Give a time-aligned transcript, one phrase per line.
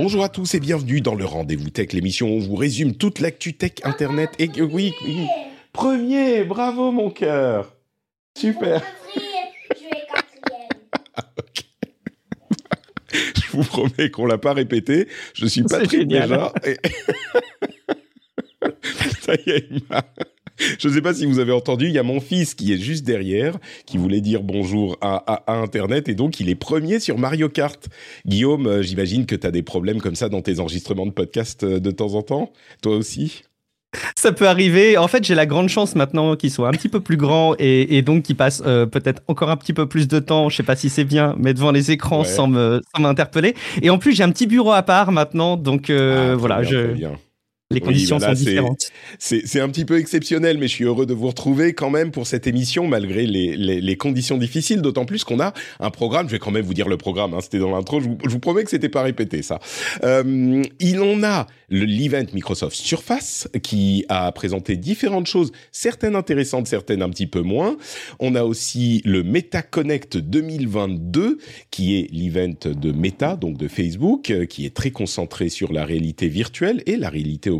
[0.00, 3.18] Bonjour à tous et bienvenue dans le Rendez-vous Tech, l'émission où on vous résume toute
[3.18, 4.48] l'actu tech, internet et...
[4.62, 5.26] Oui, oui.
[5.72, 7.74] Premier, bravo mon cœur.
[8.38, 8.80] Super.
[13.12, 15.08] Je vous promets qu'on l'a pas répété.
[15.34, 16.52] Je suis Patrick déjà.
[16.64, 16.76] Et...
[19.20, 20.04] Ça y est, il m'a...
[20.78, 22.78] Je ne sais pas si vous avez entendu, il y a mon fils qui est
[22.78, 27.18] juste derrière, qui voulait dire bonjour à, à, Internet, et donc il est premier sur
[27.18, 27.88] Mario Kart.
[28.26, 31.64] Guillaume, euh, j'imagine que tu as des problèmes comme ça dans tes enregistrements de podcast
[31.64, 33.42] euh, de temps en temps Toi aussi?
[34.16, 34.98] Ça peut arriver.
[34.98, 38.02] En fait, j'ai la grande chance maintenant qu'il soit un petit peu plus grand et,
[38.02, 40.76] donc qu'il passe euh, peut-être encore un petit peu plus de temps, je sais pas
[40.76, 43.54] si c'est bien, mais devant les écrans sans me sans m'interpeller.
[43.80, 46.94] Et en plus, j'ai un petit bureau à part maintenant, donc euh, ah, voilà, je
[47.70, 48.90] les conditions sont différentes.
[49.18, 52.26] C'est un petit peu exceptionnel, mais je suis heureux de vous retrouver quand même pour
[52.26, 56.32] cette émission, malgré les, les, les conditions difficiles, d'autant plus qu'on a un programme, je
[56.32, 58.64] vais quand même vous dire le programme, hein, c'était dans l'intro, je, je, vous promets
[58.64, 59.58] que c'était pas répété ça.
[60.02, 67.02] Euh, il en a l'event Microsoft Surface, qui a présenté différentes choses, certaines intéressantes, certaines
[67.02, 67.76] un petit peu moins.
[68.18, 71.36] On a aussi le Meta Connect 2022,
[71.70, 75.84] qui est l'event de Meta, donc de Facebook, euh, qui est très concentré sur la
[75.84, 77.57] réalité virtuelle et la réalité augmentée.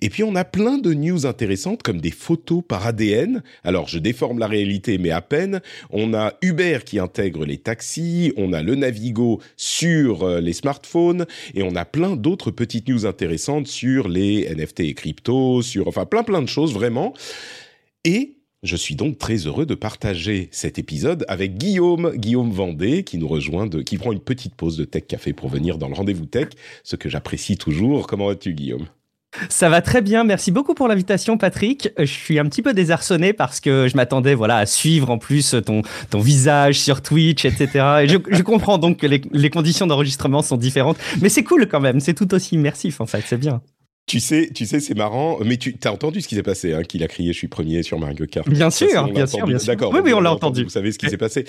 [0.00, 3.42] Et puis on a plein de news intéressantes comme des photos par ADN.
[3.64, 5.60] Alors je déforme la réalité mais à peine.
[5.90, 11.26] On a Uber qui intègre les taxis, on a le Navigo sur euh, les smartphones
[11.54, 16.06] et on a plein d'autres petites news intéressantes sur les NFT et crypto, sur enfin
[16.06, 17.14] plein plein de choses vraiment.
[18.04, 23.18] Et je suis donc très heureux de partager cet épisode avec Guillaume, Guillaume Vendée, qui
[23.18, 26.26] nous rejoint, qui prend une petite pause de Tech Café pour venir dans le rendez-vous
[26.26, 26.48] Tech,
[26.84, 28.06] ce que j'apprécie toujours.
[28.06, 28.86] Comment vas-tu, Guillaume?
[29.48, 30.24] Ça va très bien.
[30.24, 31.88] Merci beaucoup pour l'invitation, Patrick.
[31.98, 35.56] Je suis un petit peu désarçonné parce que je m'attendais, voilà, à suivre en plus
[35.64, 37.66] ton, ton visage sur Twitch, etc.
[38.02, 41.66] Et je, je comprends donc que les, les conditions d'enregistrement sont différentes, mais c'est cool
[41.66, 41.98] quand même.
[41.98, 43.24] C'est tout aussi immersif en fait.
[43.26, 43.62] C'est bien.
[44.06, 46.82] Tu sais, tu sais, c'est marrant, mais tu as entendu ce qui s'est passé, hein,
[46.82, 48.48] qu'il a crié "Je suis premier" sur Mario Kart.
[48.48, 49.68] Bien sûr, bien sûr, bien sûr.
[49.68, 49.92] D'accord.
[49.94, 50.64] Oui, oui, on l'a entendu.
[50.64, 51.44] Vous savez ce qui s'est passé.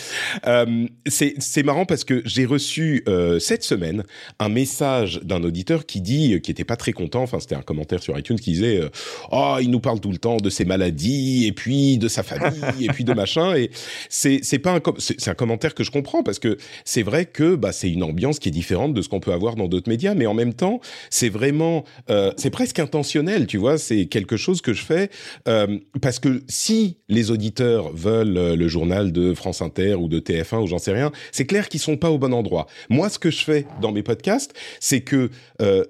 [0.45, 4.03] Euh, c'est c'est marrant parce que j'ai reçu euh, cette semaine
[4.37, 7.23] un message d'un auditeur qui dit, qui était pas très content.
[7.23, 8.89] Enfin, c'était un commentaire sur iTunes qui disait euh,
[9.31, 12.61] "Oh, il nous parle tout le temps de ses maladies et puis de sa famille
[12.85, 13.71] et puis de machin." Et
[14.09, 17.55] c'est c'est pas un c'est un commentaire que je comprends parce que c'est vrai que
[17.55, 20.13] bah c'est une ambiance qui est différente de ce qu'on peut avoir dans d'autres médias,
[20.13, 23.77] mais en même temps, c'est vraiment euh, c'est presque intentionnel, tu vois.
[23.77, 25.09] C'est quelque chose que je fais
[25.47, 30.19] euh, parce que si les auditeurs veulent euh, le journal de France Inter ou de
[30.19, 32.67] TF1 ou j'en sais rien, c'est clair qu'ils sont pas au bon endroit.
[32.89, 35.31] Moi, ce que je fais dans mes podcasts, c'est que
[35.61, 35.83] euh,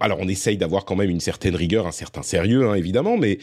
[0.00, 3.38] alors on essaye d'avoir quand même une certaine rigueur, un certain sérieux, hein, évidemment, mais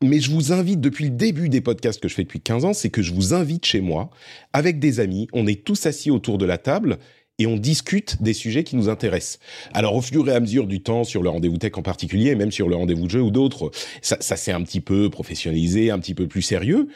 [0.00, 2.72] mais je vous invite depuis le début des podcasts que je fais depuis 15 ans,
[2.72, 4.10] c'est que je vous invite chez moi
[4.52, 6.98] avec des amis, on est tous assis autour de la table
[7.42, 9.40] et on discute des sujets qui nous intéressent.
[9.74, 12.52] Alors au fur et à mesure du temps, sur le rendez-vous tech en particulier, même
[12.52, 15.98] sur le rendez-vous de jeu ou d'autres, ça, ça s'est un petit peu professionnalisé, un
[15.98, 16.88] petit peu plus sérieux.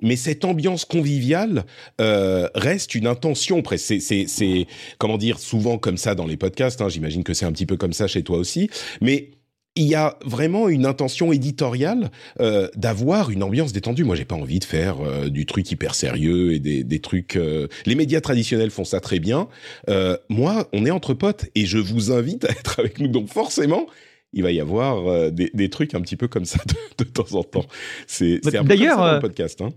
[0.00, 1.66] Mais cette ambiance conviviale
[2.00, 3.62] euh, reste une intention.
[3.76, 4.66] C'est, c'est, c'est,
[4.96, 6.80] comment dire, souvent comme ça dans les podcasts.
[6.80, 8.70] Hein, J'imagine que c'est un petit peu comme ça chez toi aussi.
[9.02, 9.28] Mais
[9.76, 12.10] il y a vraiment une intention éditoriale
[12.40, 14.04] euh, d'avoir une ambiance détendue.
[14.04, 17.36] Moi, j'ai pas envie de faire euh, du truc hyper sérieux et des, des trucs.
[17.36, 19.48] Euh, les médias traditionnels font ça très bien.
[19.88, 23.08] Euh, moi, on est entre potes et je vous invite à être avec nous.
[23.08, 23.86] Donc, forcément,
[24.32, 26.58] il va y avoir euh, des, des, trucs un petit peu comme ça
[26.98, 27.66] de, de temps en temps.
[28.06, 29.60] C'est un peu comme ça dans le podcast.
[29.60, 29.70] Hein.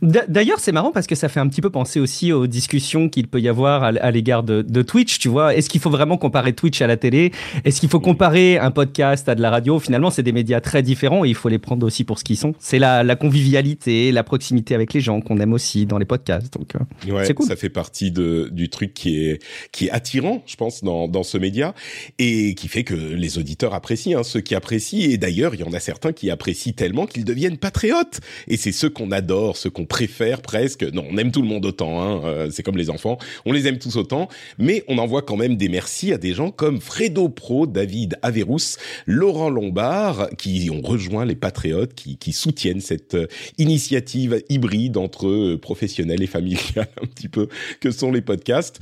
[0.00, 3.28] D'ailleurs, c'est marrant parce que ça fait un petit peu penser aussi aux discussions qu'il
[3.28, 5.18] peut y avoir à, l'égard de, de, Twitch.
[5.18, 7.32] Tu vois, est-ce qu'il faut vraiment comparer Twitch à la télé?
[7.64, 9.78] Est-ce qu'il faut comparer un podcast à de la radio?
[9.78, 12.36] Finalement, c'est des médias très différents et il faut les prendre aussi pour ce qu'ils
[12.36, 12.54] sont.
[12.58, 16.52] C'est la, la, convivialité, la proximité avec les gens qu'on aime aussi dans les podcasts.
[16.54, 17.46] Donc, euh, ouais, c'est cool.
[17.46, 21.22] Ça fait partie de, du truc qui est qui est attirant, je pense, dans, dans
[21.22, 21.74] ce média
[22.18, 24.18] et qui fait que les auditeurs apprécient.
[24.18, 27.24] Hein, ceux qui apprécient et d'ailleurs, il y en a certains qui apprécient tellement qu'ils
[27.24, 28.20] deviennent patriotes.
[28.48, 30.82] Et c'est ceux qu'on adore, ceux qu'on préfère presque.
[30.82, 33.66] Non, on aime tout le monde autant, hein, euh, c'est comme les enfants, on les
[33.66, 34.28] aime tous autant,
[34.58, 38.76] mais on envoie quand même des merci à des gens comme Fredo Pro, David Averous,
[39.06, 43.26] Laurent Lombard, qui ont rejoint les Patriotes, qui, soutiennent cette euh,
[43.58, 47.48] initiative hybride entre euh, professionnels et familial un petit peu
[47.80, 48.80] que sont les podcasts.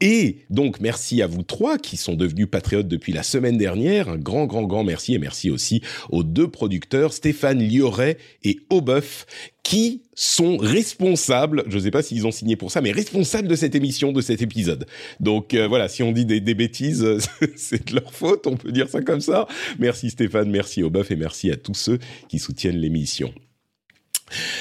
[0.00, 4.08] Et donc merci à vous trois qui sont devenus Patriotes depuis la semaine dernière.
[4.08, 9.26] Un grand, grand, grand merci et merci aussi aux deux producteurs, Stéphane Lioret et Aubeuf,
[9.66, 13.56] qui sont responsables, je ne sais pas s'ils ont signé pour ça, mais responsables de
[13.56, 14.86] cette émission, de cet épisode.
[15.18, 17.04] Donc euh, voilà, si on dit des, des bêtises,
[17.56, 19.48] c'est de leur faute, on peut dire ça comme ça.
[19.80, 21.98] Merci Stéphane, merci au et merci à tous ceux
[22.28, 23.34] qui soutiennent l'émission.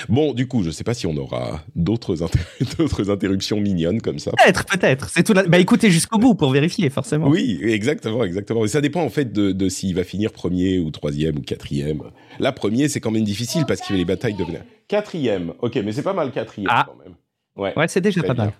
[0.09, 2.15] Bon, du coup, je sais pas si on aura d'autres
[2.77, 4.31] d'autres interruptions mignonnes comme ça.
[4.31, 5.09] Peut-être, peut-être.
[5.09, 5.33] C'est tout.
[5.33, 7.27] Bah écoutez jusqu'au bout pour vérifier, forcément.
[7.27, 8.65] Oui, exactement, exactement.
[8.65, 12.01] Et ça dépend en fait de, de s'il va finir premier ou troisième ou quatrième.
[12.39, 14.45] Là, premier, c'est quand même difficile parce qu'il y a les batailles de
[14.87, 15.53] Quatrième.
[15.59, 16.85] Ok, mais c'est pas mal quatrième ah.
[16.87, 17.15] quand même.
[17.55, 18.53] Ouais, ouais c'est déjà pas mal.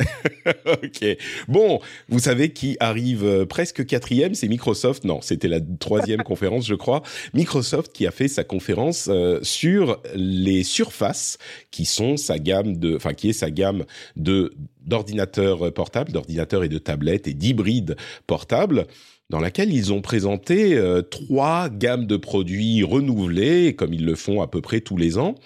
[0.66, 1.16] ok.
[1.48, 5.04] Bon, vous savez qui arrive euh, presque quatrième, c'est Microsoft.
[5.04, 7.02] Non, c'était la troisième conférence, je crois.
[7.34, 11.38] Microsoft qui a fait sa conférence euh, sur les surfaces,
[11.70, 13.84] qui sont sa gamme de, enfin qui est sa gamme
[14.16, 18.86] de d'ordinateurs portables, d'ordinateurs et de tablettes et d'hybrides portables
[19.30, 24.42] dans laquelle ils ont présenté euh, trois gammes de produits renouvelés, comme ils le font
[24.42, 25.36] à peu près tous les ans.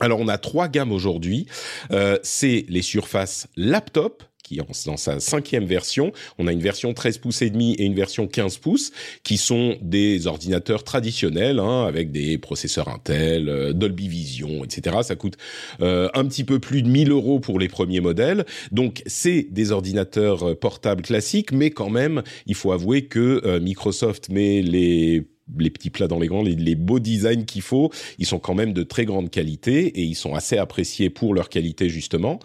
[0.00, 1.46] Alors on a trois gammes aujourd'hui.
[1.92, 6.12] Euh, c'est les surfaces laptop qui est dans sa cinquième version.
[6.36, 8.92] On a une version 13 pouces et demi et une version 15 pouces
[9.22, 14.98] qui sont des ordinateurs traditionnels hein, avec des processeurs Intel, euh, Dolby Vision, etc.
[15.02, 15.38] Ça coûte
[15.80, 18.44] euh, un petit peu plus de 1000 euros pour les premiers modèles.
[18.70, 24.60] Donc c'est des ordinateurs portables classiques, mais quand même, il faut avouer que Microsoft met
[24.60, 25.26] les
[25.58, 28.72] les petits plats dans les grands, les, beaux designs qu'il faut, ils sont quand même
[28.72, 32.38] de très grande qualité et ils sont assez appréciés pour leur qualité justement.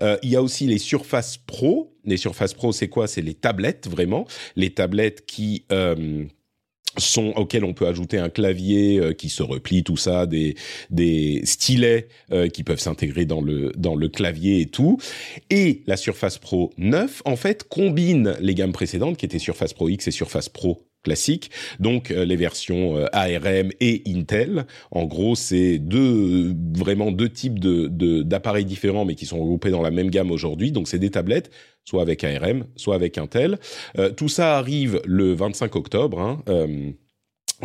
[0.00, 1.94] Euh, il y a aussi les Surface Pro.
[2.04, 3.06] Les Surface Pro, c'est quoi?
[3.06, 4.26] C'est les tablettes vraiment,
[4.56, 6.24] les tablettes qui euh,
[6.98, 10.56] sont auxquelles on peut ajouter un clavier euh, qui se replie, tout ça, des
[10.90, 12.08] des stylets
[12.52, 14.98] qui peuvent s'intégrer dans le dans le clavier et tout.
[15.50, 19.88] Et la Surface Pro 9 en fait combine les gammes précédentes qui étaient Surface Pro
[19.88, 21.50] X et Surface Pro classique.
[21.80, 24.66] Donc euh, les versions euh, ARM et Intel.
[24.90, 27.88] En gros, c'est deux vraiment deux types de
[28.22, 30.72] d'appareils différents, mais qui sont regroupés dans la même gamme aujourd'hui.
[30.72, 31.50] Donc c'est des tablettes,
[31.84, 33.58] soit avec ARM, soit avec Intel.
[33.98, 36.20] Euh, tout ça arrive le 25 octobre.
[36.20, 36.42] Hein,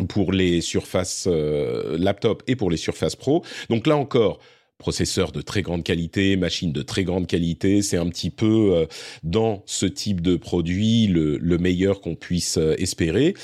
[0.08, 3.42] pour les surfaces laptop et pour les surfaces pro.
[3.68, 4.38] Donc là encore,
[4.78, 7.82] processeur de très grande qualité, machine de très grande qualité.
[7.82, 8.86] C'est un petit peu euh,
[9.24, 13.34] dans ce type de produit le, le meilleur qu'on puisse euh, espérer.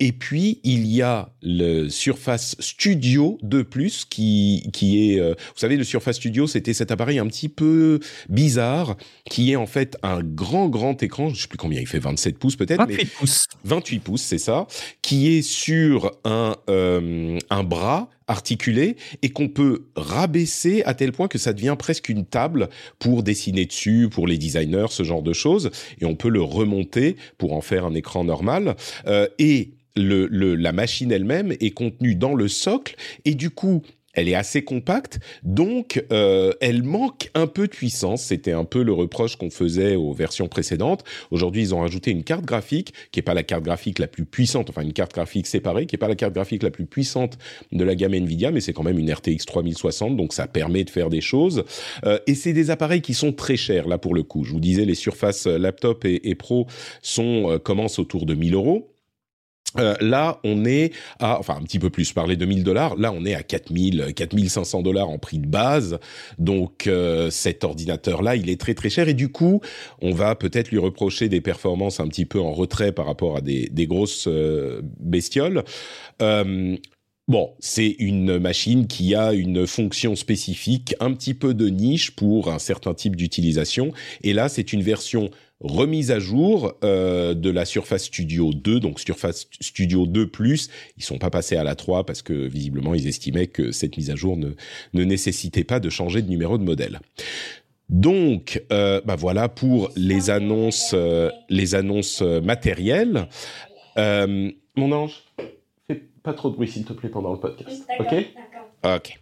[0.00, 5.58] Et puis il y a le Surface Studio 2 Plus qui qui est, euh, vous
[5.60, 8.96] savez, le Surface Studio, c'était cet appareil un petit peu bizarre
[9.30, 11.30] qui est en fait un grand grand écran.
[11.32, 12.80] Je sais plus combien il fait, 27 pouces peut-être.
[12.80, 13.44] 28 pouces.
[13.64, 14.66] 28 pouces, c'est ça,
[15.00, 21.38] qui est sur un un bras articulé et qu'on peut rabaisser à tel point que
[21.38, 22.68] ça devient presque une table
[22.98, 25.70] pour dessiner dessus, pour les designers, ce genre de choses.
[26.00, 28.74] Et on peut le remonter pour en faire un écran normal.
[29.06, 34.28] Euh, et le, la machine elle-même est contenue dans le socle et du coup elle
[34.28, 38.22] est assez compacte, donc euh, elle manque un peu de puissance.
[38.22, 41.04] C'était un peu le reproche qu'on faisait aux versions précédentes.
[41.30, 44.24] Aujourd'hui, ils ont ajouté une carte graphique qui est pas la carte graphique la plus
[44.24, 47.38] puissante, enfin une carte graphique séparée, qui est pas la carte graphique la plus puissante
[47.72, 50.90] de la gamme Nvidia, mais c'est quand même une RTX 3060, donc ça permet de
[50.90, 51.64] faire des choses.
[52.04, 54.44] Euh, et c'est des appareils qui sont très chers là pour le coup.
[54.44, 56.66] Je vous disais, les surfaces laptop et, et pro
[57.00, 58.91] sont euh, commencent autour de 1000 euros.
[59.78, 62.96] Euh, là, on est à, enfin un petit peu plus, parler de 1000 dollars.
[62.96, 65.98] Là, on est à 4000, 4500 dollars en prix de base.
[66.38, 69.60] Donc, euh, cet ordinateur-là, il est très très cher et du coup,
[70.00, 73.40] on va peut-être lui reprocher des performances un petit peu en retrait par rapport à
[73.40, 75.64] des, des grosses euh, bestioles.
[77.28, 82.50] Bon, c'est une machine qui a une fonction spécifique, un petit peu de niche pour
[82.50, 83.92] un certain type d'utilisation.
[84.22, 88.98] Et là, c'est une version remise à jour euh, de la Surface Studio 2, donc
[88.98, 90.68] Surface Studio 2 Plus.
[90.98, 94.10] Ils sont pas passés à la 3 parce que visiblement ils estimaient que cette mise
[94.10, 94.50] à jour ne,
[94.92, 97.00] ne nécessitait pas de changer de numéro de modèle.
[97.92, 103.28] Donc, euh, bah voilà pour les annonces, euh, les annonces euh, matérielles.
[103.98, 105.22] Euh, mon ange,
[106.22, 108.14] pas trop de bruit s'il te plaît pendant le podcast, ok
[108.84, 109.18] Ok.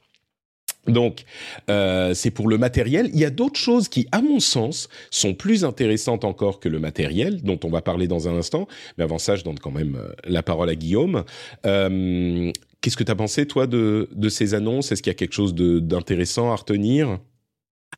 [0.87, 1.25] Donc,
[1.69, 3.11] euh, c'est pour le matériel.
[3.13, 6.79] Il y a d'autres choses qui, à mon sens, sont plus intéressantes encore que le
[6.79, 8.67] matériel, dont on va parler dans un instant.
[8.97, 11.25] Mais avant ça, je donne quand même euh, la parole à Guillaume.
[11.67, 14.91] Euh, Qu'est-ce que tu as pensé, toi, de, de ces annonces?
[14.91, 17.19] Est-ce qu'il y a quelque chose d'intéressant à retenir?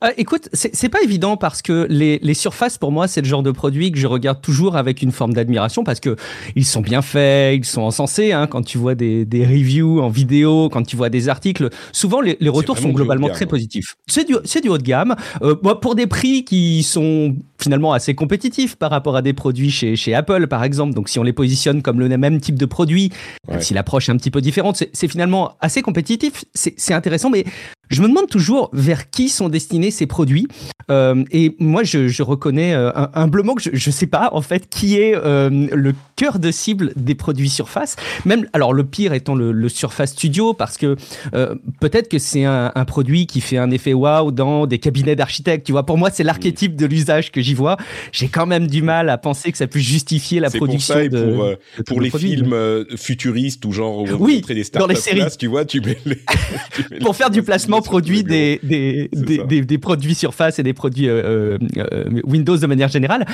[0.02, 3.42] Euh, écoute, c'est pas évident parce que les, les surfaces, pour moi, c'est le genre
[3.42, 6.16] de produit que je regarde toujours avec une forme d'admiration parce que
[6.56, 8.32] ils sont bien faits, ils sont encensés.
[8.32, 12.20] Hein, quand tu vois des, des reviews en vidéo, quand tu vois des articles, souvent
[12.20, 13.96] les, les retours sont globalement très positifs.
[14.06, 18.75] C'est du, du haut de gamme euh, pour des prix qui sont finalement assez compétitifs
[18.75, 20.94] par rapport à des produits chez, chez Apple, par exemple.
[20.94, 23.12] Donc, si on les positionne comme le même type de produit,
[23.49, 26.44] même si l'approche est un petit peu différente, c'est finalement assez compétitif.
[26.54, 27.44] C'est intéressant, mais
[27.92, 30.49] je me demande toujours vers qui sont destinés ces produits.
[30.90, 34.68] Euh, et moi, je, je reconnais euh, humblement que je ne sais pas, en fait,
[34.68, 37.96] qui est euh, le cœur de cible des produits Surface.
[38.25, 40.96] Même, alors, le pire étant le, le Surface Studio, parce que
[41.34, 45.14] euh, peut-être que c'est un, un, produit qui fait un effet waouh dans des cabinets
[45.14, 45.66] d'architectes.
[45.66, 47.76] Tu vois, pour moi, c'est l'archétype de l'usage que j'y vois.
[48.11, 51.08] J'ai quand même du mal à penser que ça puisse justifier la production pour ça,
[51.08, 55.46] de, pour, de pour les films futuristes ou genre oui, des dans les séries, tu
[55.46, 56.16] vois, tu mets les,
[56.75, 60.62] tu mets pour faire du placement produit des des, des, des, des, produits Surface et
[60.62, 63.26] des produits euh, euh, Windows de manière générale.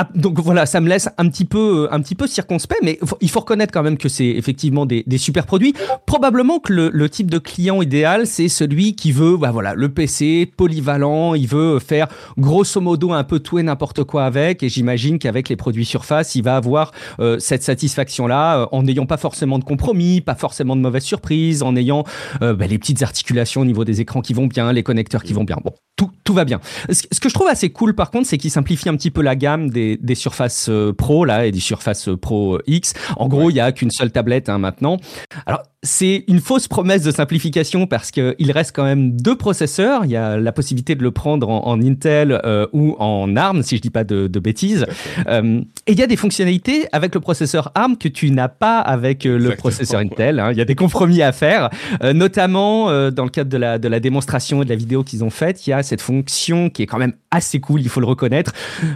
[0.00, 2.98] Euh, ah, donc voilà, ça me laisse un petit peu, un petit peu circonspect, mais
[3.20, 5.74] il faut reconnaître quand même que c'est effectivement des, super produits.
[6.06, 10.50] Probablement que le, type de client idéal, c'est celui qui veut, bah voilà, le PC
[10.56, 14.62] polyvalent, il veut faire grosso modo un peu tout et n'importe quoi avec.
[14.62, 19.06] Et j'imagine qu'avec les produits Surface, il va avoir euh, cette satisfaction-là, euh, en n'ayant
[19.06, 22.04] pas forcément de compromis, pas forcément de mauvaises surprises, en ayant
[22.42, 25.32] euh, bah, les petites articulations au niveau des écrans qui vont bien, les connecteurs qui
[25.32, 25.56] vont bien.
[25.64, 26.60] Bon, tout, tout va bien.
[26.90, 29.36] Ce, que je trouve assez cool, par contre, c'est qu'il simplifie un petit peu la
[29.36, 32.94] gamme des des, Surface euh, Pro là et des Surface Pro X.
[33.16, 34.98] En gros, il y a qu'une seule tablette hein, maintenant.
[35.46, 40.04] Alors c'est une fausse promesse de simplification parce qu'il reste quand même deux processeurs.
[40.04, 43.62] Il y a la possibilité de le prendre en, en Intel euh, ou en ARM,
[43.62, 44.84] si je dis pas de, de bêtises.
[45.26, 48.78] Euh, et il y a des fonctionnalités avec le processeur ARM que tu n'as pas
[48.78, 50.38] avec euh, le Exactement, processeur Intel.
[50.38, 50.52] Hein.
[50.52, 51.70] Il y a des compromis à faire,
[52.02, 55.24] euh, notamment dans le cadre de la, de la démonstration et de la vidéo qu'ils
[55.24, 55.66] ont faite.
[55.66, 58.52] Il y a cette fonction qui est quand même assez cool, il faut le reconnaître.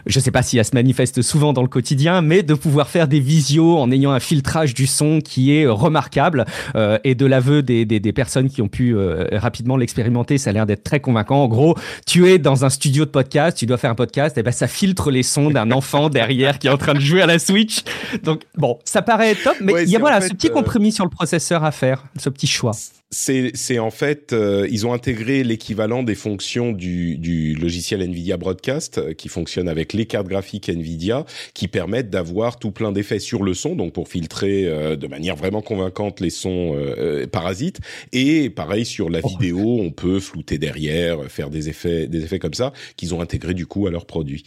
[0.06, 3.08] Je sais pas si elle se manifeste souvent dans le quotidien, mais de pouvoir faire
[3.08, 6.44] des visios en ayant un filtrage du son qui est remarquable.
[6.76, 10.50] Euh, et de l'aveu des, des, des, personnes qui ont pu euh, rapidement l'expérimenter, ça
[10.50, 11.44] a l'air d'être très convaincant.
[11.44, 11.76] En gros,
[12.06, 14.66] tu es dans un studio de podcast, tu dois faire un podcast, et ben ça
[14.66, 17.82] filtre les sons d'un enfant derrière qui est en train de jouer à la Switch.
[18.22, 20.88] Donc bon, ça paraît top, mais ouais, il y a voilà fait, ce petit compromis
[20.88, 20.92] euh...
[20.92, 22.72] sur le processeur à faire, ce petit choix
[23.14, 28.98] c'est en fait, euh, ils ont intégré l'équivalent des fonctions du, du, logiciel NVIDIA Broadcast
[28.98, 33.42] euh, qui fonctionne avec les cartes graphiques NVIDIA qui permettent d'avoir tout plein d'effets sur
[33.42, 37.78] le son, donc pour filtrer euh, de manière vraiment convaincante les sons euh, parasites.
[38.12, 39.28] Et pareil sur la oh.
[39.28, 43.54] vidéo, on peut flouter derrière, faire des effets, des effets comme ça qu'ils ont intégrés
[43.54, 44.44] du coup à leurs produits.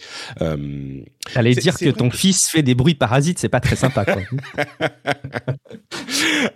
[1.27, 2.17] Euh, J'allais dire que ton que...
[2.17, 4.05] fils fait des bruits parasites, c'est pas très sympa.
[4.05, 4.21] Quoi.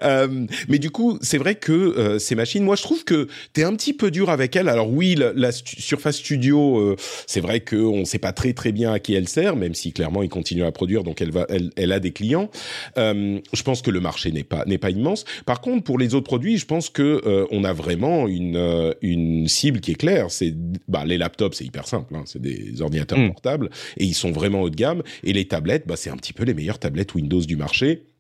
[0.68, 2.64] mais du coup, c'est vrai que euh, ces machines.
[2.64, 4.70] Moi, je trouve que tu es un petit peu dur avec elles.
[4.70, 6.96] Alors oui, la, la Surface Studio, euh,
[7.28, 9.92] c'est vrai qu'on ne sait pas très très bien à qui elle sert, même si
[9.92, 12.50] clairement ils continuent à produire, donc elle va, elle, elle a des clients.
[12.98, 15.26] Euh, je pense que le marché n'est pas n'est pas immense.
[15.46, 18.94] Par contre, pour les autres produits, je pense que euh, on a vraiment une euh,
[19.02, 20.32] une cible qui est claire.
[20.32, 20.54] C'est
[20.88, 22.16] bah les laptops, c'est hyper simple.
[22.16, 23.32] Hein, c'est des ordinateurs mmh.
[23.32, 25.04] portables et ils sont vraiment haut de gamme.
[25.24, 28.11] Et les tablettes, bah c'est un petit peu les meilleures tablettes Windows du marché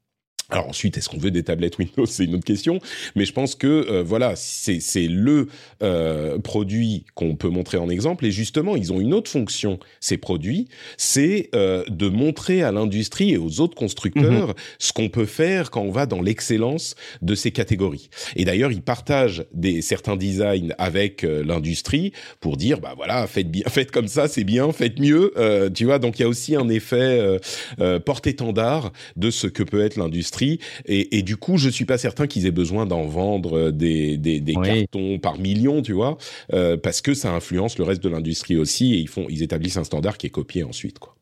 [0.51, 2.05] alors ensuite, est-ce qu'on veut des tablettes Windows?
[2.05, 2.79] C'est une autre question.
[3.15, 5.47] Mais je pense que euh, voilà, c'est le
[5.81, 8.25] euh, produit qu'on peut montrer en exemple.
[8.25, 9.79] Et justement, ils ont une autre fonction.
[10.01, 10.67] Ces produits,
[10.97, 14.55] c'est euh, de montrer à l'industrie et aux autres constructeurs mm -hmm.
[14.79, 18.09] ce qu'on peut faire quand on va dans l'excellence de ces catégories.
[18.35, 23.49] Et d'ailleurs, ils partagent des certains designs avec euh, l'industrie pour dire bah voilà, faites
[23.49, 25.31] bien, faites comme ça, c'est bien, faites mieux.
[25.37, 27.39] Euh, tu vois, donc il y a aussi un effet
[27.79, 31.97] euh, porte-étendard de ce que peut être l'industrie et, et, du coup, je suis pas
[31.97, 34.67] certain qu'ils aient besoin d'en vendre des, des, des oui.
[34.67, 36.17] cartons par million, tu vois,
[36.53, 39.77] euh, parce que ça influence le reste de l'industrie aussi et ils font, ils établissent
[39.77, 41.15] un standard qui est copié ensuite, quoi.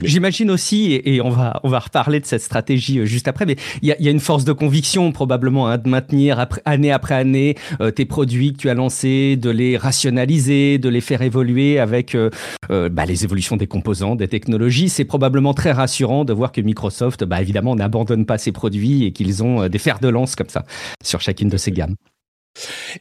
[0.00, 3.56] J'imagine aussi, et, on va on va reparler de cette stratégie euh, juste après, mais
[3.82, 6.90] il y a, y a, une force de conviction probablement hein, de maintenir après, année
[6.90, 11.20] après année euh, tes produits que tu as lancés, de les rationaliser, de les faire
[11.20, 12.30] évoluer avec euh,
[12.70, 14.88] euh bah, les évolutions des composants, des technologies.
[14.88, 19.12] C'est probablement très rassurant de voir que Microsoft, bah, évidemment, n'abandonne pas ses produits et
[19.12, 20.64] qu'ils ont euh, des fers de lance comme ça
[21.04, 21.96] sur chacune de ces gammes.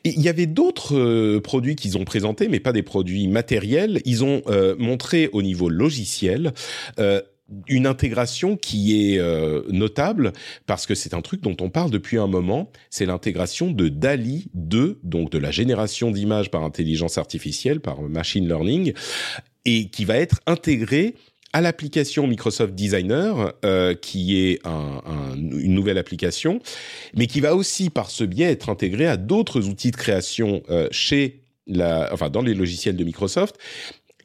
[0.03, 4.01] Il y avait d'autres euh, produits qu'ils ont présentés, mais pas des produits matériels.
[4.05, 6.53] Ils ont euh, montré au niveau logiciel
[6.99, 7.21] euh,
[7.67, 10.33] une intégration qui est euh, notable
[10.65, 14.47] parce que c'est un truc dont on parle depuis un moment, c'est l'intégration de DALI
[14.53, 18.93] 2, donc de la génération d'images par intelligence artificielle, par machine learning,
[19.65, 21.15] et qui va être intégré
[21.53, 26.59] à l'application Microsoft Designer, euh, qui est un, un, une nouvelle application,
[27.15, 30.87] mais qui va aussi par ce biais être intégrée à d'autres outils de création euh,
[30.91, 33.57] chez la, enfin dans les logiciels de Microsoft,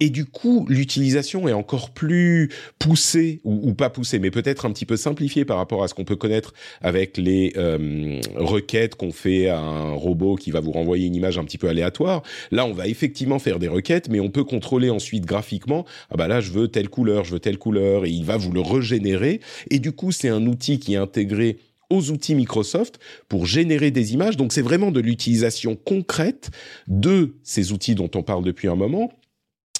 [0.00, 4.87] et du coup, l'utilisation est encore plus poussée, ou, pas poussée, mais peut-être un petit
[4.87, 9.49] peu simplifiée par rapport à ce qu'on peut connaître avec les euh, requêtes qu'on fait
[9.49, 12.23] à un robot qui va vous renvoyer une image un petit peu aléatoire.
[12.50, 15.85] Là, on va effectivement faire des requêtes, mais on peut contrôler ensuite graphiquement.
[16.11, 18.53] Ah bah là, je veux telle couleur, je veux telle couleur, et il va vous
[18.53, 19.41] le régénérer.
[19.71, 21.59] Et du coup, c'est un outil qui est intégré
[21.91, 22.99] aux outils Microsoft
[23.29, 24.37] pour générer des images.
[24.37, 26.50] Donc c'est vraiment de l'utilisation concrète
[26.88, 29.12] de ces outils dont on parle depuis un moment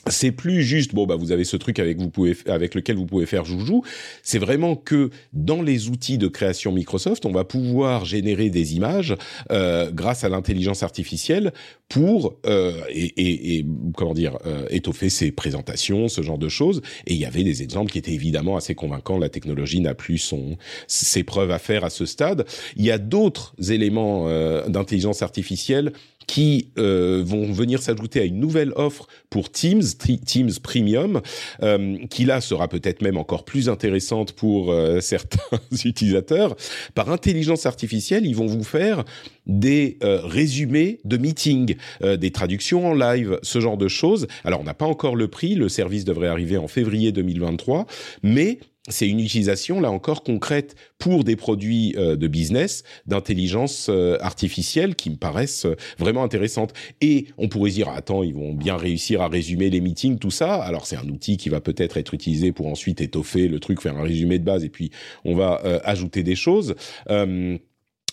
[0.09, 3.07] c'est plus juste bon bah vous avez ce truc avec vous pouvez avec lequel vous
[3.07, 3.83] pouvez faire joujou.
[4.23, 9.15] C'est vraiment que dans les outils de création Microsoft on va pouvoir générer des images
[9.51, 11.53] euh, grâce à l'intelligence artificielle
[11.89, 16.83] pour euh, et, et, comment dire euh, étoffer ses présentations ce genre de choses.
[17.07, 19.19] Et il y avait des exemples qui étaient évidemment assez convaincants.
[19.19, 20.57] La technologie n'a plus son
[20.89, 22.47] ses preuves à faire à ce stade.
[22.77, 25.93] Il y a d'autres éléments euh, d'intelligence artificielle
[26.27, 29.83] qui euh, vont venir s'ajouter à une nouvelle offre pour Teams,
[30.25, 31.21] Teams Premium,
[31.63, 36.57] euh, qui là sera peut-être même encore plus intéressante pour euh, certains utilisateurs.
[36.95, 39.05] Par intelligence artificielle, ils vont vous faire
[39.47, 44.27] des euh, résumés de meetings, euh, des traductions en live, ce genre de choses.
[44.45, 47.87] Alors on n'a pas encore le prix, le service devrait arriver en février 2023,
[48.23, 54.17] mais c'est une utilisation là encore concrète pour des produits euh, de business d'intelligence euh,
[54.21, 56.73] artificielle qui me paraissent euh, vraiment intéressantes.
[57.01, 60.55] Et on pourrait dire attends, ils vont bien réussir à résumer les meetings, tout ça.
[60.55, 63.97] Alors c'est un outil qui va peut-être être utilisé pour ensuite étoffer le truc, faire
[63.97, 64.91] un résumé de base et puis
[65.25, 66.75] on va ajouter des choses.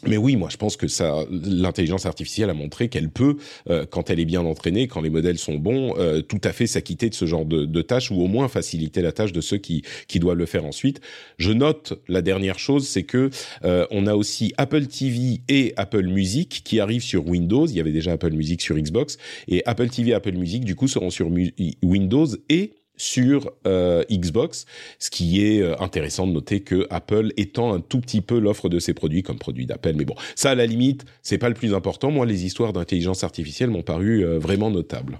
[0.06, 3.38] Mais oui, moi je pense que ça, l'intelligence artificielle a montré qu'elle peut,
[3.70, 6.68] euh, quand elle est bien entraînée, quand les modèles sont bons, euh, tout à fait
[6.68, 9.58] s'acquitter de ce genre de, de tâches ou au moins faciliter la tâche de ceux
[9.58, 11.00] qui qui doivent le faire ensuite.
[11.38, 13.30] Je note la dernière chose, c'est que
[13.64, 17.66] euh, on a aussi Apple TV et Apple Music qui arrivent sur Windows.
[17.66, 19.18] Il y avait déjà Apple Music sur Xbox
[19.48, 21.30] et Apple TV et Apple Music du coup seront sur
[21.82, 24.66] Windows et sur euh, Xbox,
[24.98, 28.70] ce qui est euh, intéressant de noter que Apple étend un tout petit peu l'offre
[28.70, 29.94] de ses produits comme produits d'Apple.
[29.96, 32.12] Mais bon, ça à la limite, c'est pas le plus important.
[32.12, 35.20] Moi, les histoires d'intelligence artificielle m'ont paru euh, vraiment notables.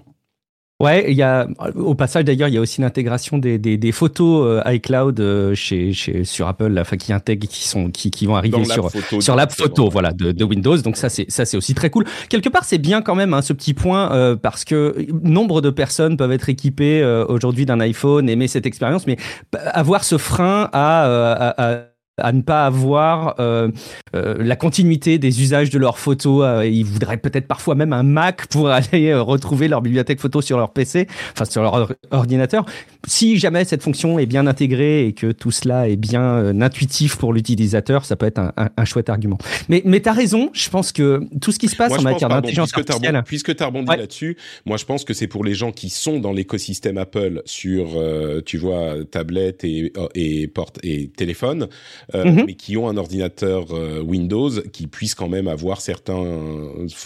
[0.80, 3.92] Ouais, il y a au passage d'ailleurs, il y a aussi l'intégration des, des, des,
[3.92, 8.26] photos euh, iCloud euh, chez, chez sur Apple, là, qui intègrent, qui sont qui, qui
[8.26, 8.90] vont arriver sur
[9.20, 10.76] sur l'app photo, voilà, de, de, Windows.
[10.78, 12.04] Donc ça c'est ça c'est aussi très cool.
[12.28, 15.70] Quelque part, c'est bien quand même hein, ce petit point euh, parce que nombre de
[15.70, 19.16] personnes peuvent être équipées aujourd'hui d'un iPhone, aimer cette expérience, mais
[19.52, 23.70] avoir ce frein à, à, à à ne pas avoir euh,
[24.14, 26.44] euh, la continuité des usages de leurs photos.
[26.44, 30.40] Euh, ils voudraient peut-être parfois même un Mac pour aller euh, retrouver leur bibliothèque photo
[30.40, 32.66] sur leur PC, enfin sur leur ordinateur.
[33.06, 37.16] Si jamais cette fonction est bien intégrée et que tout cela est bien euh, intuitif
[37.16, 39.38] pour l'utilisateur, ça peut être un, un, un, chouette argument.
[39.68, 42.02] Mais, mais tu as raison, je pense que tout ce qui se passe moi, en
[42.02, 43.22] matière d'intelligence artificielle...
[43.26, 43.96] puisque tu as rebondi ouais.
[43.96, 48.00] là-dessus, moi je pense que c'est pour les gens qui sont dans l'écosystème Apple sur,
[48.46, 51.68] tu vois, tablette et, et, porte, et téléphone,
[52.14, 52.44] euh, mm -hmm.
[52.46, 56.24] mais qui ont un ordinateur euh, Windows qui puissent quand même avoir certains,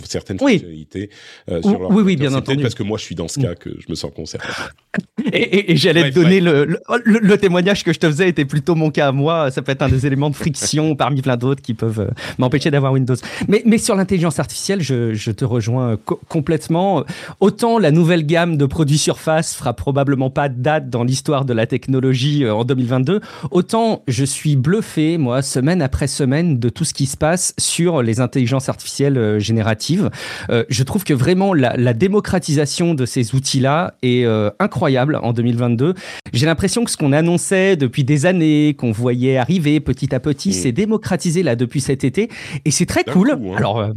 [0.04, 0.52] certaines oui.
[0.52, 1.10] fonctionnalités
[1.50, 2.62] euh, sur leur Oui, oui, bien entendu.
[2.62, 4.46] Parce que moi, je suis dans ce cas que je me sens concerné.
[5.32, 8.44] Et, et, et j'allais te donner le, le, le, témoignage que je te faisais était
[8.54, 9.50] plutôt mon cas à moi.
[9.50, 12.70] Ça peut être un des éléments de friction parmi plein d'autres qui peuvent euh, m'empêcher
[12.70, 13.20] d'avoir Windows.
[13.46, 17.04] Mais, mais sur l'intelligence artificielle, je, je, te rejoins co complètement.
[17.40, 21.66] Autant la nouvelle gamme de produits Surface fera probablement pas date dans l'histoire de la
[21.66, 27.06] technologie en 2022, autant je suis bluffé, moi, semaine après semaine, de tout ce qui
[27.06, 30.10] se passe sur les intelligences artificielles euh, génératives.
[30.50, 35.32] Euh, je trouve que vraiment la, la démocratisation de ces outils-là est euh, incroyable en
[35.32, 35.94] 2022.
[36.32, 40.50] J'ai l'impression que ce qu'on annonçait depuis des années, qu'on voyait arriver petit à petit,
[40.50, 40.52] mmh.
[40.52, 42.28] s'est démocratisé là depuis cet été,
[42.64, 43.36] et c'est très cool.
[43.36, 43.56] Coup, hein.
[43.56, 43.92] Alors, euh,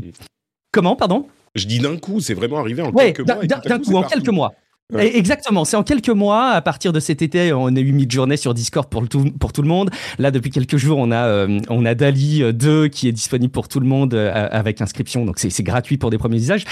[0.72, 1.28] comment, pardon?
[1.56, 3.46] Je dis d'un coup, c'est vraiment arrivé en ouais, quelques mois.
[3.46, 4.54] D'un coup, coup en quelques mois.
[4.92, 5.16] Ouais.
[5.18, 8.54] Exactement, c'est en quelques mois, à partir de cet été, on a eu mid-journée sur
[8.54, 9.90] Discord pour tout, pour tout le monde.
[10.20, 13.68] Là, depuis quelques jours, on a, euh, on a Dali 2 qui est disponible pour
[13.68, 16.66] tout le monde euh, avec inscription, donc c'est gratuit pour des premiers usages.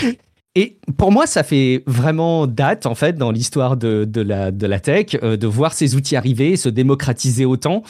[0.56, 4.66] Et pour moi, ça fait vraiment date, en fait, dans l'histoire de, de, la, de
[4.66, 7.84] la tech, euh, de voir ces outils arriver, se démocratiser autant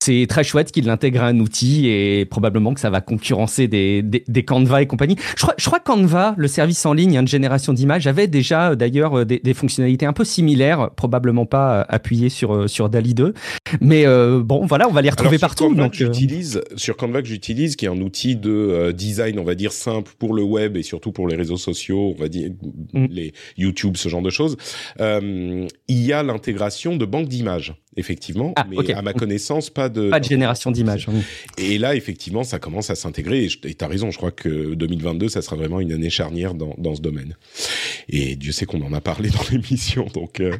[0.00, 4.24] c'est très chouette qu'il intègre un outil et probablement que ça va concurrencer des, des,
[4.26, 5.16] des Canva et compagnie.
[5.36, 8.26] Je crois, je crois que Canva, le service en ligne hein, de génération d'images, avait
[8.26, 12.70] déjà euh, d'ailleurs euh, des, des, fonctionnalités un peu similaires, probablement pas euh, appuyées sur,
[12.70, 13.34] sur DALI 2.
[13.80, 15.68] Mais euh, bon, voilà, on va les retrouver Alors, partout.
[15.68, 19.44] Canva donc, j'utilise, sur Canva que j'utilise, qui est un outil de euh, design, on
[19.44, 22.50] va dire, simple pour le web et surtout pour les réseaux sociaux, on va dire,
[22.92, 23.06] mm.
[23.10, 24.56] les YouTube, ce genre de choses,
[25.00, 28.94] euh, il y a l'intégration de banques d'images effectivement, ah, mais okay.
[28.94, 30.08] à ma connaissance, pas de...
[30.08, 31.08] Pas de génération d'images.
[31.58, 35.28] Et là, effectivement, ça commence à s'intégrer, et tu as raison, je crois que 2022,
[35.28, 37.36] ça sera vraiment une année charnière dans, dans ce domaine.
[38.08, 40.40] Et Dieu sait qu'on en a parlé dans l'émission, donc...
[40.40, 40.56] Euh...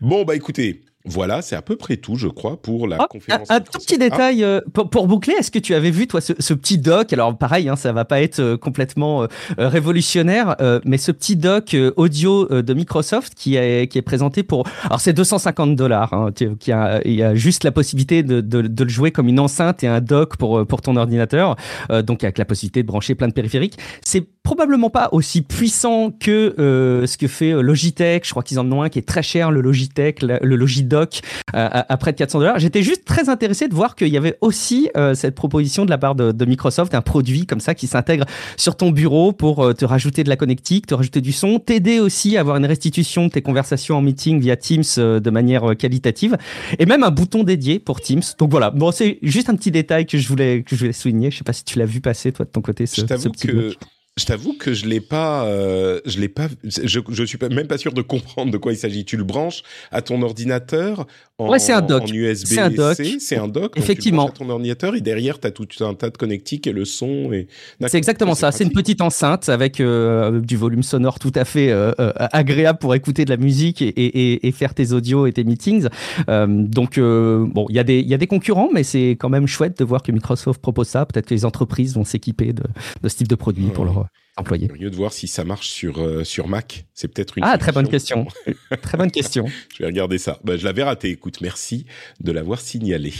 [0.00, 3.50] bon, bah écoutez, Voilà, c'est à peu près tout, je crois, pour la Ah, conférence.
[3.50, 5.34] un, un tout petit détail euh, pour, pour boucler.
[5.38, 7.12] Est-ce que tu avais vu toi ce, ce petit doc?
[7.12, 9.26] Alors pareil, hein, ça va pas être euh, complètement euh,
[9.58, 14.66] révolutionnaire, mais ce petit doc audio de Microsoft qui est qui est présenté pour.
[14.84, 16.12] Alors c'est 250 dollars.
[16.12, 19.28] Hein, qui a, il y a juste la possibilité de, de, de le jouer comme
[19.28, 21.56] une enceinte et un dock pour pour ton ordinateur.
[22.04, 23.78] Donc avec la possibilité de brancher plein de périphériques.
[24.02, 28.24] C'est probablement pas aussi puissant que euh, ce que fait euh, Logitech.
[28.24, 31.20] Je crois qu'ils en ont un qui est très cher, le Logitech, le, Logidoc
[31.52, 32.58] euh, à, à près de 400 dollars.
[32.60, 35.98] J'étais juste très intéressé de voir qu'il y avait aussi euh, cette proposition de la
[35.98, 38.24] part de, de Microsoft, un produit comme ça qui s'intègre
[38.56, 41.98] sur ton bureau pour euh, te rajouter de la connectique, te rajouter du son, t'aider
[41.98, 45.76] aussi à avoir une restitution de tes conversations en meeting via Teams euh, de manière
[45.76, 46.36] qualitative,
[46.78, 48.22] et même un bouton dédié pour Teams.
[48.38, 51.32] Donc voilà, bon, c'est juste un petit détail que je voulais que je voulais souligner.
[51.32, 53.28] Je sais pas si tu l'as vu passer toi de ton côté ce, Je ce
[53.28, 53.74] petit que bloc.
[54.18, 57.66] Je t'avoue que je l'ai pas, euh, je l'ai pas, je, je suis pas, même
[57.66, 59.04] pas sûr de comprendre de quoi il s'agit.
[59.04, 61.06] Tu le branches à ton ordinateur
[61.38, 62.04] en, Ouais, c'est un dock.
[62.04, 62.96] en USB C'est un dock.
[63.18, 63.76] C'est un dock.
[63.76, 64.24] Effectivement.
[64.24, 66.86] Tu le à ton ordinateur et derrière t'as tout un tas de connectiques et le
[66.86, 67.46] son et.
[67.88, 68.52] C'est exactement ça.
[68.52, 71.92] C'est une petite enceinte avec euh, du volume sonore tout à fait euh,
[72.32, 75.88] agréable pour écouter de la musique et, et- et faire tes audios et tes meetings.
[76.26, 79.46] Donc bon, il y a des il y a des concurrents, mais c'est quand même
[79.46, 81.04] chouette de voir que Microsoft propose ça.
[81.04, 82.62] Peut-être que les entreprises vont s'équiper de,
[83.02, 84.05] de ce type de produit pour Ouais.
[84.06, 84.68] Leurs employés.
[84.68, 86.86] Curieux de voir si ça marche sur euh, sur Mac.
[86.94, 87.44] C'est peut-être une.
[87.44, 88.26] Ah, très bonne question.
[88.82, 89.46] Très bonne question.
[89.74, 90.40] Je vais regarder ça.
[90.44, 91.10] Bah, je l'avais raté.
[91.10, 91.86] Écoute, merci
[92.20, 93.12] de l'avoir signalé.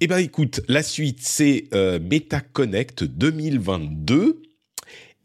[0.00, 4.42] Eh ben, écoute, la suite, c'est euh, MetaConnect 2022.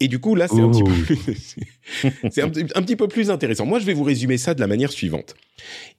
[0.00, 1.56] Et du coup, là, c'est un, petit peu plus-
[2.30, 3.64] c'est un, petit- un petit peu plus intéressant.
[3.64, 5.34] Moi, je vais vous résumer ça de la manière suivante.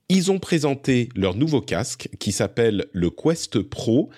[0.10, 4.12] Ils ont présenté leur nouveau casque qui s'appelle le Quest Pro,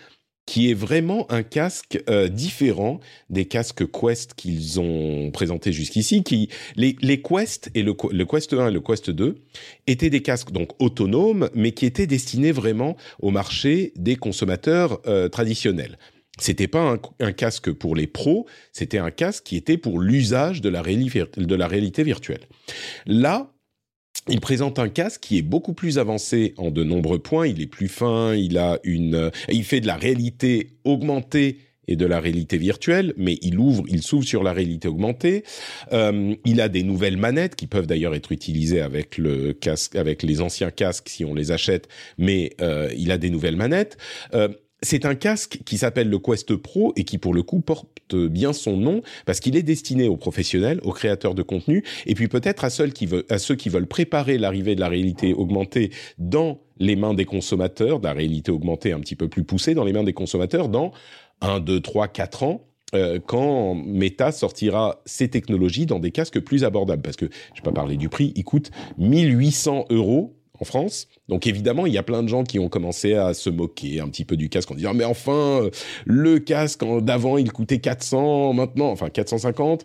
[0.49, 6.23] qui est vraiment un casque euh, différent des casques Quest qu'ils ont présentés jusqu'ici.
[6.23, 9.35] Qui les, les Quest et le, le Quest 1 et le Quest 2
[9.85, 15.29] étaient des casques donc autonomes, mais qui étaient destinés vraiment au marché des consommateurs euh,
[15.29, 15.99] traditionnels.
[16.39, 20.69] C'était pas un, casque pour les pros, c'était un casque qui était pour l'usage de
[20.71, 22.47] de la réalité virtuelle.
[23.05, 23.51] Là,
[24.29, 27.47] il présente un casque qui est beaucoup plus avancé en de nombreux points.
[27.47, 31.95] Il est plus fin, il a une, euh, il fait de la réalité augmentée et
[31.95, 35.43] de la réalité virtuelle, mais il ouvre, il s'ouvre sur la réalité augmentée.
[35.91, 40.21] Euh, il a des nouvelles manettes qui peuvent d'ailleurs être utilisées avec le casque, avec
[40.21, 41.87] les anciens casques si on les achète,
[42.19, 43.97] mais euh, il a des nouvelles manettes.
[44.81, 48.53] C'est un casque qui s'appelle le Quest Pro et qui pour le coup porte bien
[48.53, 52.63] son nom parce qu'il est destiné aux professionnels, aux créateurs de contenu et puis peut-être
[52.63, 57.99] à ceux qui veulent, préparer l'arrivée de la réalité augmentée dans les mains des consommateurs,
[57.99, 60.91] de la réalité augmentée un petit peu plus poussée dans les mains des consommateurs dans
[61.41, 62.65] 1, 2, 3, 4 ans.
[62.95, 67.65] euh, quand Meta sortira ces technologies dans des casques plus abordables, parce que je vais
[67.65, 71.07] pas parler du prix, il coûte 1800 euros en France.
[71.27, 74.07] Donc évidemment, il y a plein de gens qui ont commencé à se moquer un
[74.09, 75.69] petit peu du casque en disant mais enfin euh,
[76.05, 79.83] le casque d'avant il coûtait 400, maintenant enfin 450.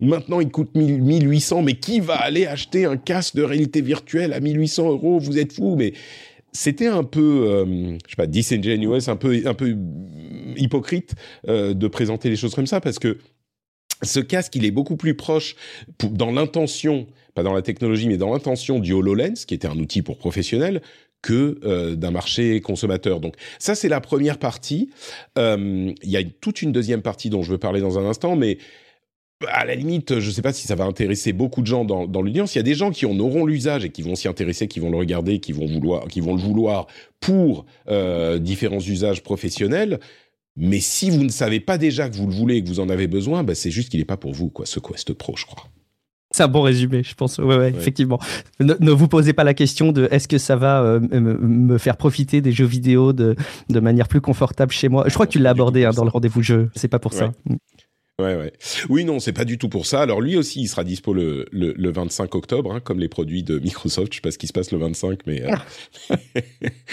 [0.00, 4.32] Maintenant, il coûte 1000 1800, mais qui va aller acheter un casque de réalité virtuelle
[4.32, 5.20] à 1800 euros?
[5.20, 5.92] Vous êtes fous, mais
[6.50, 7.64] c'était un peu, euh,
[8.04, 9.76] je sais pas, disingenuous, un peu, un peu
[10.56, 11.14] hypocrite
[11.48, 13.18] euh, de présenter les choses comme ça, parce que
[14.02, 15.54] ce casque, il est beaucoup plus proche
[15.98, 19.78] pour- dans l'intention, pas dans la technologie, mais dans l'intention du HoloLens, qui était un
[19.78, 20.82] outil pour professionnels,
[21.22, 23.20] que euh, d'un marché consommateur.
[23.20, 24.90] Donc ça, c'est la première partie.
[25.38, 28.36] Euh, Il y a toute une deuxième partie dont je veux parler dans un instant,
[28.36, 28.58] mais
[29.48, 32.06] à la limite, je ne sais pas si ça va intéresser beaucoup de gens dans,
[32.06, 32.54] dans l'audience.
[32.54, 34.80] Il y a des gens qui en auront l'usage et qui vont s'y intéresser, qui
[34.80, 36.86] vont le regarder, qui vont vouloir, qui vont le vouloir
[37.20, 40.00] pour euh, différents usages professionnels.
[40.56, 42.88] Mais si vous ne savez pas déjà que vous le voulez et que vous en
[42.88, 45.46] avez besoin, bah, c'est juste qu'il n'est pas pour vous, quoi, ce Quest Pro, je
[45.46, 45.68] crois.
[46.32, 47.38] C'est un bon résumé, je pense.
[47.38, 48.18] Ouais, ouais, effectivement.
[48.60, 51.78] Ne, ne vous posez pas la question de est-ce que ça va euh, me, me
[51.78, 53.36] faire profiter des jeux vidéo de,
[53.68, 55.04] de manière plus confortable chez moi.
[55.08, 56.70] Je crois que tu l'as abordé hein, dans le rendez-vous jeu.
[56.74, 57.32] C'est pas pour ça.
[58.22, 58.52] Ouais, ouais.
[58.88, 60.00] Oui, non, c'est pas du tout pour ça.
[60.02, 63.42] Alors lui aussi, il sera dispo le, le, le 25 octobre, hein, comme les produits
[63.42, 64.12] de Microsoft.
[64.12, 66.16] Je sais pas ce qui se passe le 25, mais euh,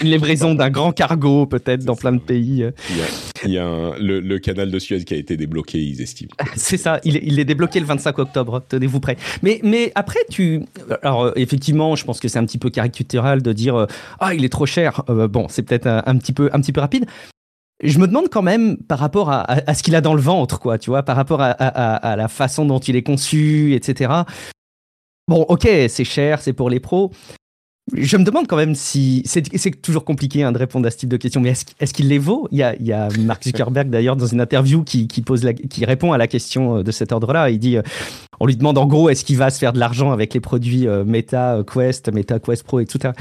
[0.00, 2.64] Une livraison d'un grand cargo, peut-être, dans plein ça, de pays.
[2.90, 3.04] il y a,
[3.44, 6.30] il y a un- le, le canal de Suez qui a été débloqué, ils estiment.
[6.56, 9.16] C'est ça, il est, il est débloqué le 25 octobre, tenez-vous prêts.
[9.42, 10.62] Mais, mais après, tu.
[11.02, 13.86] Alors, euh, effectivement, je pense que c'est un petit peu caricatural de dire euh,
[14.18, 15.02] Ah, il est trop cher.
[15.08, 17.06] Euh, bon, c'est peut-être un, un petit peu, un petit peu rapide.
[17.82, 20.78] Je me demande quand même, par rapport à, ce qu'il a dans le ventre, quoi,
[20.78, 24.12] tu vois, par rapport à, la façon dont il est conçu, etc.
[25.28, 27.10] Bon, ok, c'est cher, c'est pour les pros.
[27.94, 29.22] Je me demande quand même si.
[29.24, 32.08] C'est toujours compliqué hein, de répondre à ce type de questions, mais est-ce est-ce qu'il
[32.08, 32.46] les vaut?
[32.52, 36.28] Il y, a, il Mark Zuckerberg d'ailleurs dans une interview qui, qui répond à la
[36.28, 37.50] question euh, de cet ordre-là.
[37.50, 37.82] Il dit euh,
[38.40, 40.86] on lui demande en gros est-ce qu'il va se faire de l'argent avec les produits
[41.06, 43.14] Meta Quest, Meta Quest Pro, etc.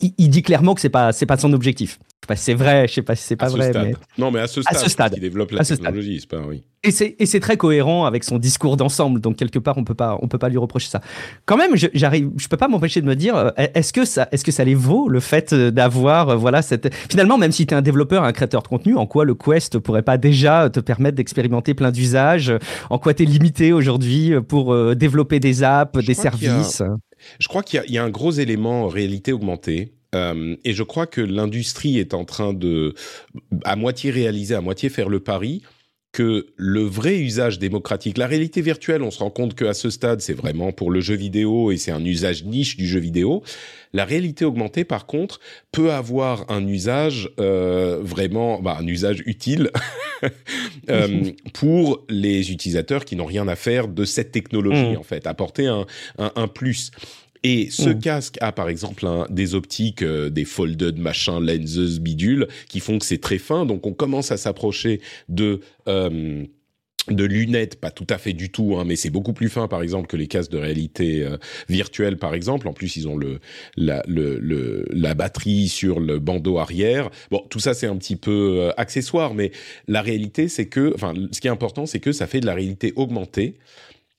[0.00, 2.54] Il, il dit clairement que c'est pas c'est pas son objectif sais pas si c'est
[2.54, 3.72] vrai, je sais pas si c'est pas vrai.
[3.74, 3.94] Mais...
[4.18, 6.62] Non, mais à ce stade, à ce stade il développe la technologie, c'est pas oui.
[6.86, 10.28] Et c'est très cohérent avec son discours d'ensemble, donc quelque part on peut pas on
[10.28, 11.00] peut pas lui reprocher ça.
[11.46, 14.44] Quand même, j'arrive, je, peux pas m'empêcher de me dire, euh, est-ce que ça est-ce
[14.44, 17.76] que ça les vaut le fait d'avoir euh, voilà cette finalement même si tu es
[17.76, 21.16] un développeur, un créateur de contenu, en quoi le Quest pourrait pas déjà te permettre
[21.16, 22.52] d'expérimenter plein d'usages,
[22.90, 26.82] en quoi tu es limité aujourd'hui pour euh, développer des apps, des services.
[27.38, 31.06] Je crois qu'il y, y, a un gros élément réalité augmentée euh, et je crois
[31.06, 32.94] que l'industrie est en train de,
[33.64, 35.62] à moitié réaliser, à moitié faire le pari
[36.14, 40.20] que le vrai usage démocratique, la réalité virtuelle, on se rend compte qu'à ce stade,
[40.20, 43.42] c'est vraiment pour le jeu vidéo et c'est un usage niche du jeu vidéo.
[43.92, 45.40] La réalité augmentée, par contre,
[45.72, 49.72] peut avoir un usage euh, vraiment, bah, un usage utile
[50.88, 54.98] euh, pour les utilisateurs qui n'ont rien à faire de cette technologie, mmh.
[54.98, 55.84] en fait, apporter un,
[56.18, 56.92] un, un plus.
[57.44, 57.98] Et ce mmh.
[58.00, 63.04] casque a par exemple des optiques, euh, des folded machin, lenses, bidules, qui font que
[63.04, 63.66] c'est très fin.
[63.66, 66.44] Donc on commence à s'approcher de euh,
[67.10, 69.82] de lunettes, pas tout à fait du tout, hein, mais c'est beaucoup plus fin, par
[69.82, 71.36] exemple, que les casques de réalité euh,
[71.68, 72.66] virtuelle, par exemple.
[72.66, 73.40] En plus, ils ont le
[73.76, 77.10] la, le, la batterie sur le bandeau arrière.
[77.30, 79.52] Bon, tout ça, c'est un petit peu accessoire, mais
[79.86, 82.54] la réalité, c'est que, enfin, ce qui est important, c'est que ça fait de la
[82.54, 83.58] réalité augmentée,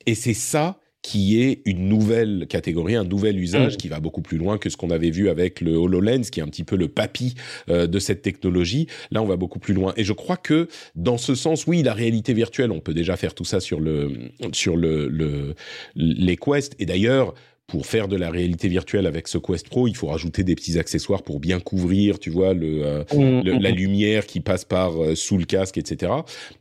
[0.06, 3.78] et c'est ça qui est une nouvelle catégorie, un nouvel usage mm.
[3.78, 6.44] qui va beaucoup plus loin que ce qu'on avait vu avec le HoloLens, qui est
[6.44, 7.36] un petit peu le papy
[7.70, 8.88] euh, de cette technologie.
[9.12, 9.94] Là, on va beaucoup plus loin.
[9.98, 13.36] Et je crois que dans ce sens, oui, la réalité virtuelle, on peut déjà faire
[13.36, 14.14] tout ça sur le
[14.52, 15.54] sur le, le
[15.96, 16.76] les Quest.
[16.80, 17.36] Et d'ailleurs,
[17.68, 20.78] pour faire de la réalité virtuelle avec ce Quest Pro, il faut rajouter des petits
[20.78, 23.76] accessoires pour bien couvrir, tu vois, le, euh, mmh, la mmh.
[23.76, 26.12] lumière qui passe par euh, sous le casque, etc.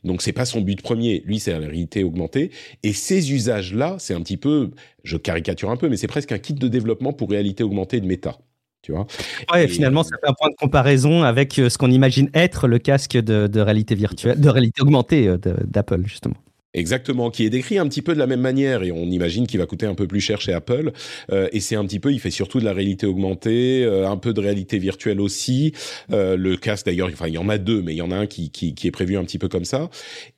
[0.03, 1.23] Donc c'est pas son but premier.
[1.27, 2.51] Lui, c'est la réalité augmentée.
[2.83, 4.71] Et ces usages-là, c'est un petit peu,
[5.03, 8.07] je caricature un peu, mais c'est presque un kit de développement pour réalité augmentée de
[8.07, 8.39] méta.
[8.81, 9.07] Tu vois
[9.53, 12.79] ouais, finalement, ça fait un point de comparaison avec euh, ce qu'on imagine être le
[12.79, 15.35] casque de, de réalité virtuelle, de réalité augmentée
[15.67, 16.37] d'Apple, justement.
[16.75, 19.61] Exactement, qui est décrit un petit peu de la même manière et on imagine qu'il
[19.61, 20.91] va coûter un peu plus cher chez Apple.
[21.31, 24.17] Euh, et c'est un petit peu, il fait surtout de la réalité augmentée, euh, un
[24.17, 25.73] peu de réalité virtuelle aussi.
[26.13, 28.17] Euh, le casque d'ailleurs, enfin il y en a deux, mais il y en a
[28.17, 29.89] un qui, qui, qui est prévu un petit peu comme ça.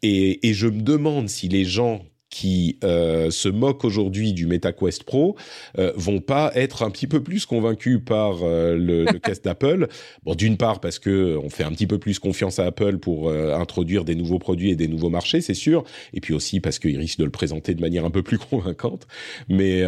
[0.02, 2.02] Et, et je me demande si les gens
[2.36, 5.36] qui euh, se moquent aujourd'hui du MetaQuest Pro
[5.78, 9.88] euh, vont pas être un petit peu plus convaincus par euh, le, le casque d'Apple.
[10.22, 13.30] Bon, d'une part parce que on fait un petit peu plus confiance à Apple pour
[13.30, 16.78] euh, introduire des nouveaux produits et des nouveaux marchés, c'est sûr, et puis aussi parce
[16.78, 19.06] qu'ils risquent de le présenter de manière un peu plus convaincante.
[19.48, 19.84] Mais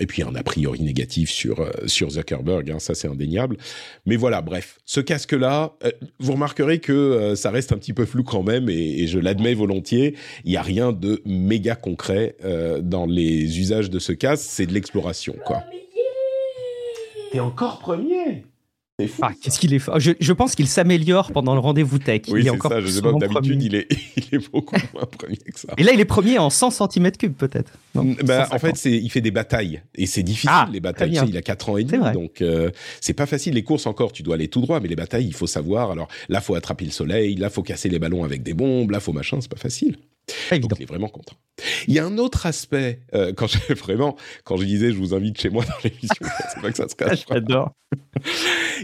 [0.00, 3.58] et puis un a priori négatif sur sur Zuckerberg, hein, ça c'est indéniable.
[4.06, 5.76] Mais voilà, bref, ce casque-là,
[6.18, 9.54] vous remarquerez que ça reste un petit peu flou quand même, et, et je l'admets
[9.54, 10.16] volontiers.
[10.44, 14.66] Il y a rien de méga concret euh, dans les usages de ce casque, c'est
[14.66, 15.62] de l'exploration, quoi.
[17.32, 18.44] Et encore premier
[19.00, 19.22] c'est fou.
[19.24, 19.98] Ah, qu'est-ce qu'il est fort.
[19.98, 22.22] Je, pense qu'il s'améliore pendant le rendez-vous tech.
[22.28, 22.80] Oui, c'est ça.
[22.80, 25.74] Je sais pas, d'habitude, il est, il est beaucoup moins premier que ça.
[25.76, 27.72] Et là, il est premier en 100 cm3, peut-être.
[27.94, 29.82] Bah, en fait, il fait des batailles.
[29.96, 31.10] Et c'est difficile, ah, les batailles.
[31.10, 32.12] Tu sais, il a 4 ans et demi.
[32.12, 33.54] Donc, euh, c'est pas facile.
[33.54, 34.78] Les courses, encore, tu dois aller tout droit.
[34.78, 35.90] Mais les batailles, il faut savoir.
[35.90, 37.34] Alors, là, faut attraper le soleil.
[37.34, 38.92] Là, faut casser les ballons avec des bombes.
[38.92, 39.38] Là, faut machin.
[39.40, 39.96] C'est pas facile.
[40.50, 41.34] Donc, il est vraiment content.
[41.86, 45.14] Il y a un autre aspect, euh, quand je, vraiment, quand je disais je vous
[45.14, 47.24] invite chez moi dans l'émission, c'est pas que ça se cache.
[47.28, 47.72] J'adore.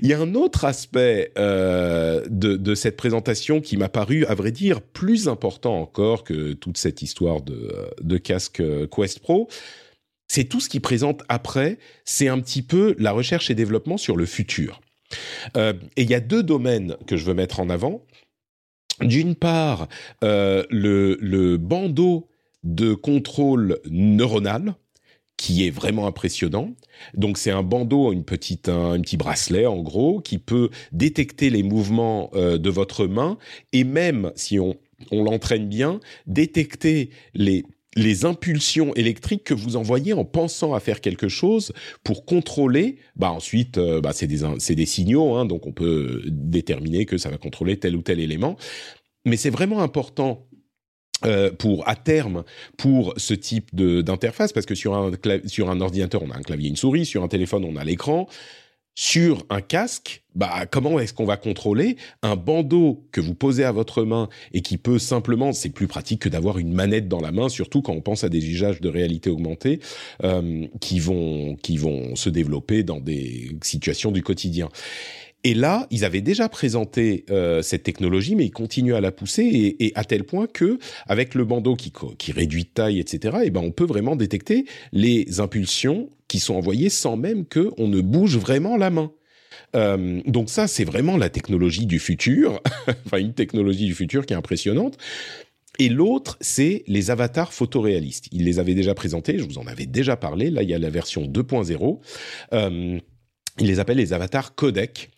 [0.02, 4.34] Il y a un autre aspect euh, de, de, cette présentation qui m'a paru, à
[4.34, 9.48] vrai dire, plus important encore que toute cette histoire de, de casque euh, Quest Pro.
[10.28, 14.16] C'est tout ce qui présente après, c'est un petit peu la recherche et développement sur
[14.16, 14.80] le futur.
[15.56, 18.04] Euh, et il y a deux domaines que je veux mettre en avant
[19.00, 19.88] d'une part,
[20.24, 22.28] euh, le, bandeau
[22.62, 24.74] de contrôle neuronal,
[25.36, 26.74] qui est vraiment impressionnant.
[27.14, 31.62] Donc c'est un bandeau, une petite, un, petit bracelet en gros, qui peut détecter les
[31.62, 33.38] mouvements euh, de votre main
[33.72, 34.76] et même si on
[35.10, 37.64] l'entraîne bien, détecter les
[37.96, 41.72] les impulsions électriques que vous envoyez en pensant à faire quelque chose
[42.04, 42.98] pour contrôler.
[43.16, 47.30] Bah ensuite, euh, bah c'est des des signaux, hein, donc on peut déterminer que ça
[47.30, 48.56] va contrôler tel ou tel élément.
[49.26, 50.46] Mais c'est vraiment important
[51.26, 52.44] euh, pour à terme
[52.78, 55.12] pour ce type d'interface parce que sur un
[55.44, 58.26] sur un ordinateur on a un clavier une souris sur un téléphone on a l'écran
[59.00, 63.72] sur un casque, bah comment est-ce qu'on va contrôler un bandeau que vous posez à
[63.72, 67.32] votre main et qui peut simplement, c'est plus pratique que d'avoir une manette dans la
[67.32, 69.80] main, surtout quand on pense à des usages de réalité augmentée
[70.22, 74.68] euh, qui vont qui vont se développer dans des situations du quotidien.
[75.44, 79.76] Et là, ils avaient déjà présenté euh, cette technologie, mais ils continuent à la pousser
[79.80, 83.46] et, à tel point que, avec le bandeau qui, qui réduit de taille, etc., et
[83.46, 87.88] eh ben on peut vraiment détecter les impulsions qui sont envoyées sans même que on
[87.88, 89.12] ne bouge vraiment la main.
[89.74, 92.62] Euh, donc ça, c'est vraiment la technologie du futur,
[93.04, 94.96] enfin une technologie du futur qui est impressionnante.
[95.80, 98.28] Et l'autre, c'est les avatars photoréalistes.
[98.30, 100.50] Il les avait déjà présentés, je vous en avais déjà parlé.
[100.50, 101.98] Là, il y a la version 2.0.
[102.52, 103.00] Euh,
[103.60, 105.10] il les appelle les avatars codec,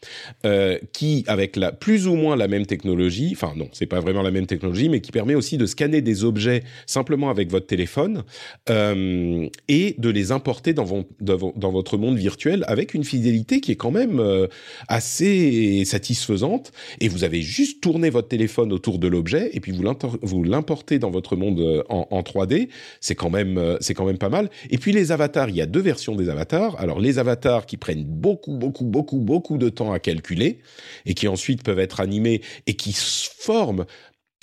[0.45, 4.23] euh, qui, avec la plus ou moins la même technologie, enfin non, c'est pas vraiment
[4.23, 8.25] la même technologie, mais qui permet aussi de scanner des objets simplement avec votre téléphone
[8.69, 13.91] euh, et de les importer dans, votre monde virtuel avec une fidélité qui est quand
[13.91, 14.47] même euh,
[14.89, 16.73] assez satisfaisante.
[17.01, 21.11] Et vous avez juste tourné votre téléphone autour de l'objet et puis vous l'importez dans
[21.11, 22.69] votre monde en, en 3D.
[23.01, 24.51] C'est quand même quand même pas mal.
[24.71, 26.79] Et puis les avatars, il y a deux versions des avatars.
[26.81, 30.61] Alors les avatars qui prennent beaucoup, beaucoup, beaucoup, beaucoup de temps à calculer
[31.07, 33.87] et qui ensuite peuvent être animés et qui forment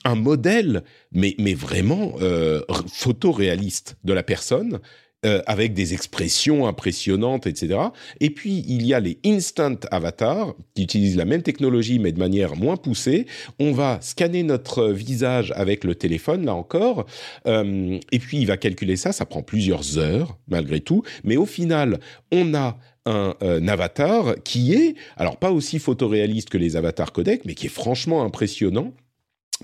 [0.06, 4.80] un modèle, mais, mais vraiment euh, photoréaliste de la personne
[5.25, 7.78] euh, avec des expressions impressionnantes, etc.
[8.21, 12.19] Et puis, il y a les instant avatars qui utilisent la même technologie mais de
[12.19, 13.25] manière moins poussée.
[13.60, 17.06] On va scanner notre visage avec le téléphone, là encore,
[17.47, 19.12] euh, et puis il va calculer ça.
[19.12, 21.04] Ça prend plusieurs heures, malgré tout.
[21.25, 21.99] Mais au final,
[22.32, 27.45] on a un, un, avatar qui est, alors pas aussi photoréaliste que les avatars codec,
[27.45, 28.93] mais qui est franchement impressionnant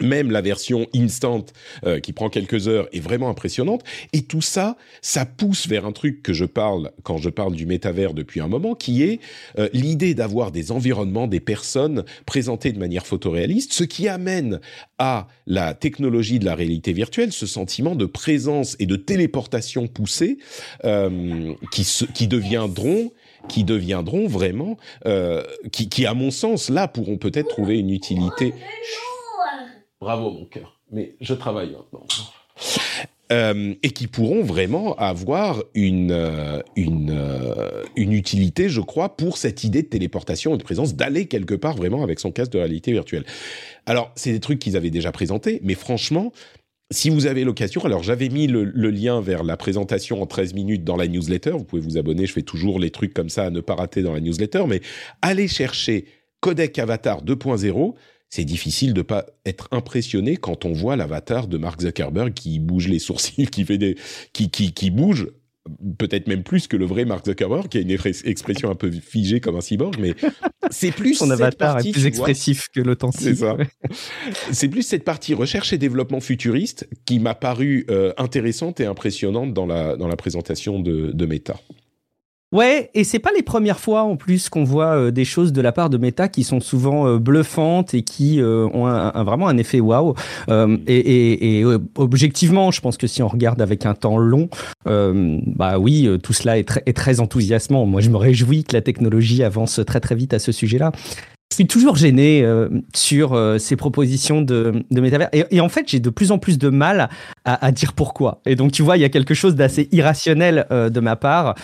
[0.02, 1.46] même la version instant
[1.86, 3.84] euh, qui prend quelques heures est vraiment impressionnante.
[4.14, 7.66] Et tout ça, ça pousse vers un truc que je parle quand je parle du
[7.66, 9.20] métavers depuis un moment, qui est
[9.58, 14.60] euh, l'idée d'avoir des environnements, des personnes présentées de manière photoréaliste, ce qui amène
[14.98, 20.38] à la technologie de la réalité virtuelle ce sentiment de présence et de téléportation poussée
[20.84, 23.12] euh, qui, qui deviendront
[23.48, 28.54] qui deviendront vraiment, euh, qui, qui à mon sens là pourront peut-être trouver une utilité.
[30.00, 30.80] Bravo mon cœur.
[30.92, 32.06] Mais je travaille maintenant.
[33.32, 39.40] Euh, et qui pourront vraiment avoir une euh, une euh, une utilité, je crois, pour
[39.40, 42.60] cette idée de téléportation et de présence, d'aller quelque part vraiment avec son casque de
[42.60, 43.26] réalité virtuelle.
[43.88, 46.34] Alors, c'est des trucs qu'ils avaient déjà présentés, mais franchement,
[46.92, 50.84] si vous avez l'occasion, alors j'avais mis le, lien vers la présentation en 13 minutes
[50.84, 53.50] dans la newsletter, vous pouvez vous abonner, je fais toujours les trucs comme ça à
[53.50, 54.82] ne pas rater dans la newsletter, mais
[55.22, 56.06] allez chercher
[56.42, 57.96] Codec Avatar 2.0,
[58.30, 62.88] c'est difficile de pas être impressionné quand on voit l'avatar de Mark Zuckerberg qui bouge
[62.88, 63.96] les sourcils, qui fait des,
[64.34, 65.28] qui, qui, qui bouge
[65.98, 69.40] peut-être même plus que le vrai Mark Zuckerberg, qui a une expression un peu figée
[69.40, 70.14] comme un cyborg, mais
[70.72, 73.22] c'est plus son avatar est plus expressif que l'authentique.
[73.22, 73.58] C'est ça.
[74.52, 79.54] c'est plus cette partie recherche et développement futuriste qui m'a paru euh, intéressante et impressionnante
[79.54, 81.60] dans la dans la présentation de, de Meta.
[82.56, 85.60] Ouais, et c'est pas les premières fois en plus qu'on voit euh, des choses de
[85.60, 88.86] la part de Meta qui sont souvent euh, bluffantes et qui euh, ont
[89.26, 90.14] vraiment un effet waouh.
[90.88, 91.66] Et,
[91.98, 94.48] objectivement, je pense que si on regarde avec un temps long,
[94.86, 97.86] bah oui, tout cela est très enthousiasmant.
[97.86, 100.94] Moi, je me réjouis que la technologie avance très très vite à ce sujet-là.
[101.52, 105.30] Je suis toujours gêné euh, sur euh, ces propositions de, de métavers.
[105.32, 107.10] Et, et, en fait, j'ai de plus en plus de mal
[107.46, 108.42] à, à, dire pourquoi.
[108.46, 111.56] Et donc, tu vois, il y a quelque chose d'assez irrationnel euh, de ma part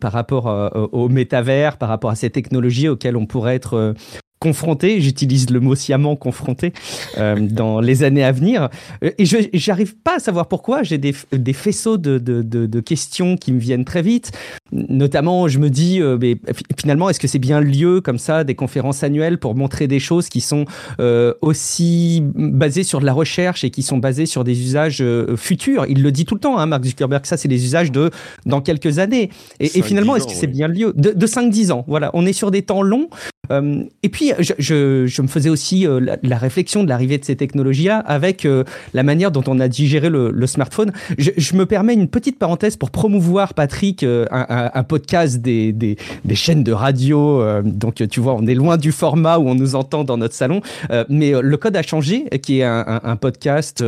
[0.00, 3.94] par rapport au métavers, par rapport à ces technologies auxquelles on pourrait être
[4.40, 6.72] confronté, j'utilise le mot sciemment confronté,
[7.18, 8.70] euh, dans les années à venir.
[9.02, 10.82] Et je j'arrive pas à savoir pourquoi.
[10.82, 14.32] J'ai des, des faisceaux de, de, de, de, questions qui me viennent très vite.
[14.72, 16.36] Notamment, je me dis, euh, mais
[16.78, 20.00] finalement, est-ce que c'est bien le lieu comme ça, des conférences annuelles pour montrer des
[20.00, 20.64] choses qui sont
[21.00, 25.36] euh, aussi basées sur de la recherche et qui sont basées sur des usages euh,
[25.36, 25.84] futurs?
[25.88, 28.10] Il le dit tout le temps, hein, Mark Zuckerberg, ça c'est les usages de
[28.46, 29.28] dans quelques années.
[29.58, 30.92] Et, et finalement, est-ce que c'est bien le lieu?
[30.96, 32.10] De, de 5-10 ans, voilà.
[32.14, 33.10] On est sur des temps longs.
[33.50, 37.24] Euh, et puis, je, je, je, me faisais aussi euh, la, réflexion de l'arrivée de
[37.24, 38.64] ces technologies-là avec euh,
[38.94, 40.92] la manière dont on a digéré le, le smartphone.
[41.18, 45.72] Je, je, me permets une petite parenthèse pour promouvoir, Patrick, un, un, un podcast des,
[45.72, 47.42] des, des, chaînes de radio.
[47.62, 50.60] donc, tu vois, on est loin du format où on nous entend dans notre salon.
[51.08, 53.84] mais Le Code a changé, qui est un, un podcast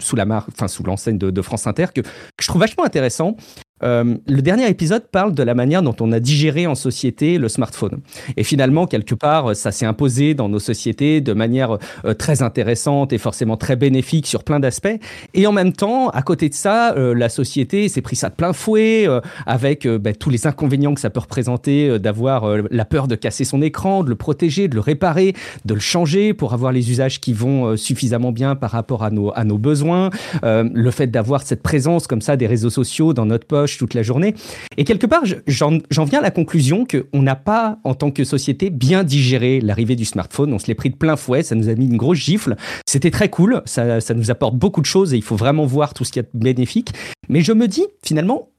[0.00, 2.08] sous la marque, enfin, sous l'enseigne de, de, France Inter, que, que
[2.40, 3.36] je trouve vachement intéressant.
[3.82, 7.48] Euh, le dernier épisode parle de la manière dont on a digéré en société le
[7.48, 8.00] smartphone.
[8.36, 13.12] Et finalement, quelque part, ça s'est imposé dans nos sociétés de manière euh, très intéressante
[13.12, 14.98] et forcément très bénéfique sur plein d'aspects.
[15.34, 18.34] Et en même temps, à côté de ça, euh, la société s'est pris ça de
[18.34, 22.62] plein fouet euh, avec bah, tous les inconvénients que ça peut représenter euh, d'avoir euh,
[22.70, 26.34] la peur de casser son écran, de le protéger, de le réparer, de le changer
[26.34, 30.10] pour avoir les usages qui vont suffisamment bien par rapport à nos besoins.
[30.42, 34.02] le fait d'avoir cette présence comme ça des réseaux sociaux dans notre poche toute la
[34.02, 34.34] journée.
[34.76, 38.70] Et quelque part, j'en viens à la conclusion qu'on n'a pas, en tant que société,
[38.70, 40.52] bien digéré l'arrivée du smartphone.
[40.52, 42.56] On se l'est pris de plein fouet, ça nous a mis une grosse gifle.
[42.86, 45.94] C'était très cool, ça, ça nous apporte beaucoup de choses et il faut vraiment voir
[45.94, 46.92] tout ce qu'il y a de bénéfique.
[47.28, 48.50] Mais je me dis, finalement,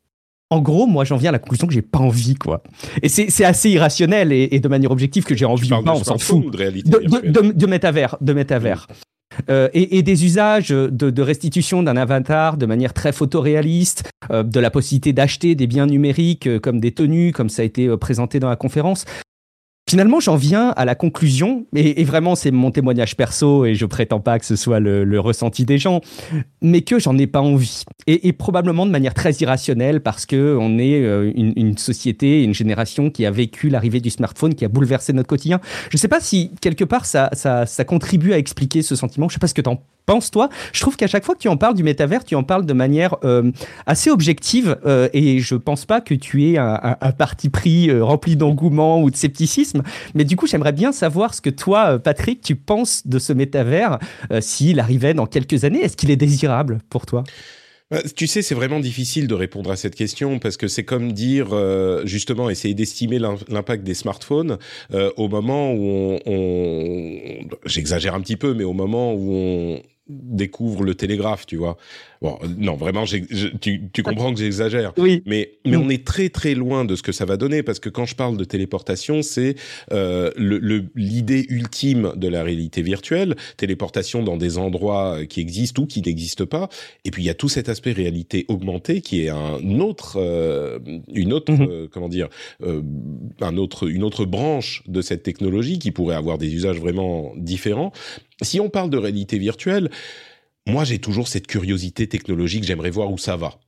[0.51, 2.61] en gros, moi, j'en viens à la conclusion que j'ai pas envie, quoi.
[3.01, 5.69] Et c'est assez irrationnel et, de manière objective que j'ai envie.
[5.69, 6.51] Non, on s'en fout.
[6.51, 8.87] De, réalité de, de, de, métavers, de métavers.
[9.49, 14.69] Euh, et, des usages de, restitution d'un avatar de manière très photoréaliste, euh, de la
[14.69, 18.49] possibilité d'acheter des biens numériques euh, comme des tenues, comme ça a été présenté dans
[18.49, 19.05] la conférence.
[19.91, 24.21] Finalement, j'en viens à la conclusion, et, vraiment c'est mon témoignage perso, et je prétends
[24.21, 25.99] pas que ce soit le, ressenti des gens,
[26.61, 27.83] mais que j'en ai pas envie.
[28.07, 33.09] Et, probablement de manière très irrationnelle, parce que on est euh, une, société, une génération
[33.09, 35.59] qui a vécu l'arrivée du smartphone, qui a bouleversé notre quotidien.
[35.89, 39.27] Je sais pas si quelque part ça, ça, ça contribue à expliquer ce sentiment.
[39.27, 39.69] Je sais pas ce que tu
[40.07, 42.43] en penses-toi Je trouve qu'à chaque fois que tu en parles du métavers, tu en
[42.43, 43.51] parles de manière euh,
[43.85, 48.35] assez objective euh, et je pense pas que tu aies un, parti pris euh, rempli
[48.35, 49.83] d'engouement ou de scepticisme.
[50.13, 53.99] Mais du coup, j'aimerais bien savoir ce que toi, Patrick, tu penses de ce métavers
[54.39, 55.81] s'il arrivait dans quelques années.
[55.81, 57.23] Est-ce qu'il est désirable pour toi?
[58.15, 61.49] Tu sais, c'est vraiment difficile de répondre à cette question parce que c'est comme dire,
[62.05, 64.57] justement, essayer d'estimer l'impact des smartphones
[65.17, 67.11] au moment où on
[67.65, 69.81] j'exagère un petit peu, mais au moment où on,
[70.11, 71.77] découvre le télégraphe, tu vois.
[72.21, 74.93] Bon, non, vraiment, tu, tu, comprends que j'exagère.
[74.97, 75.23] Oui.
[75.25, 77.89] Mais, mais on est très très loin de ce que ça va donner parce que
[77.89, 79.55] quand je parle de téléportation, c'est
[79.91, 80.29] euh,
[80.95, 86.45] l'idée ultime de la réalité virtuelle, téléportation dans des endroits qui existent ou qui n'existent
[86.45, 86.69] pas.
[87.05, 90.79] Et puis il y a tout cet aspect réalité augmentée qui est un autre, euh,
[91.13, 91.67] une autre, mhm.
[91.69, 92.29] euh, comment dire,
[92.63, 92.81] euh,
[93.39, 97.91] un autre, une autre branche de cette technologie qui pourrait avoir des usages vraiment différents.
[98.41, 99.89] Si on parle de réalité virtuelle,
[100.67, 103.59] moi j'ai toujours cette curiosité technologique, j'aimerais voir où ça va.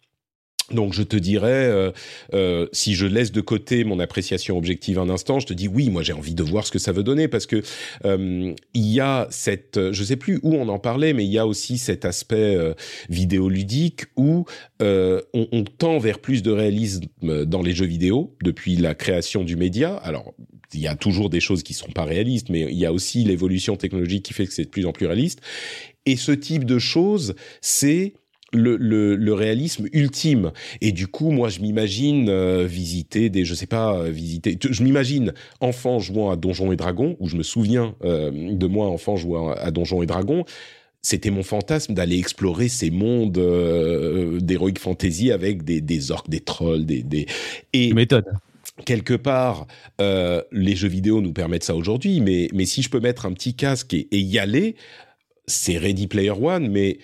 [0.71, 1.91] Donc je te dirais, euh,
[2.33, 5.89] euh, si je laisse de côté mon appréciation objective un instant, je te dis oui,
[5.89, 7.61] moi j'ai envie de voir ce que ça veut donner parce que
[8.05, 11.37] euh, il y a cette, je sais plus où on en parlait, mais il y
[11.37, 12.57] a aussi cet aspect
[13.09, 14.45] vidéoludique où
[14.79, 19.55] on, on, tend vers plus de réalisme dans les jeux vidéo depuis la création du
[19.55, 19.95] média.
[19.97, 20.33] Alors
[20.73, 23.23] il y a toujours des choses qui sont pas réalistes, mais il y a aussi
[23.23, 25.41] l'évolution technologique qui fait que c'est de plus en plus réaliste.
[26.05, 28.13] Et ce type de choses, c'est
[28.53, 30.51] le, réalisme ultime.
[30.81, 34.57] Et du coup, moi, je m'imagine euh, visiter des, je sais pas, euh, visiter.
[34.61, 38.87] Je m'imagine enfant jouant à Donjons et Dragons, où je me souviens euh, de moi
[38.87, 40.45] enfant jouant à Donjons et Dragons.
[41.01, 46.85] C'était mon fantasme d'aller explorer ces mondes d'heroic fantasy avec des, des orques, des trolls,
[46.85, 47.25] des, des...
[47.73, 48.23] et méthode
[48.85, 49.67] quelque part,
[50.01, 53.33] euh, les jeux vidéo nous permettent ça aujourd'hui, mais, mais si je peux mettre un
[53.33, 54.75] petit casque et, y aller,
[55.45, 56.97] c'est Ready Player One, mais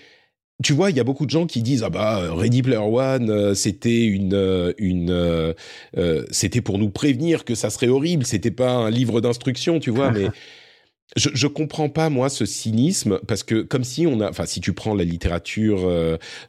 [0.64, 3.30] tu vois, il y a beaucoup de gens qui disent ah bah Ready Player One,
[3.30, 5.56] euh, c'était une euh, une
[6.32, 10.12] c'était pour nous prévenir que ça serait horrible, c'était pas un livre d'instruction, tu vois,
[10.12, 10.28] mais
[11.16, 14.60] je, je comprends pas moi ce cynisme parce que comme si on a, enfin si
[14.60, 15.88] tu prends la littérature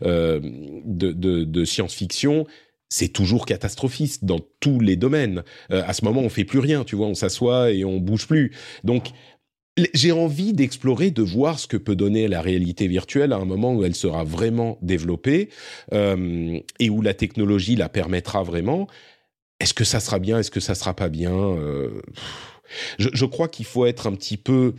[0.01, 0.41] de,
[0.85, 2.47] de, de science-fiction,
[2.91, 5.45] c'est toujours catastrophiste dans tous les domaines.
[5.71, 8.27] Euh, à ce moment, on fait plus rien, tu vois, on s'assoit et on bouge
[8.27, 8.53] plus.
[8.85, 9.11] Donc,
[9.95, 13.75] j'ai envie d'explorer, de voir ce que peut donner la réalité virtuelle à un moment
[13.75, 15.49] où elle sera vraiment développée
[15.95, 18.89] euh, et où la technologie la permettra vraiment.
[19.61, 22.03] Est-ce que ça sera bien Est-ce que ça sera pas bien euh,
[22.99, 24.75] je, je, crois qu'il faut être un petit peu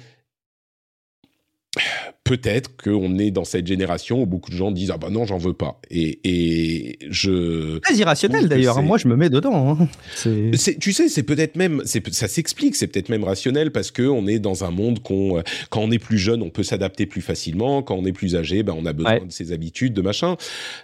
[2.25, 5.37] peut-être qu'on est dans cette génération où beaucoup de gens disent ah bah non j'en
[5.37, 8.81] veux pas et, et je très irrationnel d'ailleurs hein.
[8.81, 9.87] moi je me mets dedans hein.
[10.15, 14.39] tu sais c'est peut-être même ça s'explique c'est peut-être même rationnel parce que on est
[14.39, 17.83] dans un monde qu'on euh, quand on est plus jeune on peut s'adapter plus facilement
[17.83, 20.35] quand on est plus âgé ben on a besoin de ses habitudes de machin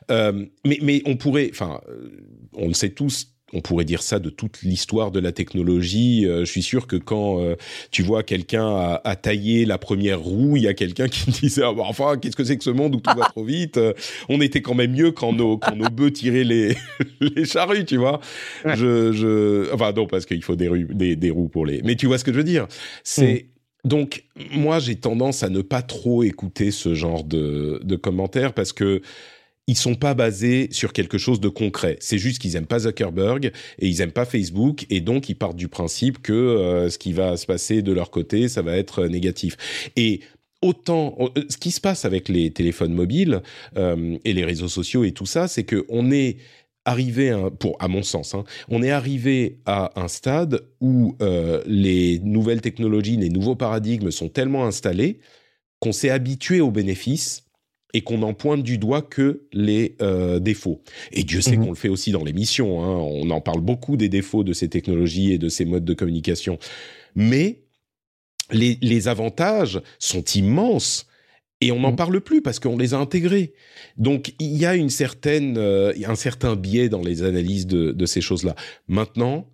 [0.10, 2.10] euh, mais mais on pourrait enfin euh,
[2.54, 6.26] on le sait tous on pourrait dire ça de toute l'histoire de la technologie.
[6.26, 7.56] Euh, je suis sûr que quand euh,
[7.91, 11.74] tu vois quelqu'un a, taillé la première roue, il y a quelqu'un qui disait ah,
[11.74, 13.78] bah, enfin qu'est-ce que c'est que ce monde où tout va trop vite?
[13.78, 13.93] Euh,
[14.28, 16.76] On était quand même mieux quand nos quand nos bœufs tiraient les
[17.22, 18.20] les charrues, tu vois.
[18.66, 21.82] Je, je enfin non parce qu'il faut des, des, des roues pour les.
[21.84, 22.68] Mais tu vois ce que je veux dire?
[23.04, 23.48] C'est
[23.86, 23.89] mm.
[23.89, 28.74] donc moi j'ai tendance à ne pas trop écouter ce genre de de commentaires parce
[28.74, 29.02] que
[29.68, 31.97] ils sont pas basés sur quelque chose de concret.
[31.99, 35.57] C'est juste qu'ils aiment pas Zuckerberg et ils aiment pas Facebook et donc ils partent
[35.57, 39.05] du principe que euh, ce qui va se passer de leur côté, ça va être
[39.05, 39.57] négatif.
[39.97, 40.22] Et
[40.61, 43.41] autant euh, ce qui se passe avec les téléphones mobiles
[43.78, 46.38] euh, et les réseaux sociaux et tout ça, c'est que on est
[46.86, 51.18] arrivé, à, pour à mon sens, hein, on est arrivé à un stade où
[51.65, 55.20] les nouvelles technologies, les nouveaux paradigmes sont tellement installés
[55.80, 57.47] qu'on s'est habitué aux bénéfices
[57.98, 60.84] et qu'on n'en pointe du doigt que les euh, défauts.
[61.12, 61.64] Et Dieu sait mhm.
[61.64, 62.84] qu'on le fait aussi dans l'émission.
[62.84, 62.95] Hein.
[62.95, 66.60] On en parle beaucoup des défauts de ces technologies et de ces modes de communication.
[67.16, 67.64] Mais
[68.52, 71.08] les, les avantages sont immenses.
[71.60, 71.95] Et on n'en mhm.
[71.95, 73.56] parle plus parce qu'on les a intégrés.
[73.98, 78.06] Donc il y a une certaine, euh, un certain biais dans les analyses de, de
[78.06, 78.54] ces choses-là.
[78.88, 79.50] Maintenant,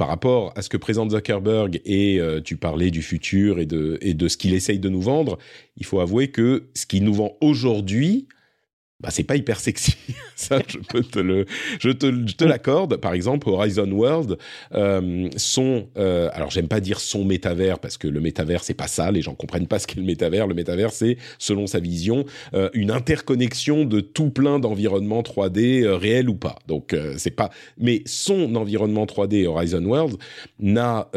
[0.00, 3.98] par rapport à ce que présente Zuckerberg et euh, tu parlais du futur et de,
[4.00, 5.36] et de ce qu'il essaye de nous vendre,
[5.76, 8.26] il faut avouer que ce qu'il nous vend aujourd'hui,
[9.00, 9.94] bah c'est pas hyper sexy.
[10.36, 11.46] Ça, je peux te le,
[11.78, 12.96] je te, je te l'accorde.
[12.96, 14.38] Par exemple, Horizon World,
[14.74, 18.88] euh, son, euh, alors j'aime pas dire son métavers parce que le métavers c'est pas
[18.88, 19.10] ça.
[19.10, 20.46] Les gens comprennent pas ce qu'est le métavers.
[20.46, 22.24] Le métavers c'est, selon sa vision,
[22.54, 26.58] euh, une interconnexion de tout plein d'environnements 3D euh, réels ou pas.
[26.66, 30.16] Donc euh, c'est pas, mais son environnement 3D Horizon World
[30.58, 31.08] n'a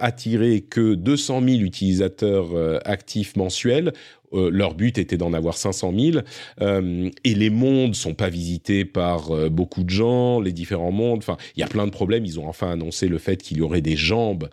[0.00, 2.46] attiré que 200 000 utilisateurs
[2.84, 3.92] actifs mensuels
[4.32, 6.18] euh, leur but était d'en avoir 500 000.
[6.60, 11.18] Euh, et les mondes sont pas visités par euh, beaucoup de gens, les différents mondes.
[11.18, 12.24] Enfin, il y a plein de problèmes.
[12.24, 14.48] Ils ont enfin annoncé le fait qu'il y aurait des jambes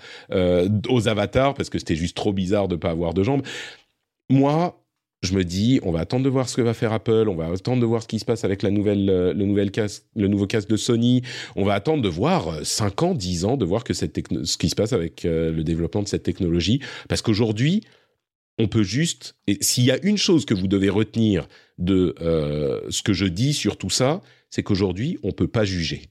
[0.89, 3.41] aux avatars parce que c'était juste trop bizarre de pas avoir de jambes.
[4.29, 4.77] Moi,
[5.21, 7.47] je me dis, on va attendre de voir ce que va faire Apple, on va
[7.47, 10.47] attendre de voir ce qui se passe avec la nouvelle, le, nouvel casque, le nouveau
[10.47, 11.21] casque de Sony,
[11.55, 14.69] on va attendre de voir 5 ans, 10 ans, de voir que cette ce qui
[14.69, 16.81] se passe avec le développement de cette technologie.
[17.07, 17.83] Parce qu'aujourd'hui,
[18.57, 21.47] on peut juste, et s'il y a une chose que vous devez retenir
[21.77, 26.09] de euh, ce que je dis sur tout ça, c'est qu'aujourd'hui, on peut pas juger.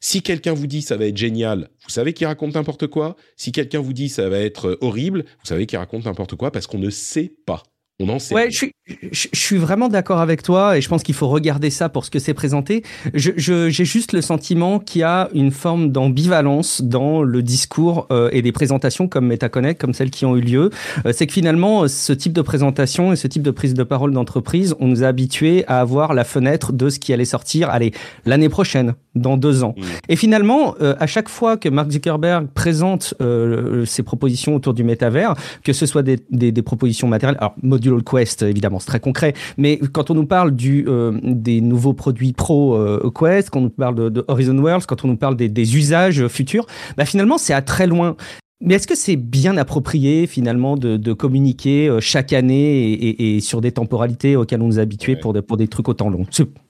[0.00, 3.16] Si quelqu'un vous dit ça va être génial, vous savez qu'il raconte n'importe quoi.
[3.36, 6.66] Si quelqu'un vous dit ça va être horrible, vous savez qu'il raconte n'importe quoi parce
[6.66, 7.62] qu'on ne sait pas.
[7.98, 8.34] On en sait.
[8.34, 8.72] Ouais, je suis,
[9.10, 12.10] je, suis vraiment d'accord avec toi et je pense qu'il faut regarder ça pour ce
[12.10, 12.84] que c'est présenté.
[13.14, 18.28] J'ai je, juste le sentiment qu'il y a une forme d'ambivalence dans le discours euh,
[18.32, 20.70] et des présentations comme MetaConnect, comme celles qui ont eu lieu.
[21.04, 24.12] Euh, c'est que finalement, ce type de présentation et ce type de prise de parole
[24.12, 27.92] d'entreprise, on nous a habitués à avoir la fenêtre de ce qui allait sortir, allez,
[28.24, 29.74] l'année prochaine, dans deux ans.
[29.76, 29.82] Mmh.
[30.10, 33.14] Et finalement, euh, à chaque fois que Mark Zuckerberg présente
[33.86, 35.34] ses propositions autour du métavers,
[35.64, 39.34] que ce soit des, des, des propositions matérielles, alors Modular Quest, évidemment, c'est très concret,
[39.56, 43.62] mais quand on nous parle du, euh, des nouveaux produits pro euh, Quest, quand on
[43.62, 46.66] nous parle de, Horizon Worlds, quand on nous parle des, des usages futurs,
[46.96, 48.16] bah finalement, c'est à très loin.
[48.62, 53.40] Mais est-ce que c'est bien approprié finalement de, de communiquer euh, chaque année et, et,
[53.40, 54.78] sur des temporalités auxquelles on nous
[55.20, 56.26] pour, de, pour des trucs autant longs?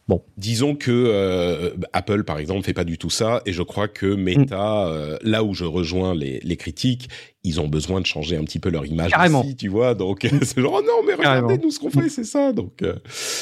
[0.08, 0.22] Bon.
[0.36, 4.06] Disons que euh, Apple, par exemple, fait pas du tout ça, et je crois que
[4.06, 4.88] Meta, mm.
[4.92, 7.08] euh, là où je rejoins les, les, critiques,
[7.42, 9.40] ils ont besoin de changer un petit peu leur image Carrément.
[9.40, 9.94] aussi, tu vois.
[9.94, 12.52] Donc c'est genre oh non, mais regardez nous ce qu'on fait, c'est ça.
[12.52, 12.94] Donc euh,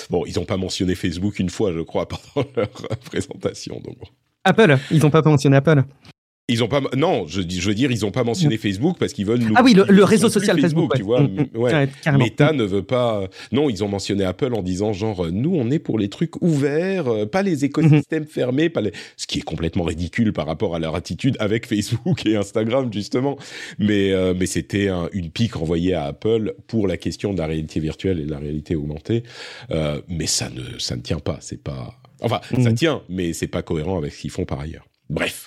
[0.08, 2.70] bon, ils ont pas mentionné Facebook une fois, je crois, pendant leur
[3.04, 3.80] présentation.
[3.84, 3.98] Donc
[4.44, 5.82] Apple, ils ont pas mentionné Apple.
[6.46, 9.24] Ils ont pas non, je, je veux dire ils ont pas mentionné Facebook parce qu'ils
[9.24, 11.22] veulent nous Ah oui, le, réseau social Facebook, tu vois.
[11.22, 11.88] Mm, mm, ouais.
[12.18, 15.78] Meta ne veut pas Non, ils ont mentionné Apple en disant genre nous on est
[15.78, 18.28] pour les trucs ouverts, euh, pas les écosystèmes mm-hmm.
[18.28, 18.92] fermés, pas les...
[19.16, 23.38] ce qui est complètement ridicule par rapport à leur attitude avec Facebook et Instagram justement.
[23.78, 27.80] Mais euh, mais c'était une pique envoyée à Apple pour la question de la réalité
[27.80, 29.22] virtuelle et de la réalité augmentée.
[29.70, 32.74] Euh, mais ça ne ça ne tient pas, c'est pas Enfin, ça mm.
[32.74, 34.86] tient, mais c'est pas cohérent avec ce qu'ils font par ailleurs.
[35.10, 35.46] Bref.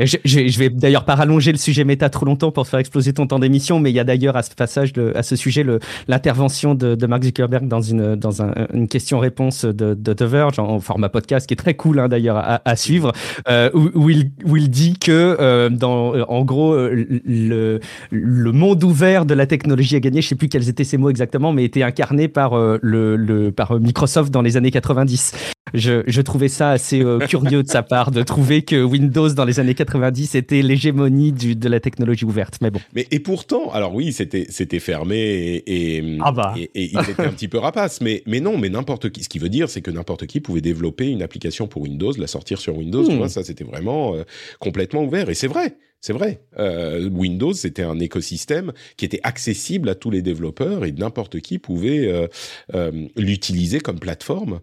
[0.00, 3.38] Je, vais d'ailleurs pas rallonger le sujet méta trop longtemps pour faire exploser ton temps
[3.38, 5.64] d'émission, mais il y a d'ailleurs à ce passage, à ce sujet,
[6.08, 11.08] l'intervention de, Mark Zuckerberg dans une, dans un, une question-réponse de, The Verge en, format
[11.08, 13.12] podcast, qui est très cool hein, d'ailleurs à, suivre,
[13.48, 17.80] euh, où, il, où il dit que, euh, dans, en gros, le,
[18.10, 21.10] le monde ouvert de la technologie a gagné, je sais plus quels étaient ces mots
[21.10, 25.32] exactement, mais était incarné par, euh, le, par Microsoft dans les années 90.
[25.74, 29.44] Je, je trouvais ça assez euh, curieux de sa part de trouver que Windows dans
[29.44, 32.58] les années 90 était l'hégémonie de la technologie ouverte.
[32.60, 32.80] Mais bon.
[32.94, 36.54] Mais et pourtant, alors oui, c'était c'était fermé et et, ah bah.
[36.56, 38.00] et, et, il était un petit peu rapace.
[38.00, 39.22] Mais mais non, mais n'importe qui.
[39.22, 42.26] Ce qui veut dire, c'est que n'importe qui pouvait développer une application pour Windows, la
[42.26, 43.06] sortir sur Windows.
[43.06, 43.18] Tu hmm.
[43.18, 44.24] vois, ça c'était vraiment euh,
[44.58, 45.28] complètement ouvert.
[45.28, 45.76] Et c'est vrai.
[46.00, 46.40] C'est vrai.
[46.58, 51.58] Euh, Windows, c'était un écosystème qui était accessible à tous les développeurs et n'importe qui
[51.58, 52.26] pouvait euh,
[52.74, 54.60] euh, l'utiliser comme plateforme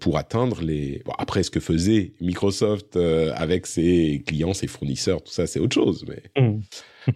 [0.00, 1.02] pour atteindre les.
[1.18, 6.04] Après, ce que faisait Microsoft avec ses clients, ses fournisseurs, tout ça, c'est autre chose.
[6.08, 6.60] Mais mmh.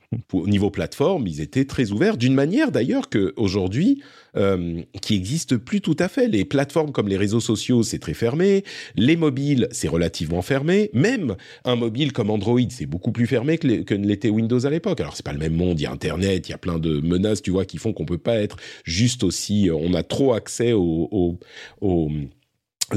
[0.32, 4.02] au niveau plateforme, ils étaient très ouverts, d'une manière d'ailleurs que aujourd'hui,
[4.36, 6.28] euh, qui existe plus tout à fait.
[6.28, 8.64] Les plateformes comme les réseaux sociaux, c'est très fermé.
[8.96, 10.90] Les mobiles, c'est relativement fermé.
[10.94, 15.00] Même un mobile comme Android, c'est beaucoup plus fermé que, que l'était Windows à l'époque.
[15.00, 15.78] Alors c'est pas le même monde.
[15.80, 18.06] Il y a Internet, il y a plein de menaces, tu vois, qui font qu'on
[18.06, 19.68] peut pas être juste aussi.
[19.72, 21.38] On a trop accès aux,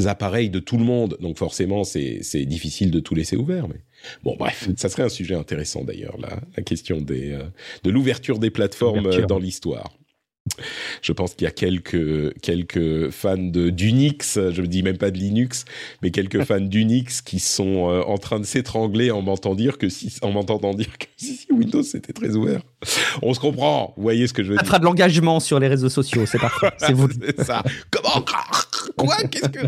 [0.08, 1.18] appareils de tout le monde.
[1.20, 3.68] Donc forcément, c'est difficile de tout laisser ouvert.
[3.68, 3.82] Mais
[4.24, 7.44] bon, bref, ça serait un sujet intéressant d'ailleurs, la, la question des, euh,
[7.84, 9.92] de l'ouverture des plateformes dans l'histoire.
[11.02, 15.18] Je pense qu'il y a quelques quelques fans d'Unix, je ne dis même pas de
[15.18, 15.66] Linux,
[16.02, 19.90] mais quelques fans d'Unix qui sont euh, en train de s'étrangler en m'entendant dire que
[19.90, 22.62] si en m'entendant dire que si, Windows c'était très ouvert.
[23.22, 24.68] On se comprend, vous voyez ce que je veux ça dire.
[24.68, 26.72] fera de l'engagement sur les réseaux sociaux, c'est parfait.
[26.78, 27.10] C'est vous.
[27.44, 27.64] ça.
[27.92, 28.24] Comment
[28.98, 29.16] Quoi?
[29.30, 29.60] Qu'est-ce que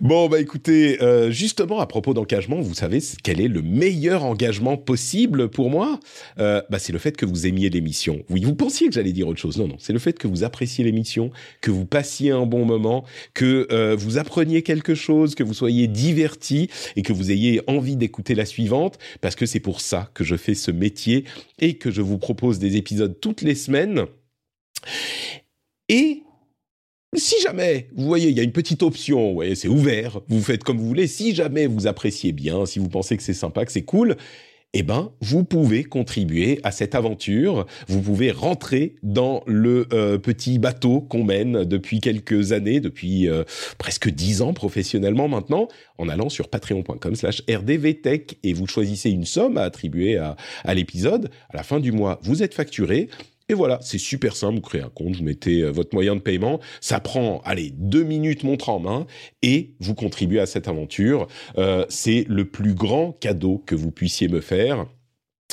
[0.00, 4.76] Bon, bah écoutez, euh, justement à propos d'engagement, vous savez quel est le meilleur engagement
[4.76, 6.00] possible pour moi?
[6.38, 8.22] Euh, bah, C'est le fait que vous aimiez l'émission.
[8.30, 9.58] Oui, vous pensiez que j'allais dire autre chose.
[9.58, 11.30] Non, non, c'est le fait que vous appréciez l'émission,
[11.60, 13.04] que vous passiez un bon moment,
[13.34, 17.96] que euh, vous appreniez quelque chose, que vous soyez diverti et que vous ayez envie
[17.96, 21.24] d'écouter la suivante, parce que c'est pour ça que je fais ce métier
[21.58, 24.06] et que je vous propose des épisodes toutes les semaines.
[25.88, 26.23] Et
[27.16, 30.40] si jamais, vous voyez, il y a une petite option, vous voyez, c'est ouvert, vous
[30.40, 31.06] faites comme vous voulez.
[31.06, 34.16] Si jamais vous appréciez bien, si vous pensez que c'est sympa, que c'est cool,
[34.76, 37.64] eh ben, vous pouvez contribuer à cette aventure.
[37.86, 43.44] Vous pouvez rentrer dans le euh, petit bateau qu'on mène depuis quelques années, depuis euh,
[43.78, 49.58] presque dix ans professionnellement maintenant, en allant sur patreon.com/slash rdvtech et vous choisissez une somme
[49.58, 51.30] à attribuer à l'épisode.
[51.50, 53.08] À la fin du mois, vous êtes facturé.
[53.50, 56.20] Et voilà, c'est super simple, vous créez un compte, vous mettez euh, votre moyen de
[56.20, 59.06] paiement, ça prend, allez, deux minutes montre en main,
[59.42, 61.26] et vous contribuez à cette aventure.
[61.58, 64.86] Euh, c'est le plus grand cadeau que vous puissiez me faire.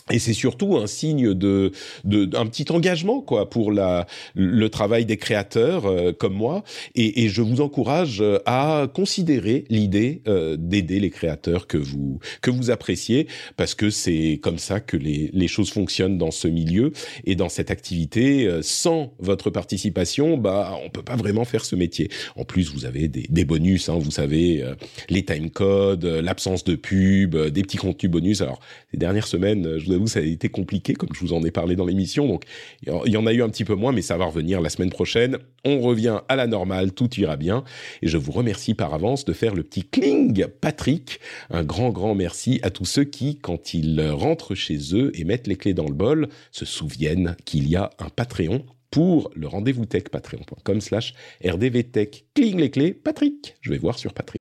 [0.09, 1.71] Et c'est surtout un signe de,
[2.03, 6.63] de un petit engagement quoi pour la le travail des créateurs euh, comme moi.
[6.95, 12.19] Et, et, je vous encourage euh, à considérer l'idée euh, d'aider les créateurs que vous
[12.41, 13.27] que vous appréciez
[13.57, 16.91] parce que c'est comme ça que les les choses fonctionnent dans ce milieu.
[17.23, 21.75] Et dans cette activité euh, sans votre participation bah on peut pas vraiment faire ce
[21.75, 22.09] métier.
[22.35, 24.75] En plus vous avez des, des bonus hein, vous savez euh,
[25.09, 28.41] les time codes l'absence de pub des petits contenus bonus.
[28.41, 28.59] Alors
[28.91, 31.51] les dernières semaines je vous avoue ça a été compliqué comme je vous en ai
[31.51, 32.45] parlé dans l'émission donc
[32.85, 34.89] il y en a eu un petit peu moins mais ça va revenir la semaine
[34.89, 37.63] prochaine on revient à la normale tout ira bien
[38.01, 41.19] et je vous remercie par avance de faire le petit cling Patrick
[41.49, 45.47] un grand grand merci à tous ceux qui quand ils rentrent chez eux et mettent
[45.47, 49.85] les clés dans le bol se souviennent qu'il y a un Patreon pour le rendez-vous
[49.85, 51.13] tech patreon.com slash
[51.43, 52.25] rdvtech.
[52.35, 53.55] Cling les clés, Patrick.
[53.61, 54.40] Je vais voir sur Patrick.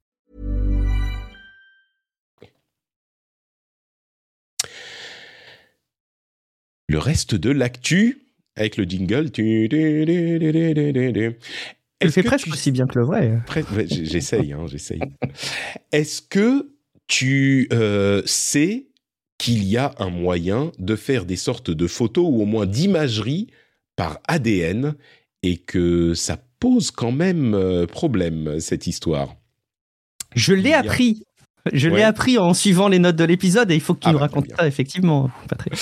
[6.91, 8.17] Le reste de l'actu,
[8.57, 9.31] avec le jingle.
[11.99, 13.41] Elle fait que presque tu- aussi bien que le vrai.
[13.87, 14.99] J'essaye, hein, j'essaye.
[15.93, 16.73] Est-ce que
[17.07, 18.87] tu euh, sais
[19.37, 23.47] qu'il y a un moyen de faire des sortes de photos ou au moins d'imagerie
[23.95, 24.95] par ADN
[25.43, 29.37] et que ça pose quand même euh, problème cette histoire?
[30.35, 31.23] Je l'ai appris.
[31.71, 31.97] Je Ouais.
[31.97, 34.17] l'ai appris en suivant les notes de l'épisode et il faut que tu Ah nous
[34.19, 35.73] bah, racontes ça, effectivement, Patrick.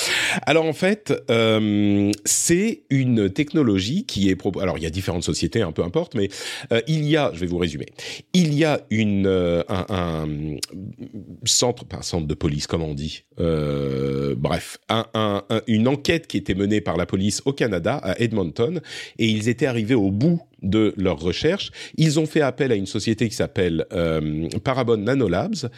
[0.45, 5.23] Alors en fait, euh, c'est une technologie qui est pro- alors il y a différentes
[5.23, 6.30] sociétés, un peu importe, mais
[6.73, 7.86] euh, il y a, je vais vous résumer,
[8.34, 10.27] il y a une euh, un, un
[11.45, 13.23] centre, pas un centre de police, comment on dit,
[14.38, 18.19] bref, un, un- un- une enquête qui était menée par la police au Canada à
[18.19, 18.82] Edmonton
[19.17, 21.72] et ils étaient arrivés au bout de leurs recherches.
[21.97, 25.70] Ils ont fait appel à une société qui s'appelle euh, Parabon Nanolabs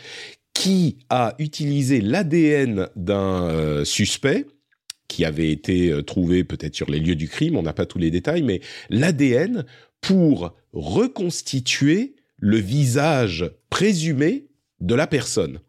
[0.54, 4.46] qui a utilisé l'ADN d'un euh, suspect
[5.08, 8.00] qui avait été euh, trouvé peut-être sur les lieux du crime, on n'a pas tous
[8.00, 9.66] les détails, mais l'ADN
[10.00, 14.48] pour reconstituer le visage présumé
[14.80, 15.60] de la personne.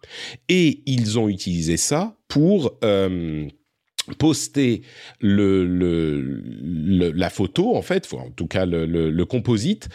[0.49, 3.49] Et ils ont utilisé ça pour euh,
[4.19, 4.83] poster
[5.21, 9.89] le, le- le- la photo, en fait, en tout cas le, le- le composite,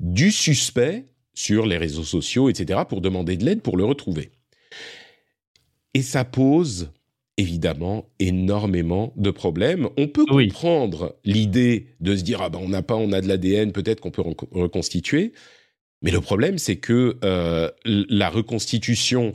[0.00, 4.30] du suspect sur les réseaux sociaux, etc., pour demander de l'aide pour le retrouver.
[5.94, 6.90] Et ça pose
[7.36, 9.88] évidemment énormément de problèmes.
[9.96, 13.26] On peut comprendre l'idée de se dire ah ben on n'a pas, on a de
[13.28, 15.32] l'ADN, peut-être qu'on peut reconstituer.
[16.02, 19.34] Mais le problème, c'est que euh, la reconstitution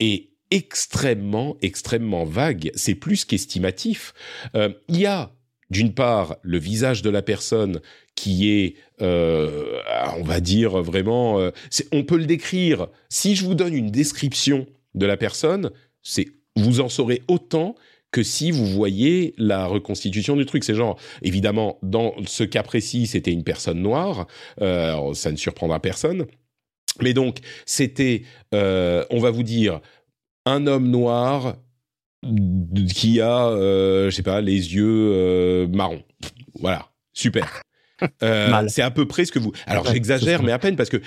[0.00, 2.70] est extrêmement, extrêmement vague.
[2.74, 4.14] C'est plus qu'estimatif.
[4.54, 5.32] Euh, il y a
[5.70, 7.80] d'une part le visage de la personne
[8.14, 9.80] qui est, euh,
[10.16, 11.50] on va dire vraiment, euh,
[11.92, 12.88] on peut le décrire.
[13.10, 15.70] Si je vous donne une description de la personne,
[16.02, 17.74] c'est vous en saurez autant
[18.10, 20.64] que si vous voyez la reconstitution du truc.
[20.64, 24.26] C'est genre, évidemment, dans ce cas précis, c'était une personne noire,
[24.58, 26.26] ça ne surprendra personne.
[27.02, 29.82] Mais donc, c'était, on va vous dire,
[30.48, 31.56] un homme noir
[32.94, 36.02] qui a, euh, je sais pas, les yeux euh, marrons.
[36.60, 37.62] Voilà, super.
[38.22, 39.50] Euh, c'est à peu près ce que vous.
[39.66, 40.98] Alors j'exagère, mais à peine parce que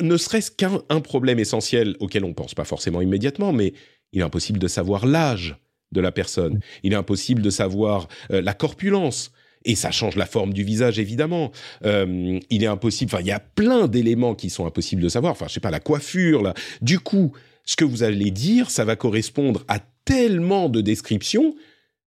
[0.00, 3.74] ne serait-ce qu'un problème essentiel auquel on pense pas forcément immédiatement, mais
[4.14, 5.56] il est impossible de savoir l'âge
[5.92, 6.54] de la personne.
[6.54, 6.60] Mm.
[6.84, 9.32] Il est impossible de savoir euh, la corpulence.
[9.66, 11.52] Et ça change la forme du visage, évidemment.
[11.84, 13.10] Euh, il est impossible.
[13.12, 15.32] Enfin, il y a plein d'éléments qui sont impossibles de savoir.
[15.32, 16.54] Enfin, je sais pas, la coiffure, là.
[16.80, 17.32] Du coup,
[17.70, 21.54] ce que vous allez dire, ça va correspondre à tellement de descriptions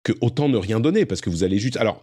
[0.02, 1.76] que autant ne rien donner parce que vous allez juste.
[1.76, 2.02] Alors,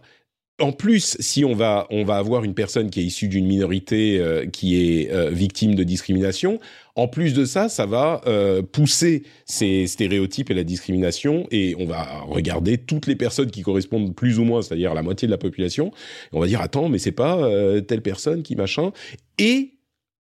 [0.60, 4.20] en plus, si on va, on va avoir une personne qui est issue d'une minorité
[4.20, 6.60] euh, qui est euh, victime de discrimination,
[6.94, 11.86] en plus de ça, ça va euh, pousser ces stéréotypes et la discrimination, et on
[11.86, 15.38] va regarder toutes les personnes qui correspondent plus ou moins, c'est-à-dire la moitié de la
[15.38, 15.88] population,
[16.32, 17.50] et on va dire attends, mais c'est pas
[17.88, 18.92] telle personne qui machin,
[19.38, 19.79] et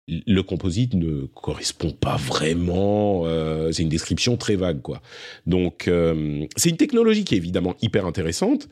[0.09, 3.25] le composite ne correspond pas vraiment.
[3.73, 5.01] c'est une description très vague, quoi.
[5.47, 5.91] Donc,
[6.57, 8.69] c'est une technologie qui est évidemment hyper intéressante,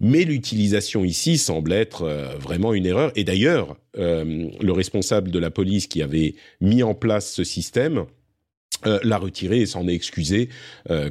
[0.00, 3.12] mais l'utilisation ici semble être euh, vraiment une erreur.
[3.16, 8.06] Et d'ailleurs, euh, le responsable de la police qui avait mis en place ce système
[8.86, 10.48] euh, l'a retiré et s'en est excusé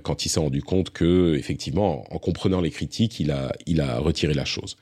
[0.04, 4.00] quand il s'est rendu compte que, effectivement, en, comprenant les critiques, il a, il a
[4.00, 4.78] retiré la chose.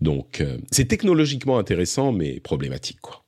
[0.00, 3.22] Donc, c'est technologiquement intéressant, mais problématique, quoi.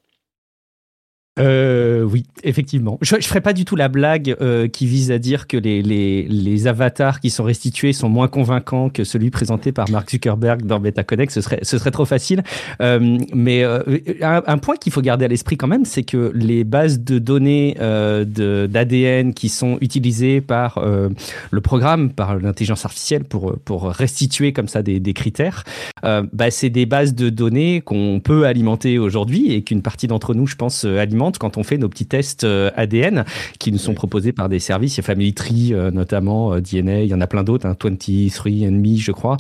[1.39, 2.99] Euh, oui, effectivement.
[3.01, 5.81] Je, je ferai pas du tout la blague euh, qui vise à dire que les,
[5.81, 10.67] les, les, avatars qui sont restitués sont moins convaincants que celui présenté par Mark Zuckerberg
[10.67, 11.33] dans BetaConnect.
[11.33, 12.43] Ce serait, ce serait trop facile.
[12.83, 17.01] Euh, mais un, point qu'il faut garder à l'esprit quand même, c'est que les bases
[17.01, 24.53] de données d'ADN qui sont utilisées par le programme, par l'intelligence artificielle pour, pour restituer
[24.53, 25.65] comme ça des, des critères,
[26.03, 30.47] bah, c'est des bases de données qu'on peut alimenter aujourd'hui et qu'une partie d'entre nous,
[30.47, 33.25] je pense, alimente quand on fait nos petits tests euh, ADN
[33.59, 34.97] qui nous sont proposés par des services.
[34.97, 37.67] Il y a Family Tree euh, notamment, euh, DNA, il y en a plein d'autres,
[37.67, 39.37] hein, 23andMe je crois.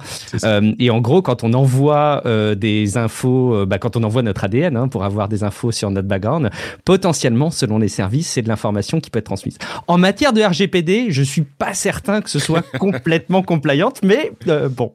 [0.78, 2.22] et en gros, quand on envoie
[2.56, 6.08] des infos, bah, quand on envoie notre ADN hein, pour avoir des infos sur notre
[6.08, 6.50] background,
[6.84, 9.58] potentiellement, selon les services, c'est de l'information qui peut être transmise.
[9.86, 14.32] En matière de RGPD, je suis pas certain que ce soit complètement compliant, mais
[14.70, 14.92] bon.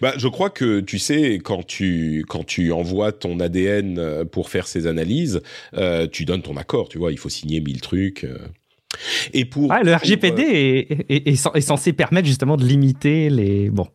[0.00, 4.66] Bah, je crois que tu sais quand tu quand tu envoies ton ADN pour faire
[4.66, 5.40] ces analyses,
[5.76, 8.24] euh, tu donnes ton accord, tu vois, il faut signer mille trucs.
[8.24, 8.38] Euh.
[9.32, 13.86] Et pour le RGPD euh, est, censé permettre justement de limiter les bon.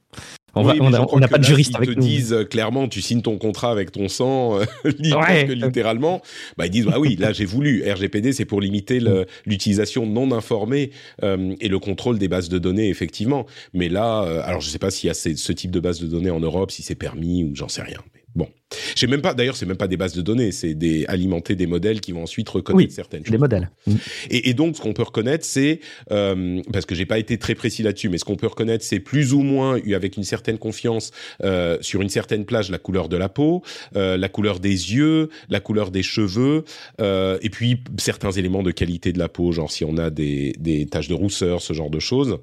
[0.56, 0.90] On
[1.20, 1.96] n'a pas de juriste avec nous.
[1.96, 4.60] Ils te disent clairement, tu signes ton contrat avec ton sang,
[5.00, 6.22] littéralement.
[6.58, 7.84] Bah, ils disent, bah oui, là j'ai voulu.
[7.92, 9.26] RGPD, c'est pour limiter mm.
[9.48, 10.92] l'utilisation non informée
[11.24, 13.48] et le contrôle des bases de données, effectivement.
[13.74, 16.06] Mais là, alors je ne sais pas s'il y a ce type de base de
[16.06, 18.00] données en Europe, si c'est permis ou j'en sais rien.
[18.36, 18.48] Bon,
[18.96, 19.34] j'ai même pas.
[19.34, 22.24] D'ailleurs, c'est même pas des bases de données, c'est des alimenter des modèles qui vont
[22.24, 23.32] ensuite reconnaître certaines choses.
[23.32, 23.70] Des modèles.
[23.86, 23.96] Mm.
[24.32, 25.80] Et, donc, ce qu'on peut reconnaître, c'est
[26.12, 29.00] euh, parce que j'ai pas été très précis là-dessus, mais ce qu'on peut reconnaître, c'est
[29.00, 31.12] plus ou moins avec une certaine confiance
[31.44, 33.62] euh, sur une certaine plage la couleur de la peau,
[33.96, 36.64] euh, la couleur des yeux, la couleur des cheveux,
[37.00, 40.86] et puis certains éléments de qualité de la peau, genre si on a des des
[40.86, 42.40] taches de rousseur, ce genre de choses.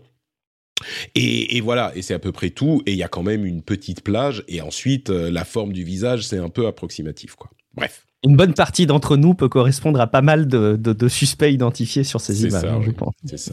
[1.15, 2.83] Et, voilà, et c'est à peu près tout.
[2.87, 4.45] Et il y a quand même une petite plage.
[4.49, 7.51] Et ensuite, euh, la forme du visage, c'est un peu approximatif, quoi.
[7.75, 11.51] Bref une bonne partie d'entre nous peut correspondre à pas mal de, de, de suspects
[11.51, 13.15] identifiés sur ces images, hein, je pense.
[13.25, 13.53] C'est ça.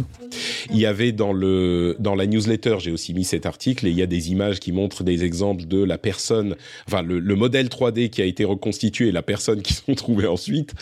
[0.71, 3.95] Il y avait dans le dans la newsletter, j'ai aussi mis cet article et il
[3.95, 6.55] y a des images qui montrent des exemples de la personne,
[6.85, 10.27] enfin le, le modèle 3D qui a été reconstitué et la personne qui sont trouvées
[10.27, 10.73] ensuite.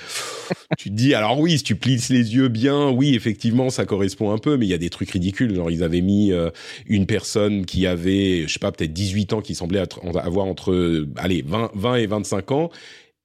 [0.80, 4.32] tu te dis alors oui, si tu plisses les yeux bien, oui effectivement ça correspond
[4.32, 5.54] un peu, mais il y a des trucs ridicules.
[5.54, 6.50] Genre ils avaient mis euh,
[6.88, 9.84] une personne qui avait, je sais pas, peut-être 18 ans, qui semblait
[10.16, 12.72] avoir entre allez 20, 20 et 25 ans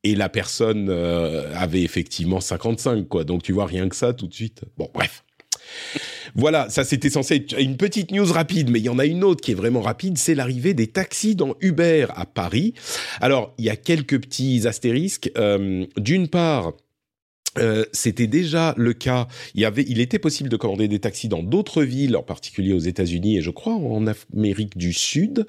[0.05, 3.25] et la personne euh, avait effectivement 55 quoi.
[3.25, 4.63] Donc tu vois rien que ça tout de suite.
[4.77, 5.25] Bon bref.
[6.35, 9.25] Voilà, ça c'était censé être une petite news rapide, mais il y en a une
[9.25, 12.75] autre qui est vraiment rapide, c'est l'arrivée des taxis dans Uber à Paris.
[13.21, 15.31] Alors, il y a quelques petits astérisques.
[15.37, 16.73] Euh, d'une part,
[17.59, 19.27] euh, c'était déjà le cas.
[19.55, 22.73] Il y avait, il était possible de commander des taxis dans d'autres villes, en particulier
[22.73, 25.47] aux États-Unis et je crois en Amérique du Sud.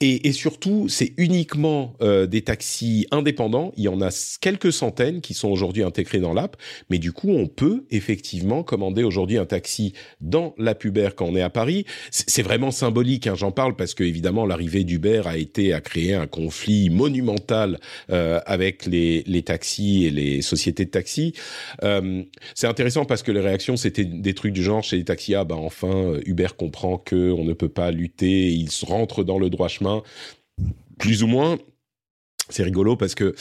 [0.00, 3.72] Et, et surtout, c'est uniquement euh, des taxis indépendants.
[3.76, 4.10] Il y en a
[4.40, 6.56] quelques centaines qui sont aujourd'hui intégrés dans l'app,
[6.88, 11.34] mais du coup, on peut effectivement commander aujourd'hui un taxi dans l'app Uber quand on
[11.34, 11.84] est à Paris.
[12.10, 13.26] C'est vraiment symbolique.
[13.26, 17.80] Hein, J'en parle parce que évidemment, l'arrivée d'Uber a été à créer un conflit monumental
[18.10, 21.07] euh, avec les, les taxis et les sociétés de taxis
[21.82, 22.22] euh,
[22.54, 25.44] c'est intéressant parce que les réactions, c'était des trucs du genre chez les taxis, ah
[25.44, 29.50] bah enfin, euh, Uber comprend que on ne peut pas lutter, il rentre dans le
[29.50, 30.02] droit chemin,
[30.98, 31.58] plus ou moins.
[32.50, 33.34] C'est rigolo parce que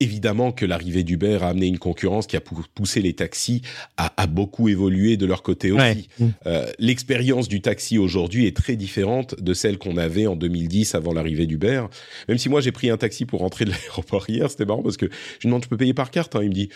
[0.00, 3.62] évidemment que l'arrivée d'Uber a amené une concurrence qui a poussé les taxis
[3.96, 6.08] à, beaucoup évoluer de leur côté aussi.
[6.18, 6.26] Mm.
[6.46, 11.12] Euh, l'expérience du taxi aujourd'hui est très différente de celle qu'on avait en 2010 avant
[11.12, 11.84] l'arrivée d'Uber.
[12.28, 14.96] Même si moi j'ai pris un taxi pour rentrer de l'aéroport hier, c'était marrant parce
[14.96, 16.34] que je lui demande tu peux payer par carte.
[16.36, 16.40] Hein?
[16.42, 16.70] Il me dit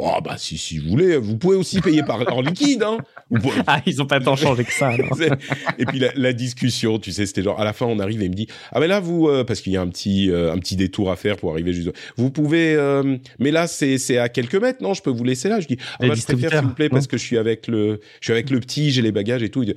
[0.00, 2.84] Oh bah si si vous voulez, vous pouvez aussi payer par en liquide.
[2.84, 2.98] Hein.
[3.66, 4.92] Ah ils ont pas tant changé que ça.
[5.78, 8.26] et puis la, la, discussion, tu sais, c'était genre à la fin on arrive et
[8.26, 10.52] il me dit ah mais là vous euh, parce qu'il y a un petit euh,
[10.52, 11.90] un petit détour à faire pour arriver juste.
[12.16, 15.48] Vous pouvez euh, mais là c'est c'est à quelques mètres non je peux vous laisser
[15.48, 15.58] là.
[15.58, 18.00] Je dis ah bah, je préfère s'il vous plaît parce que je suis avec le
[18.20, 19.64] je suis avec le petit j'ai les bagages et tout.
[19.64, 19.74] Dit,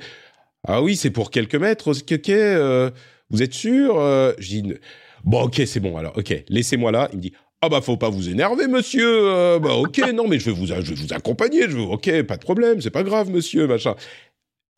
[0.67, 3.01] ah oui c'est pour quelques mètres ok, ok
[3.31, 3.95] vous êtes sûr
[4.37, 4.73] Je dis
[5.23, 7.09] bon ok c'est bon alors ok laissez-moi là.
[7.11, 9.07] Il me dit ah bah faut pas vous énerver monsieur.
[9.07, 11.63] Euh, bah ok non mais je vais vous je vais vous accompagner.
[11.63, 13.95] Je veux ok pas de problème c'est pas grave monsieur machin.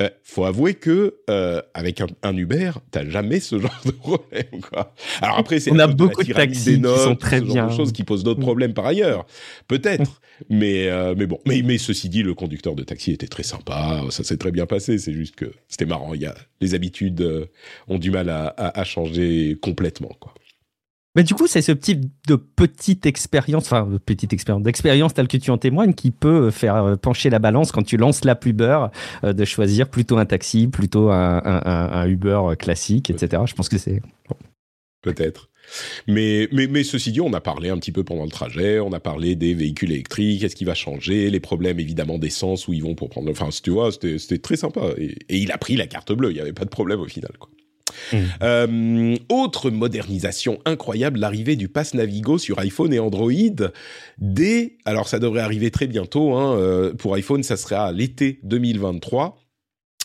[0.02, 4.62] Euh, faut avouer que euh, avec un, un Uber, t'as jamais ce genre de problème.
[4.68, 4.92] Quoi.
[5.22, 7.76] Alors après, c'est on a beaucoup de taxis qui sont très ce bien, genre de
[7.76, 8.44] choses qui posent d'autres mm.
[8.44, 9.28] problèmes par ailleurs,
[9.68, 10.20] peut-être.
[10.50, 14.02] mais euh, mais bon, mais mais ceci dit, le conducteur de taxi était très sympa,
[14.10, 14.98] ça s'est très bien passé.
[14.98, 16.16] C'est juste que c'était marrant.
[16.16, 17.48] Il y a les habitudes
[17.88, 20.34] ont du mal à, à, à changer complètement, quoi.
[21.16, 25.38] Mais du coup, c'est ce type de petite expérience, enfin, petite expérience, d'expérience telle que
[25.38, 28.88] tu en témoignes, qui peut faire euh, pencher la balance quand tu lances l'app Uber,
[29.24, 33.44] euh, de choisir plutôt un taxi, plutôt un, Uber classique, etc.
[33.46, 34.02] Je pense que c'est.
[35.02, 35.50] Peut-être.
[36.08, 38.92] Mais, mais, mais ceci dit, on a parlé un petit peu pendant le trajet, on
[38.92, 42.84] a parlé des véhicules électriques, qu'est-ce qui va changer, les problèmes évidemment d'essence, où ils
[42.84, 43.30] vont pour prendre...
[43.30, 44.94] Enfin, tu vois, c'était très sympa.
[44.98, 47.08] Et, et, il a pris la carte bleue, il n'y avait pas de problème au
[47.08, 47.32] final.
[47.40, 47.50] Quoi.
[48.42, 53.32] Euh, autre modernisation incroyable, l'arrivée du Pass Navigo sur iPhone et Android
[54.18, 59.38] dès, alors ça devrait arriver très bientôt, hein, euh, pour iPhone ça sera l'été 2023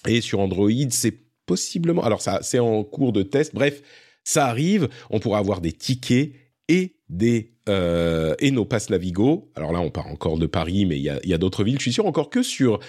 [0.06, 1.14] et sur Android c'est
[1.46, 3.82] possiblement, alors ça c'est en cours de test, bref,
[4.24, 6.32] ça arrive, on pourra avoir des tickets
[6.68, 9.50] et des euh, et nos Pass Navigo.
[9.54, 11.92] Alors là on part encore de Paris mais il y a d'autres villes, je suis
[11.92, 12.80] sûr encore que sur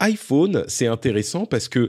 [0.00, 1.88] iPhone, c'est intéressant parce que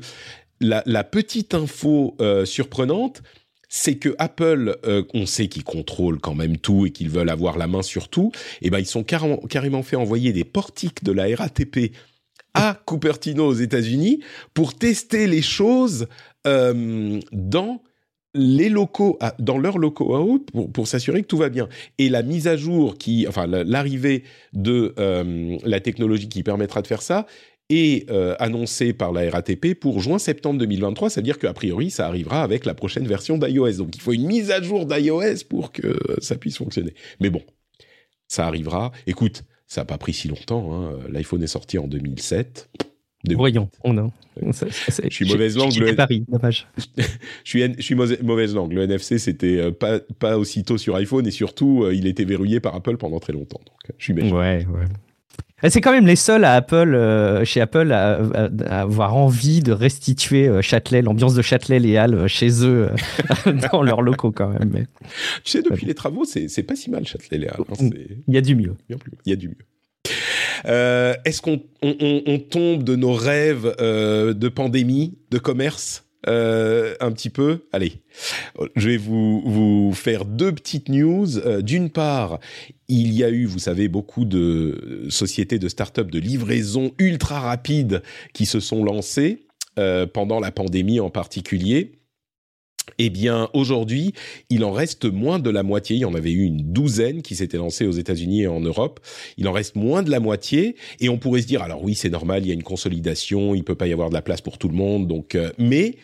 [0.62, 3.22] la, petite info euh, surprenante,
[3.68, 7.58] c'est que Apple, euh, on sait qu'ils contrôlent quand même tout et qu'ils veulent avoir
[7.58, 8.32] la main sur tout.
[8.62, 11.92] Et eh ben ils sont carrément, carrément fait envoyer des portiques de la RATP
[12.54, 14.22] à Cupertino aux États-Unis
[14.54, 16.08] pour tester les choses
[16.48, 17.82] euh, dans
[18.34, 21.68] les locaux, dans leurs locaux à pour, pour s'assurer que tout va bien.
[21.98, 24.94] Et la mise à jour qui, enfin l'arrivée de
[25.66, 27.26] la technologie qui permettra de faire ça
[27.70, 31.10] est euh, annoncé par la RATP pour juin-septembre 2023.
[31.10, 33.78] C'est-à-dire qu'a priori, ça arrivera avec la prochaine version d'iOS.
[33.78, 36.94] Donc il faut une mise à jour d'iOS pour que ça puisse fonctionner.
[37.20, 37.42] Mais bon,
[38.28, 38.92] ça arrivera.
[39.08, 40.74] Écoute, ça n'a pas pris si longtemps.
[40.74, 41.00] Hein.
[41.10, 42.70] L'iPhone est sorti en 2007.
[43.34, 44.12] Voyons, on a.
[44.40, 45.76] je suis mauvaise langue.
[45.76, 45.96] Le...
[45.96, 46.64] Paris, je
[47.44, 48.74] suis, je suis mauvaise langue.
[48.74, 52.60] Le NFC, c'était euh, pas, pas aussitôt sur iPhone et surtout, euh, il était verrouillé
[52.60, 53.62] par Apple pendant très longtemps.
[53.66, 54.38] Donc, je suis méchant.
[54.38, 54.86] Ouais, ouais.
[55.64, 58.20] C'est quand même les seuls à Apple, euh, chez Apple, à,
[58.70, 62.90] avoir envie de restituer euh, Châtelet, l'ambiance de Châtelet Léal euh, chez eux,
[63.72, 64.70] dans leurs locaux quand même.
[64.74, 64.86] Mais...
[65.44, 67.56] Tu sais, depuis les travaux, c'est pas si mal Châtelet Léal.
[67.58, 67.90] Hein,
[68.28, 68.76] il y a du mieux.
[68.90, 68.98] Il
[69.30, 69.56] y a du mieux.
[70.66, 77.30] Est-ce qu'on on, on, tombe de nos rêves de pandémie, de commerce euh, un petit
[77.30, 77.60] peu?
[77.72, 78.02] Allez,
[78.76, 81.38] je vais vous, vous faire deux petites news.
[81.38, 82.40] Euh, D'une part,
[82.88, 88.04] il y a eu, vous savez, beaucoup de sociétés de start-up de livraison ultra rapide
[88.34, 89.48] qui se sont lancées
[89.80, 91.94] euh, pendant la pandémie en particulier.
[92.98, 94.14] Eh bien, aujourd'hui,
[94.50, 95.96] il en reste moins de la moitié.
[95.96, 99.00] Il y en avait eu une douzaine qui s'étaient lancées aux États-Unis et en Europe.
[99.38, 100.76] Il en reste moins de la moitié.
[101.00, 103.64] Et on pourrait se dire, alors oui, c'est normal, il y a une consolidation, il
[103.64, 105.08] peut pas y avoir de la place pour tout le monde.
[105.08, 105.96] Donc, euh, mais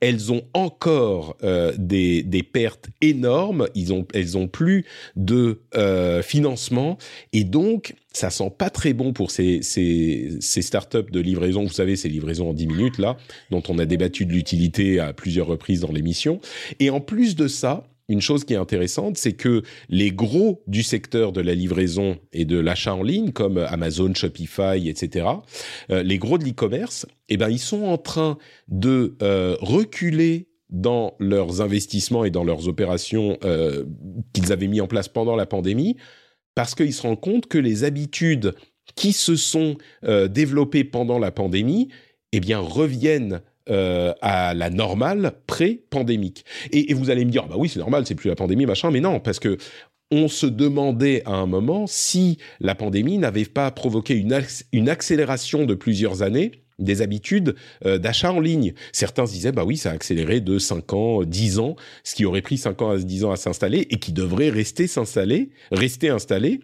[0.00, 3.68] elles ont encore euh, des, pertes énormes.
[3.74, 4.84] Ils ont, elles ont plus
[5.16, 6.98] de euh, financement
[7.32, 11.64] et donc ça sent pas très bon pour ces, ces, ces startups de livraison.
[11.64, 13.16] Vous savez, ces livraisons en 10 minutes là,
[13.50, 16.40] dont on a débattu de l'utilité à plusieurs reprises dans l'émission.
[16.80, 20.82] Et en plus de ça, une chose qui est intéressante, c'est que les gros du
[20.82, 25.26] secteur de la livraison et de l'achat en ligne, comme Amazon, Shopify, etc.,
[25.90, 28.38] euh, les gros de l'e-commerce, eh ben, ils sont en train
[28.68, 33.84] de euh, reculer dans leurs investissements et dans leurs opérations euh,
[34.32, 35.96] qu'ils avaient mis en place pendant la pandémie,
[36.54, 38.54] parce qu'ils se rendent compte que les habitudes
[38.94, 39.76] qui se sont
[40.28, 41.88] développées pendant la pandémie,
[42.30, 46.44] eh bien, reviennent euh, à la normale pré-pandémique.
[46.72, 49.00] Et, vous allez me dire, bah oui, c'est normal, c'est plus la pandémie, machin, mais
[49.00, 49.56] non, parce que
[50.12, 54.40] on se demandait à un moment si la pandémie n'avait pas provoqué une,
[54.72, 58.74] une accélération de plusieurs années des habitudes euh, d'achat en ligne.
[58.92, 62.42] Certains disaient, bah oui, ça a accéléré de 5 ans, 10 ans, ce qui aurait
[62.42, 66.60] pris 5 ans à 10 ans à s'installer et qui devrait rester s'installer, rester installé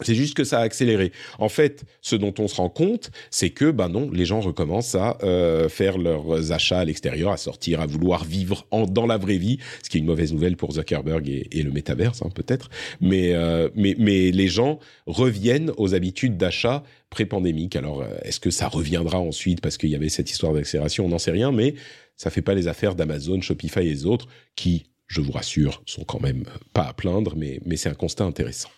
[0.00, 1.12] c'est juste que ça a accéléré.
[1.38, 4.94] En fait, ce dont on se rend compte, c'est que, ben non, les gens recommencent
[4.94, 9.16] à euh, faire leurs achats à l'extérieur, à sortir, à vouloir vivre en, dans la
[9.16, 12.30] vraie vie, ce qui est une mauvaise nouvelle pour Zuckerberg et, et le métaverse, hein,
[12.34, 12.70] peut-être.
[13.00, 17.76] Mais, euh, mais, mais les gens reviennent aux habitudes d'achat pré-pandémique.
[17.76, 21.06] Alors, euh, est-ce que ça reviendra ensuite parce qu'il y avait cette histoire d'accélération?
[21.06, 21.74] On n'en sait rien, mais
[22.16, 24.26] ça fait pas les affaires d'Amazon, Shopify et les autres
[24.56, 28.24] qui, je vous rassure, sont quand même pas à plaindre, mais, mais c'est un constat
[28.24, 28.70] intéressant.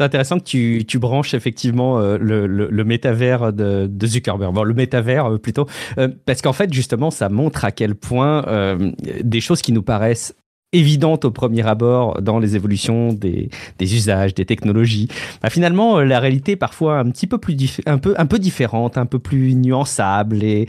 [0.00, 4.62] C'est intéressant que tu, tu branches effectivement euh, le, le, métavers de, de Zuckerberg, bon,
[4.62, 5.66] le métavers euh, plutôt,
[5.98, 8.44] euh, parce qu'en fait justement ça montre à quel point
[9.22, 10.34] des choses qui nous paraissent
[10.72, 15.08] évidentes au premier abord dans les évolutions des, des usages, des technologies.
[15.42, 18.96] Bah, finalement, la réalité est parfois un petit peu plus un peu un peu différente,
[18.96, 20.66] un peu plus nuançable et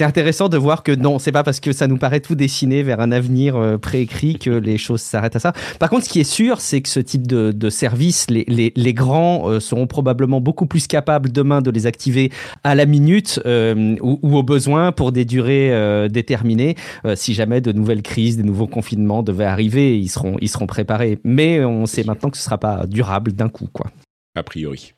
[0.00, 2.82] c'est intéressant de voir que non, c'est pas parce que ça nous paraît tout dessiné
[2.82, 5.52] vers un avenir euh, préécrit que les choses s'arrêtent à ça.
[5.78, 8.72] Par contre, ce qui est sûr, c'est que ce type de, de service, les, les,
[8.74, 12.32] les grands euh, seront probablement beaucoup plus capables demain de les activer
[12.64, 16.76] à la minute euh, ou, ou, au besoin pour des durées déterminées.
[17.14, 21.18] Si jamais de nouvelles crises, des nouveaux confinements devaient arriver, ils seront, ils seront préparés.
[21.24, 23.90] Mais on sait maintenant que ce sera pas durable d'un coup, quoi.
[24.34, 24.94] A priori.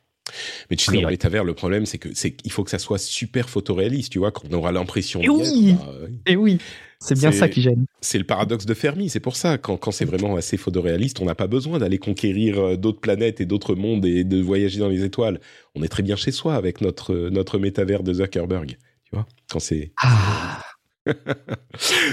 [0.69, 2.97] Mais tu sais, dans métavers, le problème, c'est que c'est qu'il faut que ça soit
[2.97, 5.21] super photoréaliste, tu vois, qu'on aura l'impression.
[5.21, 5.93] Et oui, bah,
[6.25, 6.59] et oui.
[6.99, 7.85] C'est bien ça qui gêne.
[7.99, 9.09] C'est le paradoxe de Fermi.
[9.09, 12.59] C'est pour ça, quand, quand c'est vraiment assez photoréaliste, on n'a pas besoin d'aller conquérir
[12.59, 15.41] euh, d'autres planètes et d'autres mondes et de voyager dans les étoiles.
[15.75, 18.77] On est très bien chez soi avec notre, notre métavers de Zuckerberg.
[19.03, 19.91] Tu vois, quand c'est.
[20.01, 20.61] Ah.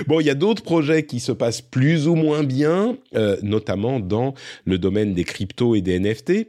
[0.09, 4.01] bon, il y a d'autres projets qui se passent plus ou moins bien, euh, notamment
[4.01, 6.49] dans le domaine des cryptos et des NFT.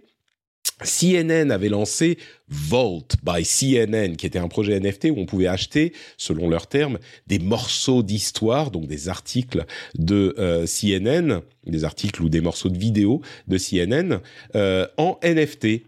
[0.84, 2.18] CNN avait lancé
[2.50, 7.00] Vault by CNN, qui était un projet NFT où on pouvait acheter, selon leurs termes,
[7.28, 9.66] des morceaux d'histoire, donc des articles
[9.96, 14.20] de euh, CNN, des articles ou des morceaux de vidéos de CNN
[14.56, 15.84] euh, en NFT.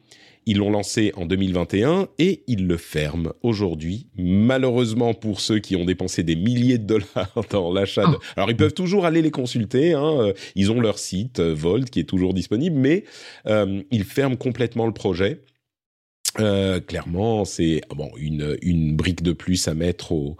[0.46, 4.08] Ils l'ont lancé en 2021 et ils le ferment aujourd'hui.
[4.18, 8.06] Malheureusement pour ceux qui ont dépensé des milliers de dollars dans l'achat.
[8.06, 8.18] De...
[8.36, 9.94] Alors ils peuvent toujours aller les consulter.
[9.94, 10.34] Hein.
[10.56, 13.04] Ils ont leur site Volt qui est toujours disponible, mais
[13.48, 15.42] euh, ils ferment complètement le projet.
[16.40, 20.36] Euh, clairement, c'est bon une une brique de plus à mettre au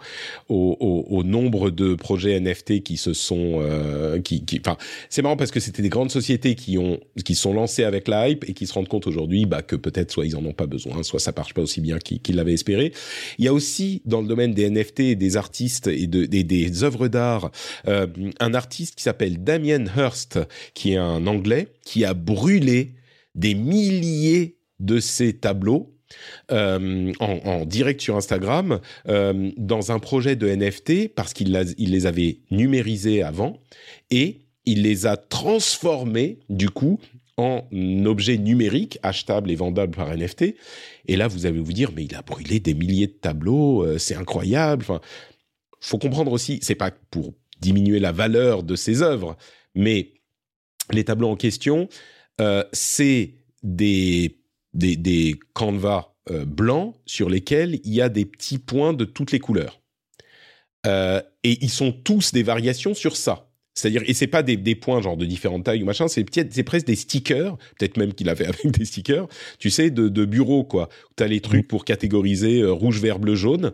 [0.48, 4.76] au, au, au nombre de projets NFT qui se sont euh, qui qui enfin
[5.08, 8.28] c'est marrant parce que c'était des grandes sociétés qui ont qui sont lancées avec la
[8.28, 10.66] hype et qui se rendent compte aujourd'hui bah que peut-être soit ils en ont pas
[10.66, 12.92] besoin, soit ça marche pas aussi bien qu'ils l'avaient espéré.
[13.38, 16.82] Il y a aussi dans le domaine des NFT des artistes et de des, des
[16.82, 17.52] œuvres d'art
[17.86, 18.08] euh,
[18.40, 20.40] un artiste qui s'appelle Damien Hirst
[20.74, 22.94] qui est un anglais qui a brûlé
[23.36, 25.94] des milliers de ces tableaux
[26.52, 32.06] euh, en, direct sur Instagram euh, dans un projet de NFT parce qu'il il les
[32.06, 33.58] avait numérisés avant
[34.10, 37.00] et il les a transformés du coup
[37.36, 37.62] en
[38.04, 40.54] objets numériques achetables et vendables par NFT.
[41.06, 43.98] Et là, vous allez vous dire, mais il a brûlé des milliers de tableaux, euh,
[43.98, 44.82] c'est incroyable.
[44.82, 45.00] Enfin,
[45.80, 49.36] faut comprendre aussi, c'est pas pour diminuer la valeur de ses œuvres,
[49.74, 50.12] mais
[50.92, 51.88] les tableaux en question,
[52.72, 54.43] c'est des
[54.74, 59.32] des, des canvas euh, blancs sur lesquels il y a des petits points de toutes
[59.32, 59.80] les couleurs.
[60.86, 63.50] Euh, et ils sont tous des variations sur ça.
[63.74, 66.62] C'est-à-dire, et c'est pas des, des, points genre de différentes tailles ou machin, c'est c'est
[66.62, 69.26] presque des stickers, peut-être même qu'il avait avec des stickers,
[69.58, 70.88] tu sais, de, de bureau quoi.
[71.16, 73.72] T'as les trucs pour catégoriser euh, rouge, vert, bleu, jaune,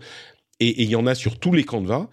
[0.59, 2.09] et il y en a sur tous les canevas.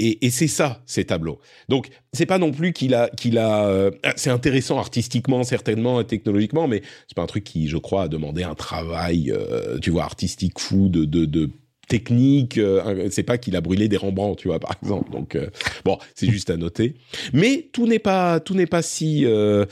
[0.00, 1.38] Et, et c'est ça, ces tableaux.
[1.68, 3.68] Donc, c'est pas non plus qu'il a, qu'il a.
[3.68, 8.02] Euh, c'est intéressant artistiquement, certainement, et technologiquement, mais c'est pas un truc qui, je crois,
[8.04, 11.50] a demandé un travail, euh, tu vois, artistique fou de, de, de
[11.86, 12.58] technique.
[12.58, 15.12] Euh, c'est pas qu'il a brûlé des Rembrandt, tu vois, par exemple.
[15.12, 15.48] Donc, euh,
[15.84, 16.94] bon, c'est juste à noter.
[17.32, 19.64] Mais tout n'est pas, tout n'est pas si euh,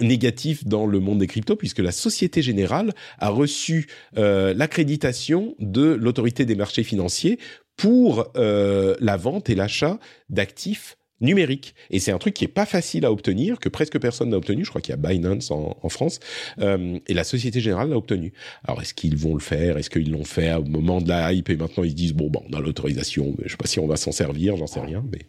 [0.00, 6.44] négatif dans le monde des cryptos, puisque la Société Générale a reçu l'accréditation de l'autorité
[6.44, 7.38] des marchés financiers
[7.76, 9.98] pour euh, la vente et l'achat
[10.30, 11.74] d'actifs numérique.
[11.90, 14.64] Et c'est un truc qui est pas facile à obtenir, que presque personne n'a obtenu.
[14.64, 16.20] Je crois qu'il y a Binance en, en France.
[16.60, 18.32] Euh, et la Société Générale l'a obtenu.
[18.64, 19.78] Alors, est-ce qu'ils vont le faire?
[19.78, 22.28] Est-ce qu'ils l'ont fait au moment de la hype et maintenant ils se disent, bon,
[22.28, 24.80] bon on a l'autorisation, mais je sais pas si on va s'en servir, j'en sais
[24.80, 25.04] rien.
[25.10, 25.26] Mais...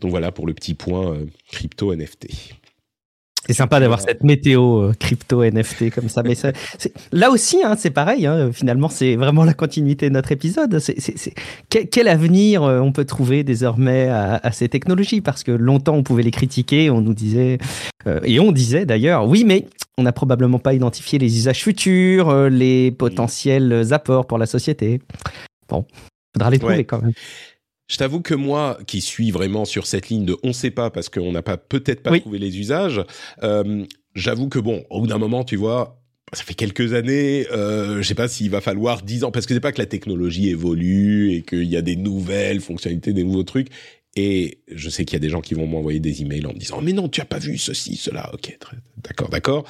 [0.00, 2.28] Donc voilà pour le petit point euh, crypto NFT.
[3.46, 6.22] C'est sympa d'avoir cette météo euh, crypto NFT comme ça.
[6.22, 6.52] Mais ça,
[7.12, 8.26] là aussi, hein, c'est pareil.
[8.26, 10.78] Hein, finalement, c'est vraiment la continuité de notre épisode.
[10.78, 10.94] C'est,
[11.68, 15.20] quel, quel, avenir euh, on peut trouver désormais à, à, ces technologies?
[15.20, 16.90] Parce que longtemps, on pouvait les critiquer.
[16.90, 17.58] On nous disait,
[18.06, 19.66] euh, et on disait d'ailleurs, oui, mais
[19.98, 25.00] on n'a probablement pas identifié les usages futurs, euh, les potentiels apports pour la société.
[25.68, 25.84] Bon,
[26.34, 26.84] faudra les trouver ouais.
[26.84, 27.12] quand même.
[27.90, 31.08] Je t'avoue que moi, qui suis vraiment sur cette ligne de on sait pas parce
[31.08, 32.20] qu'on n'a pas peut-être pas oui.
[32.20, 33.02] trouvé les usages,
[33.42, 33.84] euh,
[34.14, 36.00] j'avoue que bon, au bout d'un moment, tu vois,
[36.32, 39.54] ça fait quelques années, euh, je sais pas s'il va falloir dix ans parce que
[39.54, 43.42] c'est pas que la technologie évolue et qu'il y a des nouvelles fonctionnalités, des nouveaux
[43.42, 43.70] trucs.
[44.14, 46.58] Et je sais qu'il y a des gens qui vont m'envoyer des emails en me
[46.58, 48.30] disant mais non, tu as pas vu ceci, cela.
[48.32, 48.56] Ok,
[48.98, 49.64] d'accord, d'accord.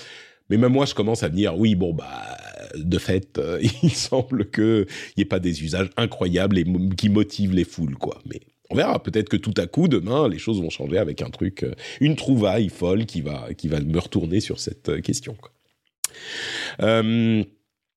[0.50, 2.36] Mais même moi, je commence à me dire, oui, bon, bah,
[2.76, 4.86] de fait, euh, il semble qu'il
[5.16, 8.20] n'y ait pas des usages incroyables et qui motivent les foules, quoi.
[8.26, 8.40] Mais
[8.70, 9.02] on verra.
[9.02, 12.16] Peut-être que tout à coup, demain, les choses vont changer avec un truc, euh, une
[12.16, 15.52] trouvaille folle qui va, qui va me retourner sur cette euh, question, quoi.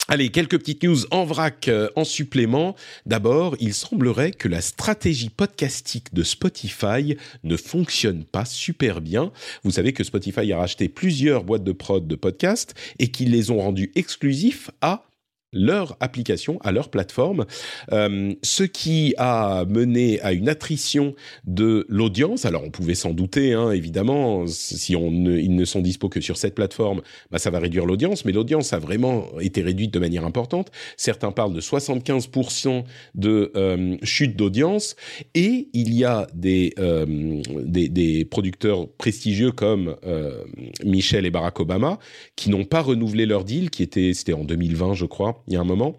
[0.09, 2.75] Allez, quelques petites news en vrac, euh, en supplément.
[3.05, 9.31] D'abord, il semblerait que la stratégie podcastique de Spotify ne fonctionne pas super bien.
[9.63, 13.49] Vous savez que Spotify a racheté plusieurs boîtes de prod de podcasts et qu'ils les
[13.49, 15.05] ont rendus exclusifs à
[15.53, 17.45] leur application, à leur plateforme,
[17.91, 22.45] euh, ce qui a mené à une attrition de l'audience.
[22.45, 26.21] Alors on pouvait s'en douter, hein, évidemment, si on ne, ils ne sont dispo que
[26.21, 27.01] sur cette plateforme,
[27.31, 30.71] bah, ça va réduire l'audience, mais l'audience a vraiment été réduite de manière importante.
[30.97, 32.83] Certains parlent de 75%
[33.15, 34.95] de euh, chute d'audience,
[35.35, 40.43] et il y a des, euh, des, des, producteurs prestigieux comme euh,
[40.83, 41.99] Michel et Barack Obama
[42.35, 45.57] qui n'ont pas renouvelé leur deal, qui était, c'était en 2020 je crois, il y
[45.57, 45.97] a un moment,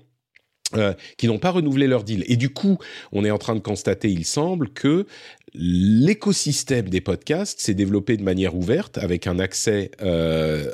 [0.76, 2.24] euh, qui n'ont pas renouvelé leur deal.
[2.26, 2.78] Et du coup,
[3.12, 5.06] on est en train de constater, il semble, que
[5.52, 10.72] l'écosystème des podcasts s'est développé de manière ouverte, avec un accès euh,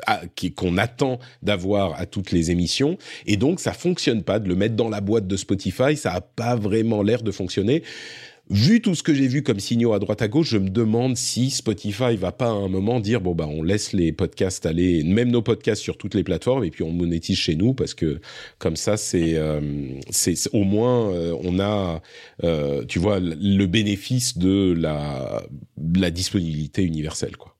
[0.55, 2.97] qu'on attend d'avoir à toutes les émissions.
[3.27, 5.95] Et donc, ça fonctionne pas de le mettre dans la boîte de Spotify.
[5.95, 7.83] Ça a pas vraiment l'air de fonctionner
[8.49, 11.15] vu tout ce que j'ai vu comme signaux à droite à gauche, je me demande
[11.17, 15.03] si Spotify va pas à un moment dire bon bah on laisse les podcasts aller,
[15.03, 18.19] même nos podcasts sur toutes les plateformes et puis on monétise chez nous parce que
[18.59, 19.61] comme ça c'est euh,
[20.09, 22.01] c'est au moins euh, on a
[22.43, 25.43] euh, tu vois le bénéfice de la
[25.95, 27.50] la disponibilité universelle quoi.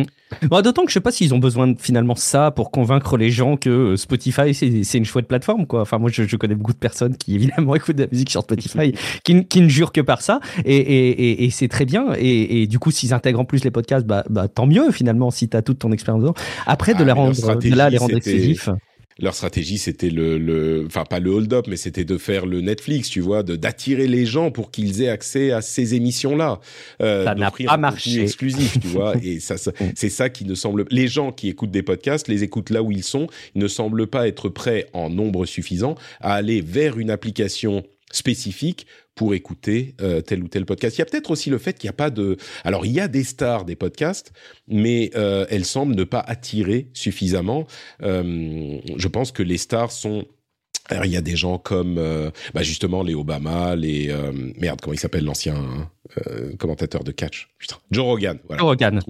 [0.00, 0.48] Mmh.
[0.48, 3.30] Bon, D'autant que je sais pas s'ils ont besoin de finalement ça pour convaincre les
[3.30, 5.82] gens que Spotify c'est une chouette plateforme quoi.
[5.82, 8.42] Enfin moi je, je, connais beaucoup de personnes qui évidemment écoutent de la musique sur
[8.42, 8.92] Spotify
[9.22, 12.62] qui, qui ne jurent que par ça et, et, et, et c'est très bien et,
[12.62, 15.48] et, du coup s'ils intègrent en plus les podcasts bah, bah tant mieux finalement si
[15.48, 16.34] tu as toute ton expérience
[16.66, 18.68] Après de ah, la rendre de là les rendre exclusifs
[19.18, 23.08] leur stratégie, c'était le, le, enfin pas le hold-up, mais c'était de faire le Netflix,
[23.08, 26.60] tu vois, de d'attirer les gens pour qu'ils aient accès à ces émissions-là,
[27.00, 29.14] euh, ça n'a pas marché, exclusif, tu vois.
[29.22, 30.84] Et ça, ça c'est ça qui ne semble.
[30.90, 34.06] Les gens qui écoutent des podcasts, les écoutent là où ils sont, ils ne semblent
[34.06, 40.20] pas être prêts en nombre suffisant à aller vers une application spécifique pour écouter euh,
[40.20, 40.96] tel ou tel podcast.
[40.96, 42.36] Il y a peut-être aussi le fait qu'il n'y a pas de...
[42.64, 44.32] Alors, il y a des stars des podcasts,
[44.66, 47.66] mais euh, elles semblent ne pas attirer suffisamment.
[48.02, 50.26] Euh, je pense que les stars sont
[50.90, 54.80] alors il y a des gens comme euh, bah justement les Obama, les euh, merde
[54.82, 58.38] comment il s'appelle l'ancien euh, commentateur de catch, putain Joe Rogan.
[58.48, 58.60] Voilà.
[58.60, 59.00] Joe Rogan.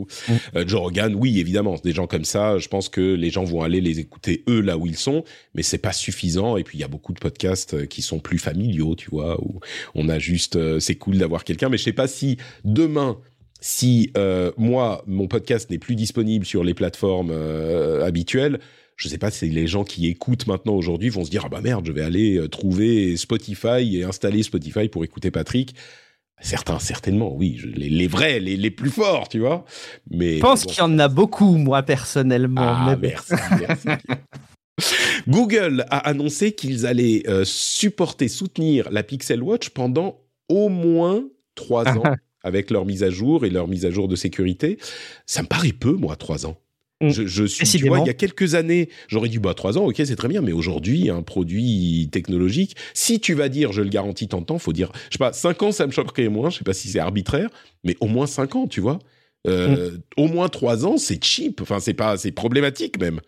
[0.55, 3.63] Euh, Joe Rogan, oui évidemment, des gens comme ça, je pense que les gens vont
[3.63, 6.57] aller les écouter eux là où ils sont, mais c'est pas suffisant.
[6.57, 9.59] Et puis il y a beaucoup de podcasts qui sont plus familiaux, tu vois, où
[9.97, 13.19] on a juste c'est cool d'avoir quelqu'un, mais je sais pas si demain
[13.61, 14.13] si
[14.57, 17.33] moi mon podcast n'est plus disponible sur les plateformes
[18.03, 18.61] habituelles
[18.97, 21.61] je sais pas si les gens qui écoutent maintenant aujourd'hui vont se dire ah bah
[21.61, 25.75] merde, je vais aller euh, trouver Spotify et installer Spotify pour écouter Patrick.
[26.41, 29.65] Certains, certainement, oui, je, les, les, vrais, les, les, plus forts, tu vois.
[30.11, 30.71] Mais je pense bon.
[30.71, 32.61] qu'il y en a beaucoup, moi personnellement.
[32.63, 33.89] Ah, merci, merci.
[35.29, 41.25] Google a annoncé qu'ils allaient euh, supporter, soutenir la Pixel Watch pendant au moins
[41.55, 42.03] trois ans
[42.43, 44.79] avec leur mise à jour et leur mise à jour de sécurité.
[45.27, 46.57] Ça me paraît peu, moi, trois ans.
[47.01, 49.85] Je, je suis, tu vois, il y a quelques années, j'aurais dit, bah, trois ans,
[49.85, 53.89] ok, c'est très bien, mais aujourd'hui, un produit technologique, si tu vas dire, je le
[53.89, 56.51] garantis tant de temps, faut dire, je sais pas, cinq ans, ça me choquerait moins,
[56.51, 57.51] je sais pas si c'est arbitraire,
[57.83, 59.01] mais au moins cinq ans, tu vois.
[59.47, 60.01] Euh, mm.
[60.17, 63.21] Au moins trois ans, c'est cheap, enfin, c'est pas, c'est problématique même.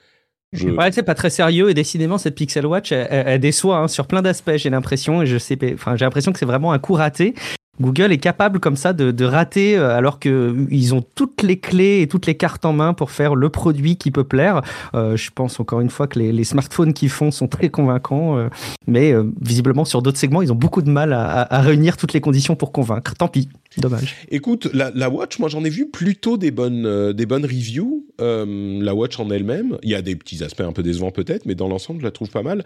[0.53, 0.69] Je...
[0.69, 3.89] Ouais, c'est pas très sérieux et décidément cette Pixel Watch, elle, elle, elle déçoit hein,
[3.89, 4.57] sur plein d'aspects.
[4.57, 7.35] J'ai l'impression et je sais, enfin, j'ai l'impression que c'est vraiment un coup raté.
[7.81, 12.03] Google est capable comme ça de, de rater euh, alors qu'ils ont toutes les clés
[12.03, 14.63] et toutes les cartes en main pour faire le produit qui peut plaire.
[14.95, 18.39] Euh, je pense encore une fois que les, les smartphones qu'ils font sont très convaincants,
[18.39, 18.49] euh,
[18.87, 22.13] mais euh, visiblement sur d'autres segments, ils ont beaucoup de mal à, à, réunir toutes
[22.13, 23.15] les conditions pour convaincre.
[23.15, 23.49] Tant pis,
[23.79, 24.17] dommage.
[24.31, 28.07] Écoute, la, la Watch, moi j'en ai vu plutôt des bonnes, euh, des bonnes reviews.
[28.21, 31.47] Euh, la Watch en elle-même, il y a des petits aspects un peu décevants peut-être,
[31.47, 32.65] mais dans l'ensemble, je la trouve pas mal.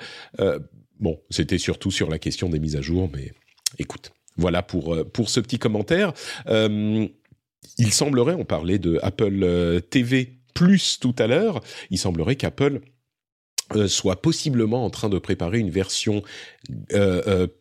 [1.01, 3.33] bon, c'était surtout sur la question des mises à jour, mais
[3.79, 4.13] écoute.
[4.37, 6.13] Voilà pour, euh, pour ce petit commentaire.
[6.49, 7.07] Euh,
[7.79, 12.81] il semblerait, on parlait de Apple euh, TV Plus tout à l'heure, il semblerait qu'Apple
[13.87, 16.25] soit possiblement en train de préparer une version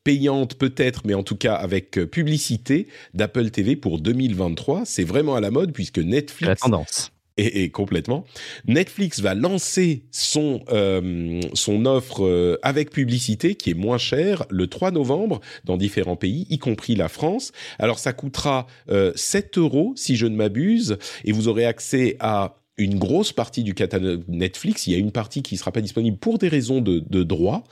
[0.04, 4.86] payante peut-être, mais en tout cas avec publicité d'Apple TV pour 2023.
[4.86, 8.26] C'est vraiment à la mode puisque Netflix la tendance et, complètement.
[8.68, 14.68] Netflix va lancer son euh, son offre euh, avec publicité qui est moins chère le
[14.68, 17.52] 3 novembre dans différents pays, y compris la France.
[17.78, 22.56] Alors ça coûtera euh, 7 euros si je ne m'abuse, et vous aurez accès à
[22.80, 24.88] une grosse partie du catalogue Netflix.
[24.88, 27.24] Il y a une partie qui ne sera pas disponible pour des raisons de, de
[27.24, 27.64] droit.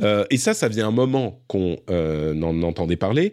[0.00, 3.32] Euh, et ça, ça faisait un moment qu'on euh, en entendait parler.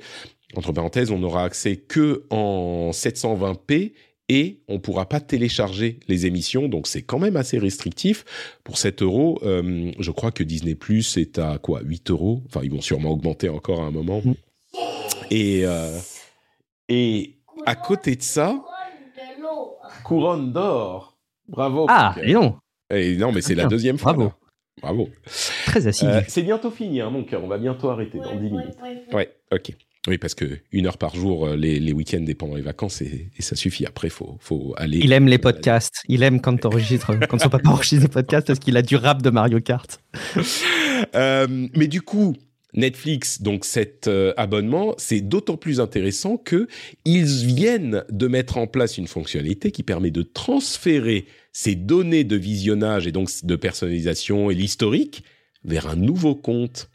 [0.55, 3.93] Entre parenthèses, on n'aura accès que en 720p
[4.29, 8.23] et on pourra pas télécharger les émissions, donc c'est quand même assez restrictif.
[8.63, 12.43] Pour 7 euros, euh, je crois que Disney Plus est à quoi 8 euros?
[12.45, 14.21] Enfin, ils vont sûrement augmenter encore à un moment.
[14.23, 14.33] Mm.
[15.31, 15.97] Et, euh,
[16.87, 18.63] et à côté de ça,
[20.03, 21.17] couronne d'or.
[21.47, 21.87] Bravo.
[21.89, 22.55] Ah, et non.
[22.91, 24.13] Et non, mais c'est la deuxième fois.
[24.13, 24.33] Bravo.
[24.81, 25.09] Bravo.
[25.65, 26.11] Très assidu.
[26.11, 27.43] Euh, c'est bientôt fini, hein, mon cœur.
[27.43, 28.77] On va bientôt arrêter dans 10 minutes.
[29.11, 29.73] Ouais, ok.
[30.07, 33.01] Oui, parce que une heure par jour, euh, les, les week-ends et pendant les vacances,
[33.01, 33.85] et, et ça suffit.
[33.85, 34.99] Après, faut, faut aller.
[34.99, 36.03] Il aime les podcasts.
[36.07, 39.21] Il aime quand t'enregistres, quand son papa enregistre des podcasts parce qu'il a du rap
[39.21, 40.01] de Mario Kart.
[41.15, 42.35] euh, mais du coup,
[42.73, 46.67] Netflix, donc cet euh, abonnement, c'est d'autant plus intéressant que
[47.03, 52.35] ils viennent de mettre en place une fonctionnalité qui permet de transférer ces données de
[52.35, 55.23] visionnage et donc de personnalisation et l'historique
[55.63, 56.89] vers un nouveau compte.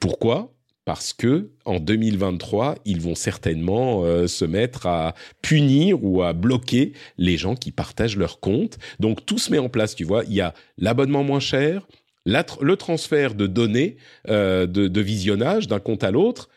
[0.00, 0.57] Pourquoi?
[0.88, 6.94] Parce que en 2023, ils vont certainement euh, se mettre à punir ou à bloquer
[7.18, 8.78] les gens qui partagent leur compte.
[8.98, 10.24] Donc tout se met en place, tu vois.
[10.24, 11.86] Il y a l'abonnement moins cher,
[12.24, 13.98] le transfert de données
[14.30, 16.48] euh, de, visionnage d'un compte à l'autre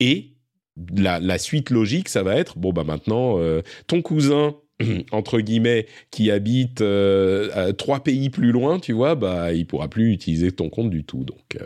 [0.00, 0.30] et
[0.96, 4.54] la, suite logique, ça va être bon bah maintenant euh, ton cousin
[5.12, 6.82] entre guillemets qui habite
[7.76, 11.24] trois pays plus loin, tu vois, bah il pourra plus utiliser ton compte du tout.
[11.24, 11.58] Donc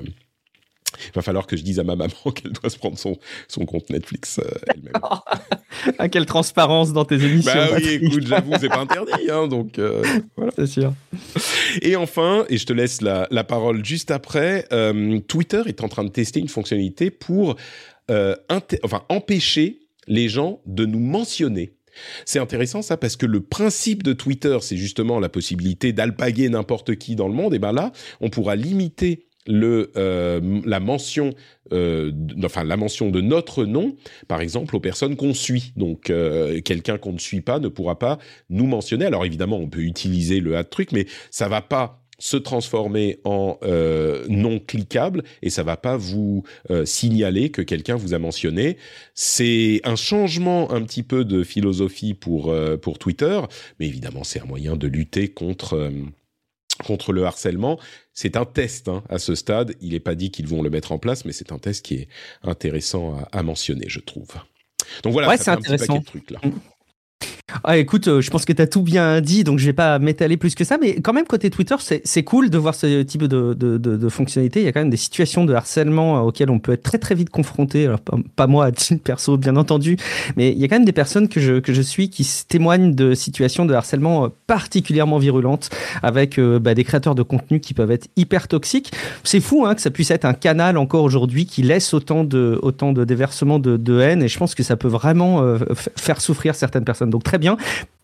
[1.06, 3.65] il va falloir que je dise à ma maman qu'elle doit se prendre son, son
[3.65, 4.93] compte Netflix euh, elle-même.
[5.98, 7.52] ah, quelle transparence dans tes émissions.
[7.55, 10.02] Bah oui, écoute, j'avoue, c'est pas interdit, hein, donc euh,
[10.36, 10.52] voilà.
[10.56, 10.93] C'est sûr.
[11.82, 15.89] Et enfin, et je te laisse la, la parole juste après, euh, Twitter est en
[15.89, 17.56] train de tester une fonctionnalité pour
[18.10, 21.74] enfin, empêcher les gens de nous mentionner.
[22.24, 26.97] C'est intéressant ça parce que le principe de Twitter, c'est justement la possibilité d'alpaguer n'importe
[26.97, 27.55] qui dans le monde.
[27.55, 31.35] Et ben là, on pourra limiter euh, la mention
[31.73, 32.12] euh,
[32.45, 33.97] enfin la mention de notre nom
[34.27, 37.99] par exemple aux personnes qu'on suit donc euh, quelqu'un qu'on ne suit pas ne pourra
[37.99, 38.19] pas
[38.49, 42.37] nous mentionner alors évidemment on peut utiliser le hat truc mais ça va pas se
[42.37, 46.43] transformer en euh, non cliquable et ça va pas vous
[46.85, 48.77] signaler que quelqu'un vous a mentionné.
[49.15, 52.53] C'est un changement un petit peu de philosophie pour
[52.83, 53.41] pour Twitter,
[53.79, 55.93] mais évidemment c'est un moyen de lutter contre
[56.84, 57.78] contre le harcèlement.
[58.12, 59.74] C'est un test hein, à ce stade.
[59.80, 61.94] Il n'est pas dit qu'ils vont le mettre en place, mais c'est un test qui
[61.94, 62.09] est
[62.42, 64.28] intéressant à, à mentionner, je trouve.
[65.02, 65.96] Donc voilà, ouais, c'est intéressant.
[65.96, 66.40] Un petit paquet de trucs là.
[67.65, 69.99] Ah, écoute, euh, je pense que tu as tout bien dit, donc je vais pas
[69.99, 73.25] m'étaler plus que ça, mais quand même, côté Twitter, c'est cool de voir ce type
[73.25, 74.61] de, fonctionnalité.
[74.61, 76.99] Il y a quand même des situations de harcèlement euh, auxquelles on peut être très
[76.99, 77.87] très vite confronté.
[77.87, 78.01] Alors,
[78.37, 78.70] pas, moi, à
[79.03, 79.97] perso, bien entendu,
[80.37, 83.65] mais il y a quand même des personnes que je, suis qui témoignent de situations
[83.65, 85.70] de harcèlement euh, particulièrement virulentes
[86.03, 88.93] avec bah, des créateurs de contenu qui peuvent être hyper toxiques.
[89.25, 92.59] C'est fou hein, que ça puisse être un canal encore aujourd'hui qui laisse autant de,
[92.62, 95.43] autant de déversement de, haine, et je pense que ça peut vraiment
[95.97, 97.11] faire souffrir certaines personnes.
[97.11, 97.56] Donc, très bien.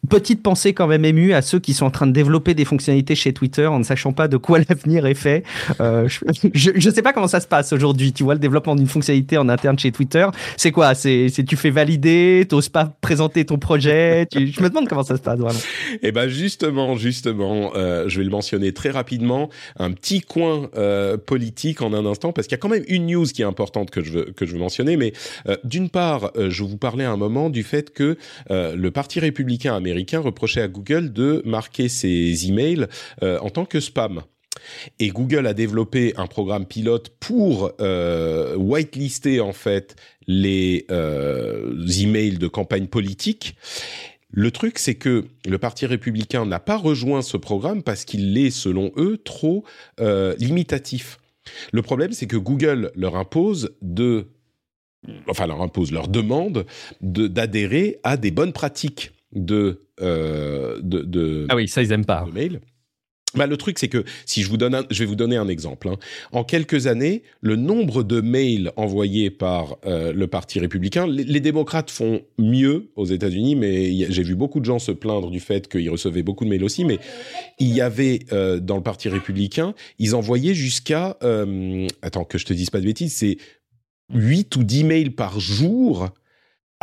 [0.09, 3.14] Petite pensée quand même émue à ceux qui sont en train de développer des fonctionnalités
[3.14, 5.44] chez Twitter en ne sachant pas de quoi l'avenir est fait.
[5.81, 8.12] Euh, je ne sais pas comment ça se passe aujourd'hui.
[8.12, 10.26] Tu vois, le développement d'une fonctionnalité en interne chez Twitter,
[10.56, 10.94] c'est quoi?
[10.94, 14.26] C'est tu fais valider, t'oses pas présenter ton projet?
[14.31, 15.59] tu, je me demande comment ça se passe vraiment.
[16.02, 19.48] Eh ben justement, justement, euh, je vais le mentionner très rapidement,
[19.78, 23.06] un petit coin euh, politique en un instant parce qu'il y a quand même une
[23.06, 24.97] news qui est importante que je veux que je veux mentionner.
[24.97, 25.12] Mais
[25.64, 28.16] d'une part, je vous parlais à un moment du fait que
[28.51, 32.87] le Parti républicain américain reprochait à Google de marquer ses emails
[33.23, 34.23] euh, en tant que spam.
[34.99, 39.97] Et Google a développé un programme pilote pour euh, whitelister en fait
[40.27, 43.57] les euh, emails de campagne politique.
[44.31, 48.51] Le truc, c'est que le Parti républicain n'a pas rejoint ce programme parce qu'il est,
[48.51, 49.65] selon eux, trop
[50.01, 51.19] euh, limitatif.
[51.73, 54.27] Le problème, c'est que Google leur impose de,
[55.29, 56.65] enfin leur impose, leur demande
[57.01, 62.05] de- d'adhérer à des bonnes pratiques de euh, de, de, Ah oui, ça ils aiment
[62.05, 62.24] pas.
[62.27, 62.61] de mail.
[63.36, 65.48] Bah, le truc, c'est que si je vous donne, un- je vais vous donner un
[65.48, 65.89] exemple.
[65.89, 65.97] hein.
[66.31, 71.40] En quelques années, le nombre de mails envoyés par euh, le Parti républicain, les, les
[71.40, 75.66] démocrates font mieux aux États-Unis, mais j'ai vu beaucoup de gens se plaindre du fait
[75.66, 76.85] qu'ils recevaient beaucoup de mails aussi.
[76.85, 77.01] Mais
[77.59, 82.44] il y avait euh, dans le Parti républicain, ils envoyaient jusqu'à, euh, attends que je
[82.47, 83.39] te dise pas de bêtises, c'est
[84.12, 86.09] 8 ou 10 mails par jour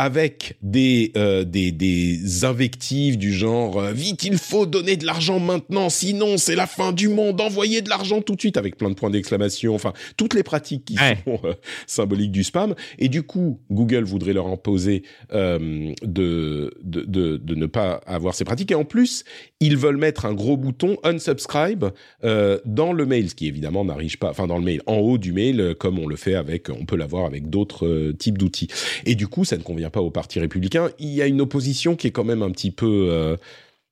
[0.02, 5.40] avec des, euh, des, des invectives du genre euh, vite il faut donner de l'argent
[5.40, 8.90] maintenant sinon c'est la fin du monde envoyez de l'argent tout de suite avec plein
[8.90, 11.20] de points d'exclamation enfin toutes les pratiques qui Ouais.
[11.26, 11.54] sont euh,
[11.86, 12.74] symboliques du spam.
[12.98, 15.04] Et du coup Google voudrait leur imposer
[15.34, 18.72] euh, de, de, de, de ne pas avoir ces pratiques.
[18.72, 19.24] Et en plus
[19.60, 21.86] ils veulent mettre un gros bouton unsubscribe
[22.24, 25.32] dans le mail ce qui évidemment n'arrive pas enfin dans le mail en haut du
[25.32, 28.68] mail comme on le fait avec on peut l'avoir avec d'autres types d'outils.
[29.06, 30.90] Et du coup, ça ne convient pas au Parti républicain.
[31.00, 33.38] Il y a une opposition qui est quand même un petit peu, euh,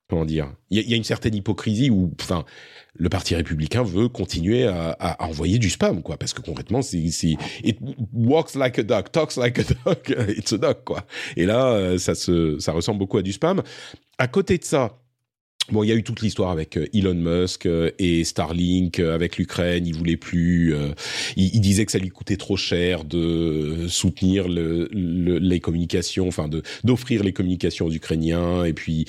[0.10, 2.46] comment dire, il y, a, une certaine hypocrisie où, enfin,
[2.96, 7.38] le Parti républicain veut continuer à, envoyer du spam, quoi, parce que concrètement, c'est, c'est,
[7.64, 7.78] it
[8.14, 11.06] walks like a duck, talks like a duck, it's a duck, quoi.
[11.38, 13.62] Et là, euh, ça se, ça ressemble beaucoup à du spam.
[14.18, 14.99] À côté de ça.
[15.72, 19.14] Bon, il y a eu toute l'histoire avec euh, Elon Musk euh, et Starlink, euh,
[19.14, 20.74] avec l'Ukraine, il voulait plus.
[21.36, 26.48] il, disait que ça lui coûtait trop cher de soutenir le, le- les communications, enfin
[26.48, 28.66] de d'offrir les communications aux Ukrainiens.
[28.66, 29.06] Et puis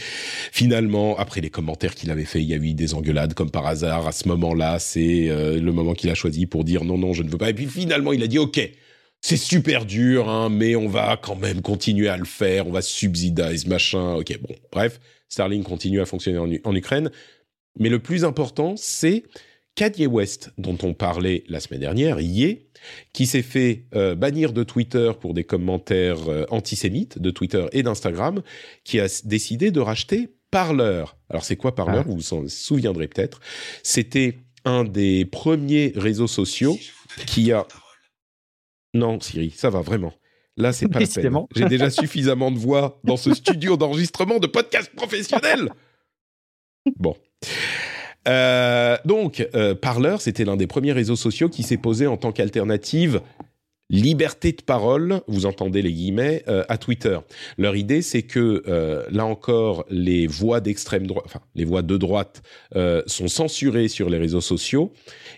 [0.52, 3.66] finalement, après les commentaires qu'il avait fait, il y a eu des engueulades comme par
[3.66, 4.06] hasard.
[4.06, 7.30] À ce moment-là, c'est le moment qu'il a choisi pour dire non, non, je ne
[7.30, 7.50] veux pas.
[7.50, 8.60] Et puis finalement, il a dit OK.
[9.22, 12.66] C'est super dur, hein, mais on va quand même continuer à le faire.
[12.66, 14.14] On va subsidize, machin.
[14.14, 14.98] Ok, bon, bref,
[15.30, 17.10] Starlink continue à fonctionner en, Ukraine.
[17.78, 19.22] Mais le plus important, c'est
[19.76, 22.66] Kanye West, dont on parlait la semaine dernière, Ye,
[23.12, 27.82] qui s'est fait euh, bannir de Twitter pour des commentaires euh, antisémites de Twitter et
[27.82, 28.42] d'Instagram,
[28.84, 31.04] qui a décidé de racheter Parler.
[31.28, 31.98] Alors c'est quoi Parler?
[32.00, 32.04] Ah.
[32.04, 33.40] Vous vous en souviendrez peut-être.
[33.84, 36.76] C'était un des premiers réseaux sociaux
[37.26, 37.66] qui a...
[38.94, 40.12] Non, Siri, ça va vraiment.
[40.56, 41.06] Là, c'est pas la peine.
[41.06, 41.48] Décidément.
[41.54, 45.70] J'ai déjà suffisamment de voix dans ce studio d'enregistrement de podcast professionnel.
[46.96, 47.16] Bon.
[48.28, 52.32] Euh, donc, euh, Parler, c'était l'un des premiers réseaux sociaux qui s'est posé en tant
[52.32, 53.20] qu'alternative
[53.90, 57.18] liberté de parole, vous entendez les guillemets, euh, à Twitter.
[57.58, 61.96] Leur idée, c'est que euh, là encore, les voix d'extrême droite, enfin les voix de
[61.96, 62.42] droite,
[62.76, 64.92] euh, sont censurées sur les réseaux sociaux,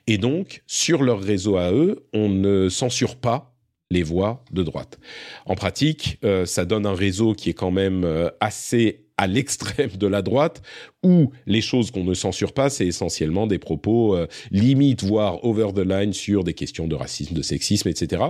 [0.06, 3.51] et donc sur leur réseau à eux, on ne censure pas
[3.92, 4.98] les voix de droite.
[5.46, 9.90] En pratique, euh, ça donne un réseau qui est quand même euh, assez à l'extrême
[9.90, 10.62] de la droite,
[11.04, 15.68] où les choses qu'on ne censure pas, c'est essentiellement des propos euh, limites, voire over
[15.74, 18.22] the line sur des questions de racisme, de sexisme, etc.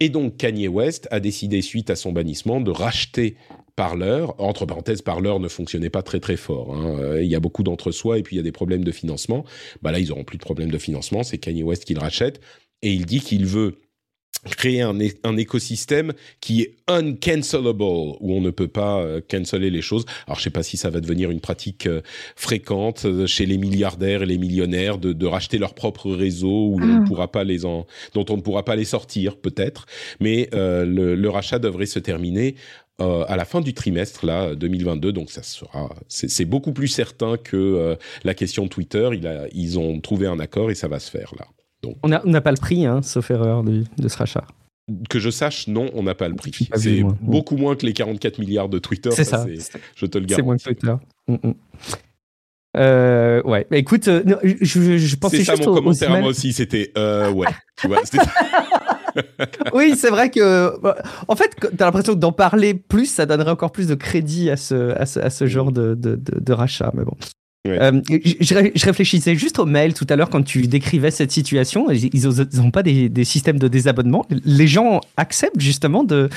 [0.00, 3.36] Et donc Kanye West a décidé, suite à son bannissement, de racheter
[3.76, 4.26] Parler.
[4.38, 6.74] Entre parenthèses, Parler ne fonctionnait pas très très fort.
[6.74, 6.98] hein.
[7.00, 9.44] Euh, Il y a beaucoup d'entre-soi et puis il y a des problèmes de financement.
[9.80, 11.22] Bah là, ils auront plus de problèmes de financement.
[11.22, 12.40] C'est Kanye West qui le rachète
[12.82, 13.78] et il dit qu'il veut
[14.56, 19.82] créer un, un écosystème qui est uncancelable, où on ne peut pas euh, canceller les
[19.82, 20.04] choses.
[20.26, 22.00] Alors, je sais pas si ça va devenir une pratique euh,
[22.36, 26.78] fréquente euh, chez les milliardaires et les millionnaires de, de racheter leur propre réseau où
[26.80, 29.86] on ne pourra pas les en, dont on ne pourra pas les sortir, peut-être.
[30.20, 32.56] Mais euh, le, le rachat devrait se terminer
[33.00, 37.38] euh, à la fin du trimestre là 2022 donc ça sera c'est beaucoup plus certain
[37.38, 40.98] que euh, la question Twitter il a, ils ont trouvé un accord et ça va
[40.98, 41.46] se faire là
[42.02, 44.44] On n'a on n'a pas le prix, hein, sauf erreur de, de ce rachat.
[45.08, 46.68] que je sache, non, on n'a pas le prix.
[46.74, 49.10] C'est beaucoup moins que les 44 milliards de Twitter.
[49.12, 49.46] C'est ça.
[49.96, 50.94] Je te le C'est moins que Twitter.
[51.28, 51.54] Mm, mm.
[52.76, 56.28] Euh, ouais, Bah, écoute, euh, non, je, pensais C'est ça juste mon commentaire à moi
[56.28, 56.52] aussi.
[56.52, 57.48] C'était euh, ouais.
[57.76, 58.18] Tu vois, c'était-
[59.74, 60.72] Oui, c'est vrai que.
[61.26, 64.56] En fait, t'as l'impression que d'en parler plus, ça donnerait encore plus de crédit à
[64.56, 66.92] ce, à ce, à ce genre de, de, de, de rachat.
[66.94, 67.16] Mais bon.
[67.68, 71.10] Euh, je, je ré- je réfléchissais juste au mail tout à l'heure quand tu décrivais
[71.10, 71.90] cette situation.
[71.90, 74.24] Ils n'ont pas des, systèmes de désabonnement.
[74.46, 76.30] Les gens acceptent justement de,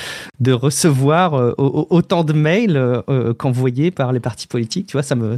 [0.51, 4.87] recevoir euh, au- au- autant de mails euh, qu'envoyés par les partis politiques.
[4.87, 5.37] Tu vois, ça me,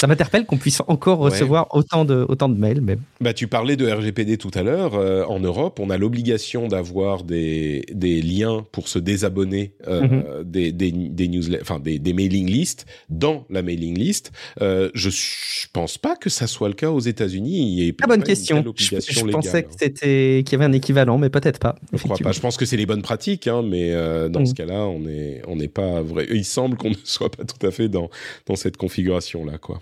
[0.00, 1.30] Ça m'interpelle qu'on puisse encore Ouais.
[1.30, 2.80] recevoir autant de, autant de mails.
[2.80, 2.98] Mais...
[3.20, 4.96] Bah, tu parlais de RGPD tout à l'heure.
[4.96, 10.72] Euh, en Europe, on a l'obligation d'avoir des, des liens pour se désabonner euh, des,
[10.72, 14.32] des, des, newslet- enfin, des, des mailing lists dans la mailing list.
[14.60, 17.94] Euh, je, je pense pas que ça soit le cas aux États-Unis.
[17.96, 18.64] Très bonne pas une question.
[18.76, 19.88] Je, je légale, pensais hein.
[19.94, 21.76] qu'il y avait un équivalent, mais peut-être pas.
[21.92, 22.32] Je crois pas.
[22.32, 24.46] Je pense que c'est les bonnes pratiques, hein, mais euh, dans Mm.
[24.46, 26.26] ce cas-là, on n'est on n'est pas vrai.
[26.30, 28.10] Il semble qu'on ne soit pas tout à fait dans
[28.46, 29.80] dans cette configuration là, quoi.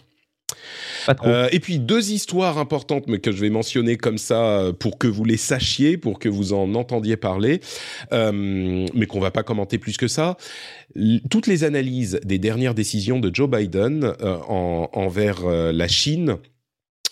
[1.25, 5.07] Euh, et puis deux histoires importantes, que je vais mentionner comme ça euh, pour que
[5.07, 7.61] vous les sachiez, pour que vous en entendiez parler,
[8.13, 8.33] euh,
[8.95, 10.37] mais qu'on va pas commenter plus que ça.
[11.31, 16.37] Toutes les analyses des dernières décisions de Joe Biden en- envers la Chine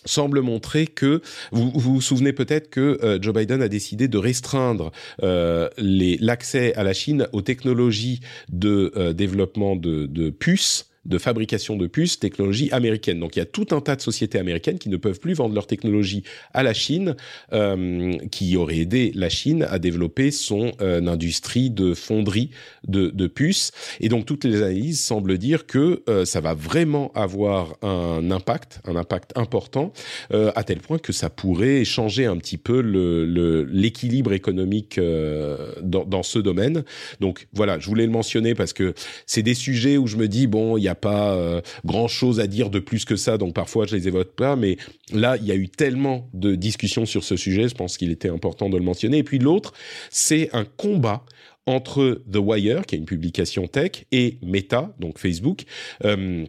[0.04, 1.22] semblent montrer que
[1.52, 7.26] vous vous, souvenez peut-être que Joe Biden a décidé de restreindre l'accès à la Chine
[7.32, 8.20] aux technologies
[8.50, 13.20] de développement de puces de fabrication de puces, technologie américaine.
[13.20, 15.54] Donc il y a tout un tas de sociétés américaines qui ne peuvent plus vendre
[15.54, 16.22] leur technologie
[16.52, 17.16] à la Chine,
[17.52, 22.50] euh, qui aurait aidé la Chine à développer son euh, industrie de fonderie
[22.86, 23.72] de, de puces.
[24.00, 28.80] Et donc toutes les analyses semblent dire que euh, ça va vraiment avoir un impact,
[28.84, 29.92] un impact important,
[30.32, 34.98] euh, à tel point que ça pourrait changer un petit peu le- le- l'équilibre économique
[34.98, 36.84] euh, dans, dans ce domaine.
[37.20, 38.94] Donc voilà, je voulais le mentionner parce que
[39.26, 42.40] c'est des sujets où je me dis bon, il n'y a pas euh, grand chose
[42.40, 44.56] à dire de plus que ça, donc parfois je les évoque pas.
[44.56, 44.76] Mais
[45.12, 48.28] là, il y a eu tellement de discussions sur ce sujet, je pense qu'il était
[48.28, 49.18] important de le mentionner.
[49.18, 49.72] Et puis l'autre,
[50.10, 51.24] c'est un combat
[51.66, 55.64] entre The Wire, qui est une publication tech, et Meta, donc Facebook.
[56.04, 56.44] euh,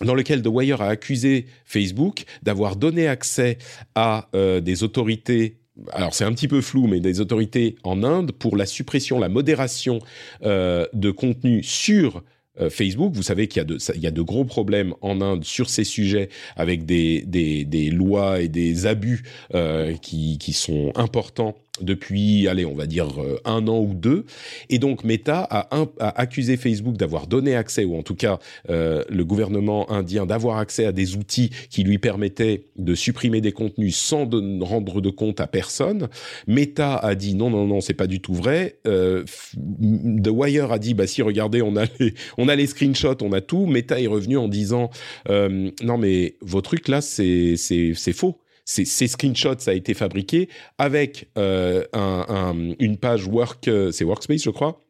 [0.00, 3.58] dans lequel The Wire a accusé Facebook d'avoir donné accès
[3.94, 5.60] à euh, des autorités
[5.92, 9.28] alors c'est un petit peu flou, mais des autorités en Inde pour la suppression, la
[9.28, 9.98] modération
[10.40, 12.22] de contenu sur
[12.70, 13.12] Facebook.
[13.14, 17.24] Vous savez qu'il y, a de- gros problèmes en Inde sur ces sujets avec des,
[17.92, 19.22] lois et des abus
[19.54, 24.24] euh, qui sont importants depuis, allez, on va dire euh, un an ou deux.
[24.70, 28.38] Et donc Meta a, un- a accusé Facebook d'avoir donné accès, ou en tout cas
[28.70, 33.52] euh, le gouvernement indien d'avoir accès à des outils qui lui permettaient de supprimer des
[33.52, 36.08] contenus sans de- rendre de compte à personne.
[36.46, 38.76] Meta a dit non, non, non, c'est pas du tout vrai.
[38.86, 39.24] Euh,
[39.56, 43.32] The Wire a dit bah si, regardez, on a les, on a les screenshots, on
[43.32, 43.66] a tout.
[43.66, 44.90] Meta est revenu en disant
[45.28, 48.38] euh, non mais vos trucs là c'est c'est c'est faux.
[48.64, 53.90] Ces, ces screenshots, ça a été fabriqué avec euh, un, un- une page work, euh,
[53.92, 54.80] c'est Workspace, je crois,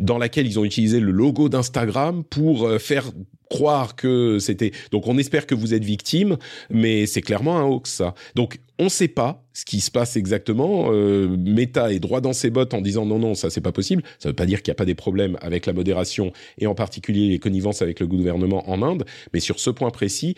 [0.00, 3.10] dans laquelle ils ont utilisé le logo d'Instagram pour euh, faire
[3.48, 4.72] croire que c'était.
[4.90, 6.36] Donc on espère que vous êtes victime,
[6.68, 8.14] mais c'est clairement un hoax ça.
[8.34, 10.88] Donc on ne sait pas ce qui se passe exactement.
[10.90, 14.02] Euh, Meta est droit dans ses bottes en disant non non ça c'est pas possible.
[14.18, 16.74] Ça veut pas dire qu'il n'y a pas des problèmes avec la modération et en
[16.74, 20.34] particulier les connivences avec le gouvernement en Inde, mais sur ce point précis.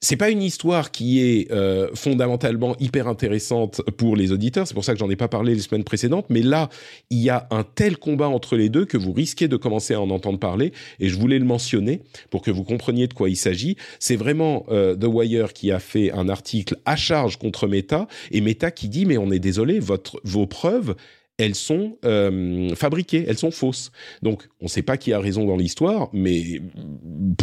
[0.00, 4.66] C'est pas une histoire qui est euh, fondamentalement hyper intéressante pour les auditeurs.
[4.66, 6.26] C'est pour ça que j'en ai pas parlé les semaines précédentes.
[6.28, 6.68] Mais là,
[7.08, 10.00] il y a un tel combat entre les deux que vous risquez de commencer à
[10.00, 10.72] en entendre parler.
[11.00, 13.76] Et je voulais le mentionner pour que vous compreniez de quoi il s'agit.
[13.98, 18.42] C'est vraiment euh, The Wire qui a fait un article à charge contre Meta et
[18.42, 20.94] Meta qui dit mais on est désolé, votre vos preuves
[21.38, 23.92] elles sont euh, fabriquées, elles sont fausses.
[24.22, 26.60] Donc, on ne sait pas qui a raison dans l'histoire, mais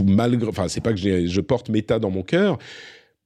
[0.03, 2.57] malgré, enfin, c'est pas que je porte Meta dans mon cœur,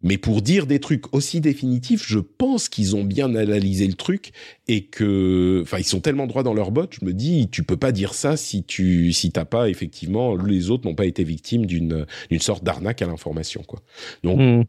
[0.03, 4.31] mais pour dire des trucs aussi définitifs, je pense qu'ils ont bien analysé le truc
[4.67, 6.93] et que, enfin, ils sont tellement droits dans leurs bottes.
[6.99, 10.69] Je me dis, tu peux pas dire ça si tu, si t'as pas effectivement, les
[10.69, 13.81] autres n'ont pas été victimes d'une, d'une sorte d'arnaque à l'information, quoi.
[14.23, 14.63] Donc, Hmm.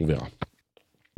[0.00, 0.28] on verra.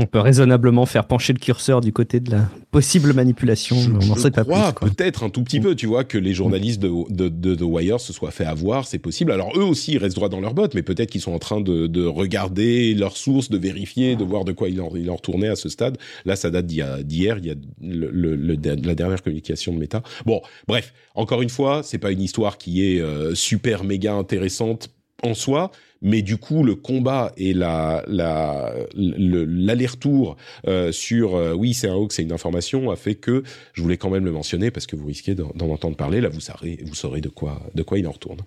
[0.00, 3.76] On peut raisonnablement faire pencher le curseur du côté de la possible manipulation.
[3.76, 4.90] Je, mais on n'en je sait pas crois plus.
[4.90, 8.00] peut-être un tout petit peu, tu vois, que les journalistes de, de, de The Wire
[8.00, 9.30] se soient fait avoir, c'est possible.
[9.30, 11.60] Alors eux aussi, ils restent droits dans leur bottes, mais peut-être qu'ils sont en train
[11.60, 15.14] de, de regarder leurs sources, de vérifier, de voir de quoi il en, il en
[15.14, 15.96] retournait à ce stade.
[16.24, 20.02] Là, ça date d'hier, il y a le, le- le- la dernière communication de Meta.
[20.26, 24.88] Bon, bref, encore une fois, c'est pas une histoire qui est euh, super méga intéressante
[25.22, 25.70] en soi,
[26.04, 30.36] mais du coup le combat et la la le- l'aller-retour
[30.68, 33.96] euh, sur euh, oui c'est un hoax c'est une information a fait que je voulais
[33.96, 36.20] quand même le mentionner parce que vous risquez d'en d'en entendre parler.
[36.20, 38.42] Là vous saurez vous saurez de quoi de quoi il en retourne.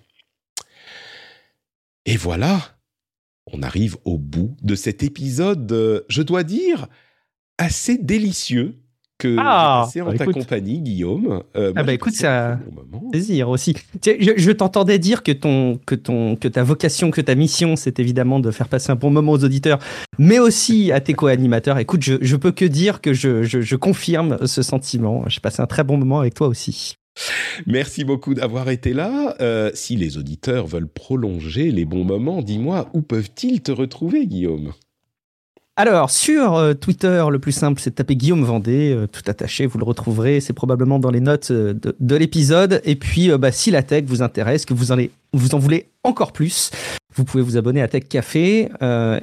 [2.06, 2.78] Et voilà
[3.52, 6.86] on arrive au bout de cet épisode euh, je dois dire
[7.58, 8.76] assez délicieux
[9.18, 10.34] que Ah, passé en bah, ta écoute.
[10.34, 12.58] compagnie Guillaume Euh, moi, bah, écoute, ça-
[13.10, 13.74] plaisir aussi.
[14.04, 17.98] Je, je t'entendais dire que ton, que ton, que ta vocation, que ta mission, c'est
[17.98, 19.78] évidemment de faire passer un bon moment aux auditeurs,
[20.18, 21.78] mais aussi à tes co-animateurs.
[21.78, 25.24] Écoute, je, je peux que dire que je, je, je confirme ce sentiment.
[25.28, 26.94] J'ai passé un très bon moment avec toi aussi.
[27.66, 29.34] Merci beaucoup d'avoir été là.
[29.40, 34.72] Euh, si les auditeurs veulent prolonger les bons moments, dis-moi, où peuvent-ils te retrouver, Guillaume?
[35.78, 39.64] Alors, sur euh, Twitter, le plus simple, c'est de taper Guillaume Vendée, euh, tout attaché,
[39.64, 42.80] vous le retrouverez, c'est probablement dans les notes euh, de, l'épisode.
[42.84, 46.72] Et puis, bah, si la tech vous intéresse, que vous en, voulez encore plus,
[47.14, 48.68] vous pouvez vous abonner à Tech Café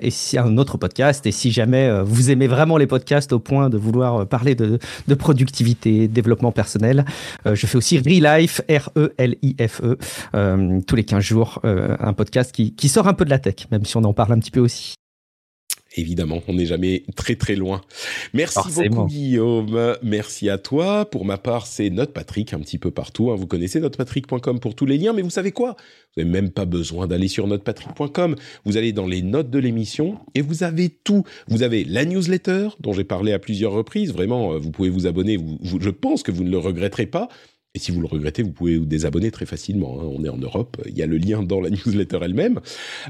[0.01, 1.25] et si un autre podcast.
[1.25, 4.79] Et si jamais vous aimez vraiment les podcasts au point de vouloir parler de,
[5.09, 7.03] de productivité, développement personnel,
[7.45, 9.97] je fais aussi Relife, R-E-L-I-F-E,
[10.33, 13.67] -E, tous les 15 jours, un podcast qui, qui sort un peu de la tech,
[13.71, 14.95] même si on en parle un petit peu aussi
[15.95, 17.81] évidemment, on n'est jamais très très loin.
[18.33, 18.59] Merci
[18.89, 21.09] beaucoup Guillaume, merci à toi.
[21.09, 23.31] Pour ma part, c'est Note Patrick un petit peu partout.
[23.31, 23.35] Hein.
[23.35, 25.75] Vous connaissez notepatrick.com pour tous les liens, mais vous savez quoi?
[26.15, 28.35] Vous n'avez même pas besoin d'aller sur notepatrick.com.
[28.63, 31.23] Vous allez dans les notes de l'émission et vous avez tout.
[31.47, 34.13] Vous avez la newsletter dont j'ai parlé à plusieurs reprises.
[34.13, 35.37] Vraiment, euh, vous pouvez vous abonner.
[35.63, 37.29] je pense que vous ne le regretterez pas.
[37.75, 39.99] Et si vous le regrettez, vous pouvez vous désabonner très facilement.
[39.99, 40.05] Hein.
[40.09, 42.61] On est en Europe, il y a le lien dans la newsletter elle-même.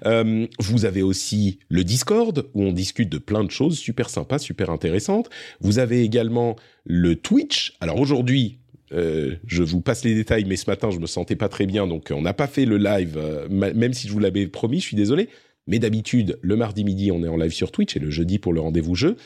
[0.05, 4.39] Euh, vous avez aussi le Discord où on discute de plein de choses super sympas,
[4.39, 5.29] super intéressantes.
[5.61, 7.77] Vous avez également le Twitch.
[7.79, 8.57] Alors aujourd'hui,
[8.91, 11.85] euh, je vous passe les détails, mais ce matin, je me sentais pas très bien,
[11.85, 14.85] donc on n'a pas fait le live, euh, même si je vous l'avais promis, je
[14.85, 15.29] suis désolé.
[15.67, 18.53] Mais d'habitude, le mardi midi, on est en live sur Twitch et le jeudi pour
[18.53, 19.17] le rendez-vous jeu.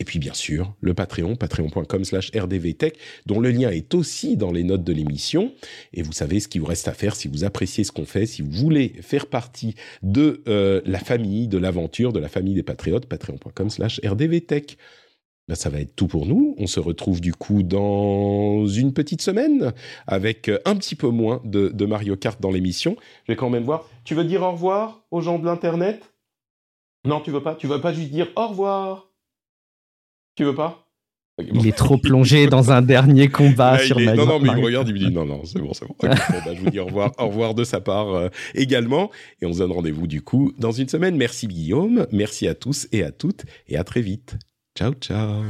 [0.00, 4.52] Et puis bien sûr, le Patreon, patreon.com slash rdvtech, dont le lien est aussi dans
[4.52, 5.52] les notes de l'émission.
[5.92, 8.26] Et vous savez ce qu'il vous reste à faire si vous appréciez ce qu'on fait,
[8.26, 12.62] si vous voulez faire partie de euh, la famille, de l'aventure, de la famille des
[12.62, 14.76] patriotes, patreon.com slash rdvtech.
[15.48, 16.54] Ben, ça va être tout pour nous.
[16.58, 19.72] On se retrouve du coup dans une petite semaine
[20.06, 22.96] avec un petit peu moins de, de Mario Kart dans l'émission.
[23.26, 23.88] Je vais quand même voir.
[24.04, 26.02] Tu veux dire au revoir aux gens de l'Internet?
[27.06, 29.07] Non, tu veux pas Tu veux pas juste dire au revoir?
[30.38, 30.86] Tu veux pas?
[31.52, 34.88] Il est trop plongé dans un dernier combat sur Non, non, mais il me regarde,
[34.88, 35.94] il me dit non, non, c'est bon, c'est bon.
[36.00, 36.14] Bah,
[36.54, 39.10] je vous dis au revoir, au revoir de sa part euh, également.
[39.42, 41.16] Et on se donne rendez-vous du coup dans une semaine.
[41.16, 44.36] Merci Guillaume, merci à tous et à toutes, et à très vite.
[44.76, 45.42] Ciao, ciao.